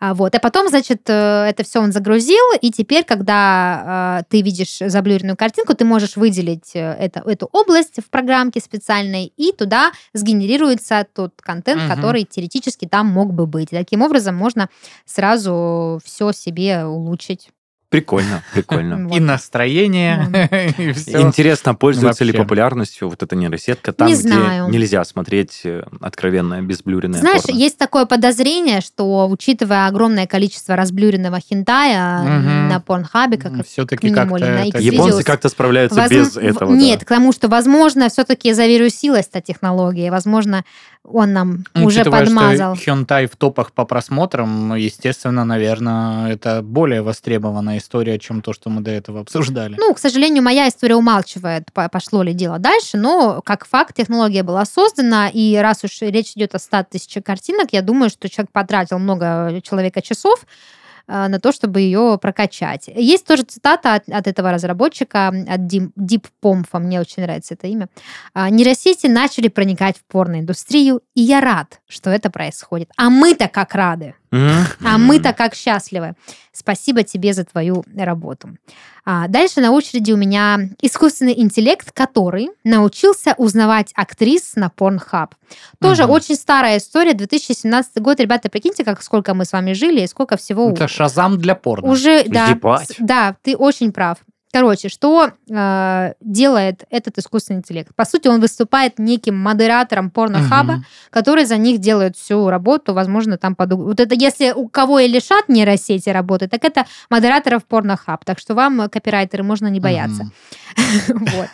А, 0.00 0.12
вот. 0.14 0.34
А 0.34 0.38
потом, 0.38 0.68
значит, 0.68 1.02
э, 1.08 1.46
это 1.48 1.64
все 1.64 1.80
он 1.80 1.92
загрузил, 1.92 2.44
и 2.60 2.70
теперь, 2.70 3.04
когда 3.04 4.20
э, 4.20 4.24
ты 4.28 4.42
видишь 4.42 4.78
заблюренную 4.80 5.36
картинку, 5.36 5.74
ты 5.74 5.84
можешь 5.84 6.16
выделить 6.16 6.72
э, 6.74 6.80
это, 6.98 7.20
эту 7.26 7.48
область 7.52 7.98
в 8.04 8.10
программке 8.10 8.60
специальной, 8.60 9.32
и 9.36 9.52
туда 9.52 9.92
сгенерируется 10.12 11.06
тот 11.14 11.40
контент, 11.40 11.82
Мгм. 11.82 11.90
который 11.90 12.24
теоретически 12.24 12.86
там 12.86 13.06
мог 13.06 13.32
бы 13.32 13.46
быть. 13.46 13.72
И 13.72 13.76
таким 13.76 14.02
образом 14.02 14.34
можно 14.36 14.68
сразу 15.06 16.00
все 16.04 16.32
себе 16.32 16.84
улучшить. 16.84 17.50
Прикольно, 17.92 18.42
прикольно. 18.54 19.14
И 19.14 19.20
настроение, 19.20 20.74
и 20.78 20.92
все. 20.92 21.20
Интересно, 21.20 21.74
пользуется 21.74 22.24
ли 22.24 22.32
популярностью 22.32 23.08
вот 23.08 23.22
эта 23.22 23.36
нейросетка 23.36 23.92
там, 23.92 24.08
где 24.08 24.28
нельзя 24.68 25.04
смотреть 25.04 25.60
э, 25.64 25.84
откровенное 26.00 26.62
безблюренное 26.62 27.20
Знаешь, 27.20 27.42
есть 27.48 27.76
такое 27.78 28.06
подозрение, 28.06 28.80
что, 28.80 29.28
учитывая 29.28 29.86
огромное 29.86 30.26
количество 30.26 30.74
разблюренного 30.74 31.38
хентая 31.38 32.22
на 32.22 32.80
порнхабе, 32.80 33.36
как 33.36 33.64
Все-таки 33.66 34.10
как-то 34.10 34.36
Xvideos. 34.36 34.80
Японцы 34.80 35.22
как-то 35.22 35.48
справляются 35.48 36.06
без 36.08 36.36
этого. 36.36 36.72
Нет, 36.72 37.04
к 37.04 37.08
тому, 37.08 37.32
что, 37.32 37.48
возможно, 37.48 38.08
все-таки 38.08 38.52
завирусилась 38.52 39.28
эта 39.30 39.42
технология. 39.42 40.10
Возможно, 40.10 40.64
он 41.04 41.32
нам 41.32 41.64
Ну, 41.74 41.86
уже 41.86 42.00
учитывая, 42.00 42.24
подмазал. 42.24 42.76
что 42.76 42.84
хентай 42.84 43.26
в 43.26 43.36
топах 43.36 43.72
по 43.72 43.84
просмотрам, 43.84 44.74
естественно, 44.74 45.44
наверное, 45.44 46.32
это 46.32 46.62
более 46.62 47.02
востребованная 47.02 47.78
история, 47.82 48.18
чем 48.18 48.40
то, 48.40 48.52
что 48.52 48.70
мы 48.70 48.80
до 48.80 48.90
этого 48.90 49.20
обсуждали. 49.20 49.76
Ну, 49.78 49.92
к 49.92 49.98
сожалению, 49.98 50.42
моя 50.42 50.68
история 50.68 50.96
умалчивает, 50.96 51.72
по- 51.72 51.88
пошло 51.88 52.22
ли 52.22 52.32
дело 52.32 52.58
дальше, 52.58 52.96
но 52.96 53.42
как 53.42 53.66
факт 53.66 53.96
технология 53.96 54.42
была 54.42 54.64
создана, 54.64 55.28
и 55.28 55.56
раз 55.56 55.84
уж 55.84 56.00
речь 56.00 56.32
идет 56.36 56.54
о 56.54 56.58
100 56.58 56.84
тысячах 56.90 57.24
картинок, 57.24 57.72
я 57.72 57.82
думаю, 57.82 58.08
что 58.10 58.28
человек 58.28 58.52
потратил 58.52 58.98
много 58.98 59.60
человека 59.62 60.00
часов 60.00 60.46
э, 61.08 61.28
на 61.28 61.38
то, 61.40 61.52
чтобы 61.52 61.80
ее 61.80 62.18
прокачать. 62.22 62.88
Есть 62.94 63.26
тоже 63.26 63.42
цитата 63.42 63.94
от, 63.94 64.08
от 64.08 64.26
этого 64.26 64.52
разработчика, 64.52 65.28
от 65.28 65.60
Deep 65.60 66.24
Pomfa, 66.42 66.78
мне 66.78 67.00
очень 67.00 67.22
нравится 67.22 67.54
это 67.54 67.66
имя. 67.66 67.88
А, 68.32 68.48
Нейросети 68.48 69.08
начали 69.08 69.48
проникать 69.48 69.98
в 69.98 70.04
порноиндустрию, 70.04 71.02
и 71.14 71.20
я 71.20 71.40
рад, 71.40 71.80
что 71.88 72.10
это 72.10 72.30
происходит. 72.30 72.90
А 72.96 73.10
мы-то 73.10 73.48
как 73.48 73.74
рады. 73.74 74.14
А 74.32 74.98
мы-то 74.98 75.32
как 75.32 75.54
счастливы. 75.54 76.14
Спасибо 76.52 77.02
тебе 77.02 77.32
за 77.34 77.44
твою 77.44 77.84
работу. 77.96 78.50
А 79.04 79.26
дальше 79.28 79.60
на 79.60 79.72
очереди 79.72 80.12
у 80.12 80.16
меня 80.16 80.58
искусственный 80.80 81.38
интеллект, 81.40 81.90
который 81.92 82.50
научился 82.64 83.34
узнавать 83.36 83.90
актрис 83.94 84.52
на 84.56 84.70
Pornhub. 84.74 85.30
Тоже 85.80 86.04
Мгм. 86.04 86.12
очень 86.12 86.36
старая 86.36 86.78
история, 86.78 87.12
2017 87.14 87.98
год. 88.00 88.20
Ребята, 88.20 88.48
прикиньте, 88.48 88.84
как 88.84 89.02
сколько 89.02 89.34
мы 89.34 89.44
с 89.44 89.52
вами 89.52 89.72
жили 89.72 90.00
и 90.02 90.06
сколько 90.06 90.36
всего 90.36 90.70
Это 90.70 90.88
шазам 90.88 91.38
для 91.38 91.54
порно. 91.54 91.90
уже... 91.90 92.24
Да, 92.24 92.48
Ебать. 92.48 92.94
да, 92.98 93.36
ты 93.42 93.56
очень 93.56 93.92
прав. 93.92 94.18
Короче, 94.52 94.90
что 94.90 95.30
э, 95.48 96.12
делает 96.20 96.84
этот 96.90 97.16
искусственный 97.16 97.60
интеллект? 97.60 97.94
По 97.96 98.04
сути, 98.04 98.28
он 98.28 98.40
выступает 98.40 98.98
неким 98.98 99.38
модератором 99.38 100.10
порнохаба, 100.10 100.74
Мгм. 100.74 100.84
который 101.10 101.46
за 101.46 101.56
них 101.56 101.78
делает 101.78 102.16
всю 102.18 102.50
работу, 102.50 102.92
возможно, 102.92 103.38
там 103.38 103.54
под... 103.54 103.72
Вот 103.72 103.98
это 103.98 104.14
если 104.14 104.52
у 104.52 104.68
кого 104.68 104.98
и 104.98 105.08
лишат 105.08 105.48
нейросети 105.48 106.10
работы, 106.10 106.48
так 106.48 106.64
это 106.64 106.84
модераторов 107.08 107.64
порнохаб. 107.64 108.26
Так 108.26 108.38
что 108.38 108.54
вам, 108.54 108.82
э, 108.82 108.88
копирайтеры, 108.90 109.42
можно 109.42 109.68
не 109.68 109.80
бояться. 109.80 110.30
Вот. 111.08 111.48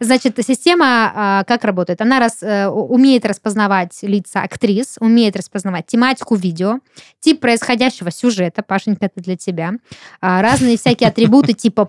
Значит, 0.00 0.38
система 0.46 1.12
а, 1.14 1.44
как 1.44 1.64
работает? 1.64 2.00
Она 2.00 2.28
э, 2.42 2.66
умеет 2.66 3.24
распознавать 3.24 3.96
лица 4.02 4.42
актрис, 4.42 4.96
умеет 5.00 5.36
распознавать 5.36 5.86
тематику 5.86 6.34
видео, 6.34 6.78
тип 7.20 7.40
происходящего 7.40 8.10
сюжета, 8.10 8.62
Пашенька, 8.62 9.06
это 9.06 9.20
для 9.20 9.36
тебя, 9.36 9.72
а, 10.20 10.42
разные 10.42 10.76
всякие 10.76 11.08
атрибуты 11.08 11.52
типа 11.64 11.88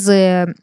позы, 0.00 0.54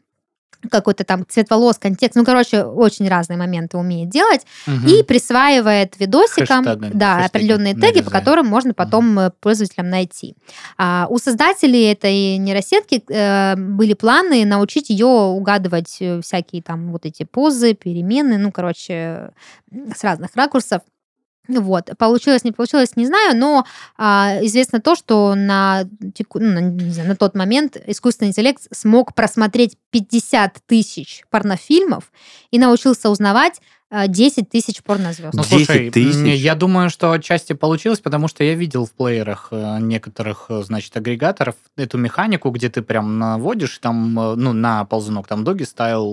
какой-то 0.70 1.04
там 1.04 1.24
цвет 1.28 1.48
волос, 1.50 1.78
контекст, 1.78 2.16
ну, 2.16 2.24
короче, 2.24 2.64
очень 2.64 3.08
разные 3.08 3.36
моменты 3.38 3.76
умеет 3.78 4.10
делать 4.10 4.44
Мгм. 4.66 4.86
и 4.88 5.02
присваивает 5.04 5.98
видосикам 6.00 6.64
Хэштегами, 6.64 6.90
да, 6.94 7.14
хэштеги 7.14 7.26
определенные 7.28 7.74
теги, 7.74 7.80
по 7.80 7.86
нарезает. 7.86 8.12
которым 8.12 8.46
можно 8.46 8.74
потом 8.74 9.18
э, 9.20 9.30
пользователям 9.40 9.88
найти. 9.88 10.34
А, 10.76 11.06
у 11.10 11.18
создателей 11.18 11.92
этой 11.92 12.38
нейросетки 12.38 13.04
э, 13.08 13.54
были 13.56 13.94
планы 13.94 14.44
научить 14.44 14.90
ее 14.90 15.06
угадывать 15.06 15.96
э, 16.00 16.20
всякие 16.22 16.60
там 16.62 16.90
вот 16.90 17.06
эти 17.06 17.22
позы, 17.22 17.74
перемены, 17.74 18.36
ну, 18.38 18.50
короче, 18.50 19.30
с 19.70 20.02
разных 20.02 20.30
ракурсов. 20.34 20.82
Вот. 21.48 21.90
Получилось, 21.96 22.44
не 22.44 22.52
получилось, 22.52 22.94
не 22.96 23.06
знаю, 23.06 23.36
но 23.36 23.64
а, 23.96 24.38
известно 24.42 24.80
то, 24.80 24.94
что 24.94 25.34
на, 25.34 25.84
теку- 26.14 26.40
ну, 26.40 26.60
на, 26.60 26.92
знаю, 26.92 27.08
на 27.08 27.16
тот 27.16 27.34
момент 27.34 27.76
искусственный 27.86 28.28
интеллект 28.28 28.62
смог 28.70 29.14
просмотреть 29.14 29.78
50 29.90 30.58
тысяч 30.66 31.22
порнофильмов 31.30 32.12
и 32.50 32.58
научился 32.58 33.08
узнавать 33.08 33.60
10 33.90 34.50
тысяч 34.50 34.82
порнозвезд. 34.82 35.32
Ну, 35.34 35.42
10 35.42 35.94
слушай, 35.94 36.36
я 36.36 36.54
думаю, 36.54 36.90
что 36.90 37.10
отчасти 37.10 37.54
получилось, 37.54 38.00
потому 38.00 38.28
что 38.28 38.44
я 38.44 38.54
видел 38.54 38.84
в 38.84 38.92
плеерах 38.92 39.48
э, 39.50 39.78
некоторых, 39.80 40.46
э, 40.50 40.62
значит, 40.62 40.94
агрегаторов 40.96 41.54
эту 41.76 41.96
механику, 41.96 42.50
где 42.50 42.68
ты 42.68 42.82
прям 42.82 43.18
наводишь 43.18 43.78
там, 43.78 44.18
э, 44.18 44.34
ну, 44.34 44.52
на 44.52 44.84
ползунок, 44.84 45.26
там, 45.26 45.42
доги 45.42 45.62
стайл, 45.62 46.04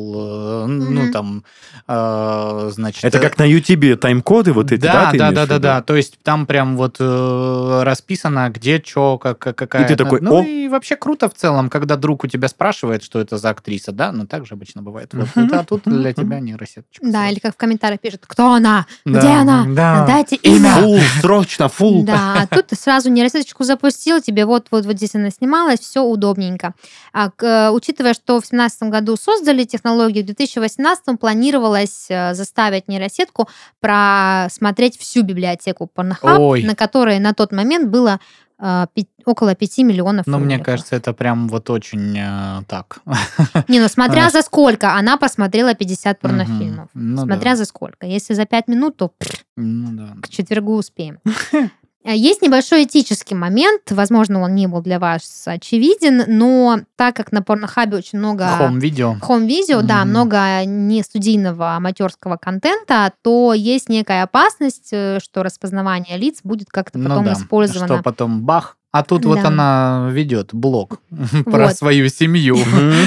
ну, 0.68 1.02
Мгм. 1.04 1.12
там, 1.12 1.44
э, 1.88 2.70
значит... 2.72 3.04
Это 3.04 3.20
как 3.20 3.38
на 3.38 3.44
Ютубе 3.44 3.98
тайм-коды 3.98 4.54
вот 4.54 4.72
эти, 4.72 4.82
да? 4.82 5.12
да, 5.12 5.18
да, 5.18 5.32
да, 5.32 5.46
да, 5.46 5.60
да. 5.60 5.82
То 5.82 5.98
есть 5.98 6.18
там 6.24 6.46
прям 6.46 6.78
вот 6.78 6.98
э, 7.00 7.82
расписано, 7.84 8.50
где 8.52 8.82
что, 8.84 9.18
как, 9.18 9.40
как- 9.40 9.58
какая. 9.58 9.84
И 9.84 9.88
ты 9.88 9.98
такой, 9.98 10.22
ну 10.22 10.40
«О!» 10.40 10.44
и 10.44 10.68
вообще 10.70 10.96
круто 10.96 11.30
в 11.30 11.34
целом, 11.34 11.70
когда 11.70 11.98
друг 11.98 12.24
у 12.24 12.28
тебя 12.28 12.48
спрашивает, 12.48 13.04
что 13.04 13.20
это 13.20 13.38
за 13.38 13.50
актриса, 13.50 13.92
да, 13.92 14.12
ну 14.14 14.26
так 14.26 14.46
же 14.46 14.54
обычно 14.54 14.82
бывает. 14.82 15.14
Вот, 15.14 15.28
а 15.36 15.64
тут 15.66 15.84
для 15.86 16.14
тебя 16.14 16.40
нейросеточка. 16.40 17.06
Да, 17.06 17.30
или 17.30 17.40
как 17.40 17.54
в 17.54 17.58
комментариях 17.66 18.00
пишут, 18.00 18.22
кто 18.28 18.52
она, 18.54 18.86
Да, 19.06 19.20
где 19.20 19.28
она, 19.30 19.66
да. 19.68 20.06
дайте 20.06 20.36
имя. 20.38 20.70
Фул, 20.76 21.00
срочно, 21.22 21.68
фул. 21.68 22.04
Да, 22.04 22.42
а 22.44 22.48
тут 22.56 22.68
ты 22.68 22.76
сразу 22.76 23.10
нейросеточку 23.10 23.64
запустил, 23.64 24.22
тебе 24.22 24.46
вот, 24.46 24.68
вот, 24.72 24.86
здесь 24.86 25.16
она 25.16 25.32
снималась, 25.32 25.80
все 25.80 26.02
удобненько. 26.04 26.74
А, 27.14 27.30
к- 27.32 27.44
э, 27.44 27.70
учитывая, 27.72 28.14
что 28.14 28.36
в 28.40 28.42
2017 28.48 28.84
году 28.90 29.16
создали 29.18 29.64
технологию, 29.64 30.24
в 30.24 30.28
2018 30.28 31.18
планировалось 31.18 32.06
э, 32.10 32.34
заставить 32.34 32.88
нейросетку 32.88 33.48
просмотреть 33.80 35.00
всю 35.00 35.24
библиотеку 35.24 35.90
Pornhub, 35.96 36.38
Ой. 36.38 36.64
на 36.64 36.76
которой 36.76 37.20
на 37.20 37.34
тот 37.34 37.52
момент 37.52 37.90
было 37.90 38.20
э, 38.60 38.86
пи- 38.94 39.08
около 39.26 39.56
5 39.56 39.78
миллионов 39.80 40.28
Ну, 40.28 40.40
мне 40.40 40.60
кажется, 40.60 40.96
это 40.96 41.14
прям 41.14 41.48
вот 41.48 41.70
очень 41.70 42.18
э, 42.18 42.64
так. 42.68 43.00
Не, 43.68 43.80
ну 43.80 43.88
смотря 43.88 44.28
А. 44.28 44.30
за 44.30 44.42
сколько, 44.42 44.94
она 44.94 45.18
посмотрела 45.18 45.74
50 45.74 46.20
порнофильмов. 46.20 46.90
Ну 46.94 47.24
смотря 47.24 47.52
да. 47.52 47.56
за 47.58 47.66
сколько. 47.66 48.06
Если 48.08 48.34
за 48.36 48.46
5 48.46 48.68
минут, 48.68 48.98
то 48.98 49.12
Ну 49.56 49.88
да. 49.92 50.16
к 50.22 50.30
четвергу 50.30 50.76
успеем. 50.76 51.20
А 52.08 52.12
Есть 52.12 52.44
небольшой 52.44 52.84
этический 52.84 53.36
момент, 53.36 53.82
возможно, 53.90 54.40
он 54.42 54.54
не 54.54 54.68
был 54.68 54.82
для 54.82 55.00
вас 55.00 55.44
очевиден, 55.48 56.24
но 56.28 56.82
так 56.96 57.16
как 57.16 57.32
на 57.32 57.42
порнохабе 57.42 57.98
очень 57.98 58.20
много 58.20 58.46
Хом-видео. 58.48 59.16
хом-видео, 59.22 59.82
да, 59.82 60.02
Мгм. 60.02 60.10
много 60.12 60.64
не 60.66 61.02
студийного 61.02 61.72
аматерского 61.76 62.38
контента, 62.38 63.12
то 63.24 63.54
есть 63.54 63.90
некая 63.90 64.22
опасность, 64.22 64.90
э, 64.92 65.18
что 65.20 65.42
распознавание 65.42 66.18
лиц 66.18 66.42
будет 66.44 66.70
как-то 66.70 67.00
Ну 67.00 67.10
потом 67.10 67.26
да. 67.26 67.34
использовано. 67.34 67.96
Что 67.96 68.04
потом 68.04 68.42
бах. 68.44 68.78
А 68.92 69.04
тут 69.04 69.26
вот 69.26 69.42
Да. 69.42 69.48
она 69.48 70.08
ведет 70.12 70.54
блог 70.54 71.00
про 71.46 71.66
Вот. 71.66 71.76
свою 71.76 72.08
семью. 72.10 72.56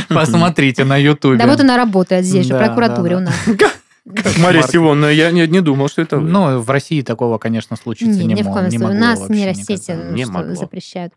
Посмотрите 0.08 0.84
на 0.84 0.96
Ютубе. 0.96 1.38
Да 1.38 1.46
вот 1.46 1.60
она 1.60 1.76
работает 1.76 2.24
здесь 2.24 2.46
же, 2.46 2.54
в 2.54 2.58
Да, 2.58 2.64
прокуратуре 2.66 3.10
да, 3.12 3.16
у 3.16 3.20
нас. 3.20 3.34
Мария 4.38 4.62
Сивонна, 4.62 5.06
я 5.06 5.30
не, 5.30 5.46
не 5.46 5.60
думал, 5.60 5.88
что 5.88 6.02
это 6.02 6.18
вы. 6.18 6.28
Ну, 6.28 6.60
в 6.60 6.70
России 6.70 7.02
такого, 7.02 7.38
конечно, 7.38 7.76
случиться 7.76 8.18
Не, 8.18 8.26
не, 8.26 8.34
ни 8.34 8.42
в 8.42 8.46
мо- 8.46 8.52
коем 8.52 8.68
не 8.68 8.78
случае. 8.78 8.96
У 8.96 9.00
могло 9.00 9.06
нас 9.06 9.28
нейросети 9.28 10.12
Не 10.12 10.24
могло. 10.26 10.54
запрещают. 10.54 11.12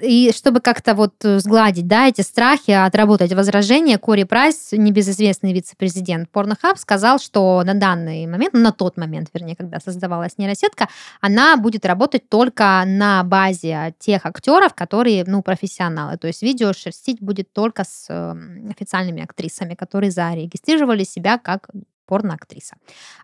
И 0.00 0.30
чтобы 0.34 0.60
как-то 0.60 0.94
вот 0.94 1.14
сгладить, 1.22 1.86
да, 1.86 2.08
эти 2.08 2.20
страхи, 2.20 2.70
отработать 2.70 3.32
возражения, 3.32 3.96
Кори 3.96 4.24
Прайс, 4.24 4.72
небезызвестный 4.72 5.52
вице-президент 5.54 6.28
Pornhub, 6.32 6.76
сказал, 6.76 7.18
что 7.18 7.62
на 7.64 7.74
данный 7.74 8.26
момент, 8.26 8.52
ну, 8.52 8.60
на 8.60 8.72
тот 8.72 8.98
момент, 8.98 9.28
вернее, 9.32 9.56
когда 9.56 9.80
создавалась 9.80 10.36
нейросетка, 10.36 10.88
она 11.20 11.56
будет 11.56 11.86
работать 11.86 12.28
только 12.28 12.82
на 12.86 13.24
базе 13.24 13.94
тех 13.98 14.26
актеров, 14.26 14.74
которые, 14.74 15.24
ну, 15.26 15.42
профессионалы. 15.42 16.18
То 16.18 16.26
есть 16.26 16.42
видео 16.42 16.72
шерстить 16.74 17.20
будет 17.20 17.52
только 17.52 17.84
с 17.84 18.06
э, 18.10 18.34
официальными 18.70 19.22
актрисами, 19.22 19.74
которые 19.74 20.10
зарегистрировали 20.10 21.04
себя 21.04 21.38
как 21.38 21.68
порноактриса. 22.06 22.76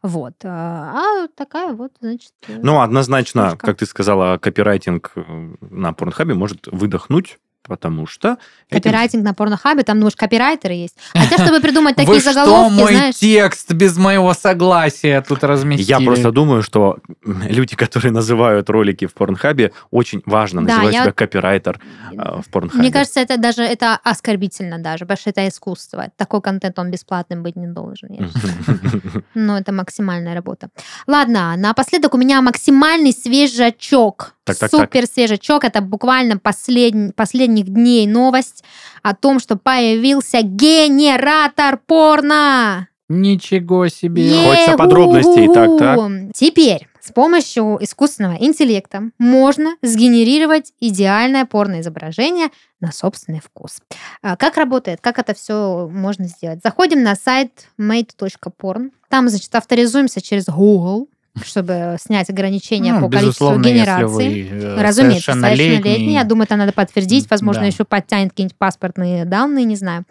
Вот. 0.03 0.35
э, 0.45 0.49
А 0.49 1.29
такая 1.35 1.73
вот, 1.73 1.93
значит... 2.01 2.33
э, 2.49 2.59
Ну, 2.63 2.81
однозначно, 2.81 3.49
Штучка. 3.51 3.67
как 3.67 3.79
ты 3.79 3.87
сказала, 3.87 4.39
копирайтинг 4.39 5.13
э, 5.17 5.55
на 5.61 5.93
порнхабе 5.93 6.35
может 6.35 6.67
выдохнуть, 6.67 7.39
потому 7.63 8.07
что... 8.07 8.39
этим- 8.69 8.83
Копирайтинг 8.83 9.25
на 9.25 9.35
порнохабе, 9.35 9.83
там, 9.83 9.99
думаешь, 9.99 10.17
копирайтеры 10.17 10.75
есть. 10.75 10.97
Хотя, 11.13 11.45
чтобы 11.45 11.61
придумать 11.61 11.97
Вы 11.97 12.05
такие 12.05 12.21
что, 12.21 12.33
заголовки, 12.33 12.75
мой 12.75 12.95
знаешь... 12.95 13.15
текст 13.17 13.73
без 13.73 13.97
моего 13.97 14.35
согласия 14.35 15.21
тут 15.23 15.45
разместили? 15.45 15.89
Я 15.89 16.01
просто 16.01 16.31
думаю, 16.33 16.63
что 16.63 16.99
люди, 17.25 17.77
которые 17.77 18.13
называют 18.13 18.69
ролики 18.71 19.07
в 19.07 19.15
порнхабе, 19.15 19.73
очень 19.91 20.23
важно 20.27 20.65
Да, 20.65 20.75
называть 20.75 20.95
я- 20.95 21.03
себя 21.05 21.13
копирайтер 21.13 21.81
э, 22.13 22.41
в 22.43 22.51
порнхабе. 22.51 22.81
Мне 22.83 22.93
кажется, 22.93 23.21
это 23.21 23.37
даже 23.37 23.63
это 23.63 23.99
оскорбительно 24.03 24.79
даже, 24.79 25.05
потому 25.05 25.19
что 25.19 25.31
это 25.31 25.47
искусство. 25.49 26.11
Такой 26.17 26.41
контент, 26.41 26.79
он 26.79 26.91
бесплатным 26.91 27.43
быть 27.43 27.57
не 27.57 27.67
должен. 27.67 28.09
считаю. 28.11 29.23
Ну, 29.35 29.57
это 29.57 29.73
максимальная 29.73 30.35
работа. 30.35 30.69
Ладно, 31.07 31.55
напоследок 31.57 32.15
у 32.15 32.19
меня 32.19 32.41
максимальный 32.43 33.13
свежачок. 33.13 34.35
Так, 34.45 34.57
так, 34.59 34.71
так. 34.71 34.81
Супер 34.81 35.07
свежачок. 35.07 35.65
Это 35.65 35.81
буквально 35.81 36.39
послед... 36.39 37.15
последних 37.15 37.67
дней 37.67 38.07
новость 38.07 38.65
о 39.03 39.15
том, 39.15 39.39
что 39.39 39.57
появился 39.57 40.43
генератор 40.43 41.79
порно. 41.87 42.89
Ничего 43.09 43.89
себе. 43.89 44.33
Хочется 44.45 44.77
подробностей, 44.77 45.47
так, 45.53 45.79
так. 45.79 45.99
Е-ху-ху. 45.99 46.33
Теперь 46.35 46.89
с 47.01 47.13
помощью 47.13 47.79
искусственного 47.81 48.37
интеллекта 48.41 49.11
можно 49.19 49.77
сгенерировать 49.83 50.73
идеальное 50.81 51.45
порноизображение 51.45 52.49
на 52.81 52.93
собственный 52.93 53.41
вкус. 53.41 53.81
А 54.23 54.37
Как 54.37 54.57
работает, 54.57 55.01
как 55.01 55.19
это 55.19 55.35
все 55.35 55.89
можно 55.93 56.27
сделать? 56.27 56.61
Заходим 56.63 57.03
на 57.03 57.15
сайт 57.17 57.69
made.porn. 57.79 58.93
Там, 59.09 59.29
значит, 59.29 59.55
авторизуемся 59.55 60.21
через 60.21 60.47
Google, 60.47 61.09
чтобы 61.43 61.97
снять 62.01 62.29
ограничения 62.29 62.93
Ну, 62.93 63.01
по 63.09 63.09
количеству 63.17 63.59
генераций. 63.59 64.49
э, 64.51 64.83
Разумеется, 64.83 65.33
совершеннолетний. 65.33 66.13
Я 66.13 66.25
думаю, 66.25 66.45
это 66.45 66.57
надо 66.57 66.73
подтвердить. 66.73 67.31
Возможно, 67.31 67.63
Да. 67.63 67.69
еще 67.69 67.85
подтянет 67.85 68.31
какие-нибудь 68.31 68.57
паспортные 68.59 69.25
данные, 69.25 69.65
не 69.65 69.77
знаю. 69.77 70.05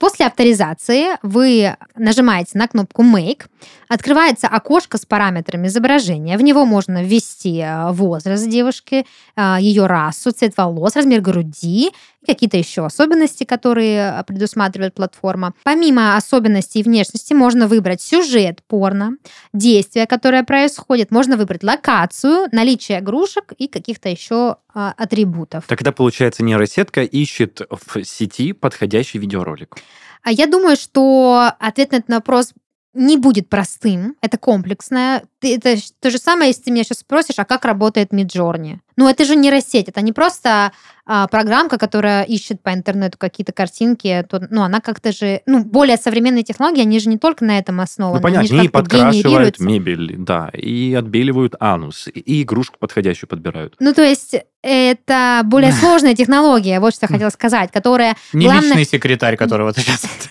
После 0.00 0.26
авторизации 0.26 1.16
вы 1.22 1.76
нажимаете 1.96 2.58
на 2.58 2.66
кнопку 2.66 3.02
Make. 3.04 3.42
Открывается 3.88 4.48
окошко 4.48 4.98
с 4.98 5.06
параметрами 5.06 5.68
изображения. 5.68 6.36
В 6.36 6.42
него 6.42 6.64
можно 6.64 7.04
ввести 7.04 7.60
э, 7.60 7.92
возраст 7.92 8.48
девушки, 8.48 9.06
э, 9.36 9.56
ее 9.60 9.86
расу, 9.86 10.32
цвет 10.32 10.56
волос, 10.56 10.96
размер 10.96 11.20
груди 11.20 11.92
какие-то 12.24 12.56
еще 12.56 12.84
особенности, 12.84 13.44
которые 13.44 14.18
э, 14.18 14.24
предусматривает 14.24 14.94
платформа. 14.94 15.54
Помимо 15.64 16.16
особенностей 16.16 16.82
внешности 16.82 17.32
можно 17.34 17.68
выбрать 17.68 18.00
сюжет 18.00 18.60
порно, 18.66 19.16
действие, 19.52 20.06
которое 20.06 20.44
происходит. 20.44 21.10
Можно 21.10 21.36
выбрать 21.36 21.62
локацию, 21.62 22.48
наличие 22.52 23.00
игрушек 23.00 23.52
и 23.56 23.68
каких-то 23.68 24.08
еще 24.08 24.56
а, 24.72 24.94
атрибутов. 24.96 25.64
Тогда, 25.66 25.92
получается, 25.92 26.42
нейросетка 26.42 27.02
ищет 27.02 27.60
в 27.70 28.04
сети 28.04 28.52
подходящий 28.52 29.18
видеоролик. 29.18 29.76
А 30.22 30.32
я 30.32 30.46
думаю, 30.46 30.76
что 30.76 31.50
ответ 31.58 31.92
на 31.92 31.96
этот 31.96 32.10
вопрос 32.10 32.52
не 32.94 33.16
будет 33.16 33.48
простым, 33.48 34.16
это 34.20 34.38
комплексное. 34.38 35.24
Это 35.42 35.76
то 36.00 36.10
же 36.10 36.18
самое, 36.18 36.48
если 36.48 36.62
ты 36.62 36.70
меня 36.70 36.84
сейчас 36.84 36.98
спросишь, 36.98 37.38
а 37.38 37.44
как 37.44 37.64
работает 37.64 38.12
Midjourney? 38.12 38.78
Ну, 38.96 39.08
это 39.08 39.24
же 39.24 39.36
нейросеть, 39.36 39.88
это 39.88 40.00
не 40.00 40.12
просто 40.12 40.72
а, 41.06 41.26
программка, 41.26 41.76
которая 41.76 42.22
ищет 42.22 42.62
по 42.62 42.72
интернету 42.72 43.18
какие-то 43.18 43.52
картинки, 43.52 44.24
то, 44.30 44.40
ну, 44.50 44.62
она 44.62 44.80
как-то 44.80 45.12
же, 45.12 45.42
ну, 45.44 45.62
более 45.62 45.98
современные 45.98 46.44
технологии, 46.44 46.80
они 46.80 46.98
же 46.98 47.10
не 47.10 47.18
только 47.18 47.44
на 47.44 47.58
этом 47.58 47.80
основаны, 47.80 48.16
Ну, 48.16 48.22
понятно, 48.22 48.48
они 48.48 48.58
они 48.60 48.68
подкрашивают 48.68 49.60
мебель, 49.60 50.14
да, 50.16 50.48
и 50.54 50.94
отбеливают 50.94 51.56
анус, 51.60 52.08
и 52.08 52.42
игрушку 52.42 52.78
подходящую 52.78 53.28
подбирают. 53.28 53.74
Ну, 53.80 53.92
то 53.92 54.02
есть 54.02 54.34
это 54.62 55.42
более 55.44 55.72
сложная 55.80 56.14
технология, 56.14 56.80
вот 56.80 56.94
что 56.94 57.04
я 57.04 57.08
хотела 57.12 57.30
сказать, 57.30 57.70
которая 57.70 58.16
Не 58.32 58.46
Главное- 58.46 58.68
личный 58.68 58.86
секретарь, 58.86 59.36
которого 59.36 59.74
ты 59.74 59.82
сейчас 59.82 60.06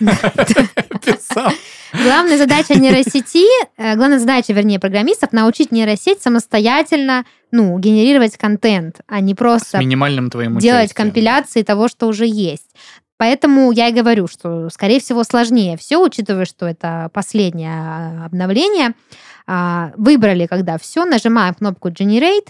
описал. 0.90 1.52
Главная 1.92 2.36
задача 2.36 2.74
нейросети, 2.74 3.44
э, 3.76 3.94
главная 3.94 4.18
задача, 4.18 4.52
вернее, 4.52 4.80
программистов 4.80 5.32
научить 5.32 5.70
нейросеть 5.70 6.20
самостоятельно, 6.20 7.24
ну, 7.54 7.78
генерировать 7.78 8.36
контент, 8.36 9.00
а 9.06 9.20
не 9.20 9.32
С 9.32 9.36
просто 9.36 9.78
минимальным 9.78 10.28
твоим 10.28 10.58
делать 10.58 10.86
участием. 10.86 11.06
компиляции 11.06 11.62
того, 11.62 11.86
что 11.86 12.08
уже 12.08 12.26
есть. 12.26 12.74
Поэтому 13.16 13.70
я 13.70 13.88
и 13.88 13.92
говорю, 13.92 14.26
что, 14.26 14.68
скорее 14.70 14.98
всего, 14.98 15.22
сложнее 15.22 15.76
все, 15.76 16.02
учитывая, 16.02 16.46
что 16.46 16.66
это 16.66 17.10
последнее 17.12 17.70
а, 17.72 18.26
обновление. 18.26 18.94
А, 19.46 19.92
Выбрали, 19.96 20.46
когда 20.46 20.78
все, 20.78 21.04
нажимаем 21.04 21.54
кнопку 21.54 21.90
Generate 21.90 22.48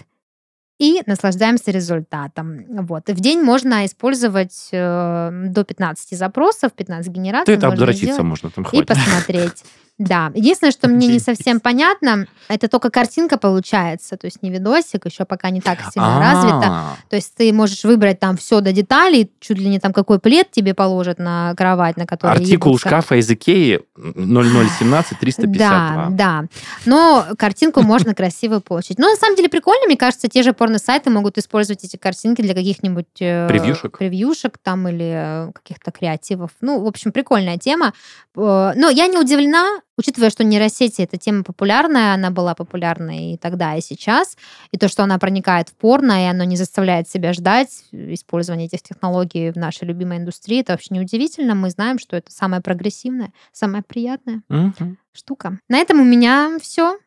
и 0.79 1.01
наслаждаемся 1.05 1.71
результатом. 1.71 2.65
Вот. 2.85 3.09
И 3.09 3.13
в 3.13 3.19
день 3.19 3.41
можно 3.41 3.85
использовать 3.85 4.69
э, 4.71 5.31
до 5.47 5.63
15 5.63 6.17
запросов, 6.17 6.73
15 6.73 7.11
генераций. 7.11 7.55
Это 7.55 7.67
обдрочиться 7.67 8.23
можно, 8.23 8.49
там 8.49 8.63
и 8.65 8.67
хватит. 8.67 8.87
посмотреть. 8.87 9.63
Да. 9.97 10.29
Единственное, 10.35 10.73
что 10.73 10.89
мне 10.89 11.07
не 11.07 11.19
совсем 11.19 11.61
понятно, 11.61 12.27
это 12.49 12.67
только 12.67 12.89
картинка 12.89 13.37
получается, 13.37 14.17
то 14.17 14.25
есть 14.27 14.43
не 14.43 14.49
видосик, 14.49 15.05
еще 15.05 15.23
пока 15.23 15.49
не 15.51 15.61
так 15.61 15.79
сильно 15.93 16.17
А, 16.17 16.33
развито. 16.33 16.83
То 17.09 17.15
есть 17.15 17.33
ты 17.33 17.53
можешь 17.53 17.81
выбрать 17.85 18.19
там 18.19 18.35
все 18.35 18.59
до 18.59 18.73
деталей, 18.73 19.31
чуть 19.39 19.57
ли 19.57 19.69
не 19.69 19.79
там 19.79 19.93
какой 19.93 20.19
плед 20.19 20.51
тебе 20.51 20.73
положат 20.73 21.17
на 21.17 21.55
кровать, 21.55 21.95
на 21.95 22.05
которой 22.05 22.33
Артикул 22.33 22.71
ебутся. 22.73 22.89
шкафа 22.89 23.15
из 23.15 23.31
Икеи 23.31 23.79
0017 23.95 25.17
352. 25.17 25.67
Да, 25.69 26.07
да. 26.11 26.45
Но 26.85 27.25
картинку 27.37 27.81
можно 27.81 28.13
красиво 28.13 28.59
получить. 28.59 28.99
Но 28.99 29.09
на 29.09 29.15
самом 29.15 29.37
деле 29.37 29.47
прикольно, 29.47 29.85
мне 29.85 29.95
кажется, 29.95 30.27
те 30.27 30.43
же 30.43 30.51
порно-сайты 30.65 31.11
могут 31.11 31.37
использовать 31.37 31.83
эти 31.83 31.95
картинки 31.95 32.41
для 32.41 32.55
каких-нибудь... 32.55 33.05
э, 33.21 33.47
Превьюшек? 33.47 33.97
Превьюшек 33.99 34.57
там 34.57 34.87
или 34.87 35.47
э, 35.49 35.51
каких-то 35.53 35.91
креативов. 35.91 36.49
Ну, 36.61 36.81
в 36.83 36.87
общем, 36.87 37.11
прикольная 37.11 37.57
тема. 37.59 37.93
Э, 38.35 38.71
Но 38.75 38.89
я 38.89 39.05
не 39.05 39.19
удивлена, 39.19 39.79
учитывая, 39.95 40.31
что 40.31 40.43
нейросети 40.43 41.03
эта 41.03 41.17
тема 41.17 41.43
популярная, 41.43 42.15
она 42.15 42.31
была 42.31 42.55
популярной 42.55 43.33
и 43.33 43.37
тогда, 43.37 43.75
и 43.75 43.81
сейчас, 43.81 44.37
и 44.71 44.77
то, 44.77 44.87
что 44.87 45.03
она 45.03 45.19
проникает 45.19 45.69
в 45.69 45.75
порно, 45.75 46.23
и 46.25 46.27
оно 46.27 46.43
не 46.45 46.55
заставляет 46.57 47.07
себя 47.07 47.31
ждать 47.33 47.69
использования 47.91 48.65
этих 48.65 48.81
технологий 48.81 49.51
в 49.51 49.55
нашей 49.57 49.87
любимой 49.87 50.17
индустрии, 50.17 50.61
это 50.61 50.73
вообще 50.73 50.95
неудивительно. 50.95 51.53
Мы 51.53 51.69
знаем, 51.69 51.99
что 51.99 52.17
это 52.17 52.31
самое 52.31 52.63
прогрессивное, 52.63 53.31
самое 53.51 53.83
приятное 53.83 54.41
Мгм. 54.49 54.97
штука. 55.13 55.59
На 55.69 55.77
этом 55.77 55.99
у 56.01 56.03
меня 56.03 56.57
все. 56.59 56.97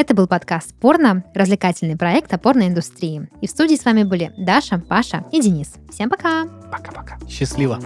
Это 0.00 0.14
был 0.14 0.26
подкаст 0.26 0.74
«Порно», 0.80 1.24
развлекательный 1.34 1.94
проект 1.94 2.32
о 2.32 2.38
порноиндустрии. 2.38 3.28
И 3.42 3.46
в 3.46 3.50
студии 3.50 3.76
с 3.76 3.84
вами 3.84 4.02
были 4.02 4.32
Даша, 4.38 4.78
Паша 4.78 5.26
и 5.30 5.42
Денис. 5.42 5.74
Всем 5.92 6.08
пока! 6.08 6.46
Пока-пока. 6.72 7.18
Счастливо. 7.28 7.78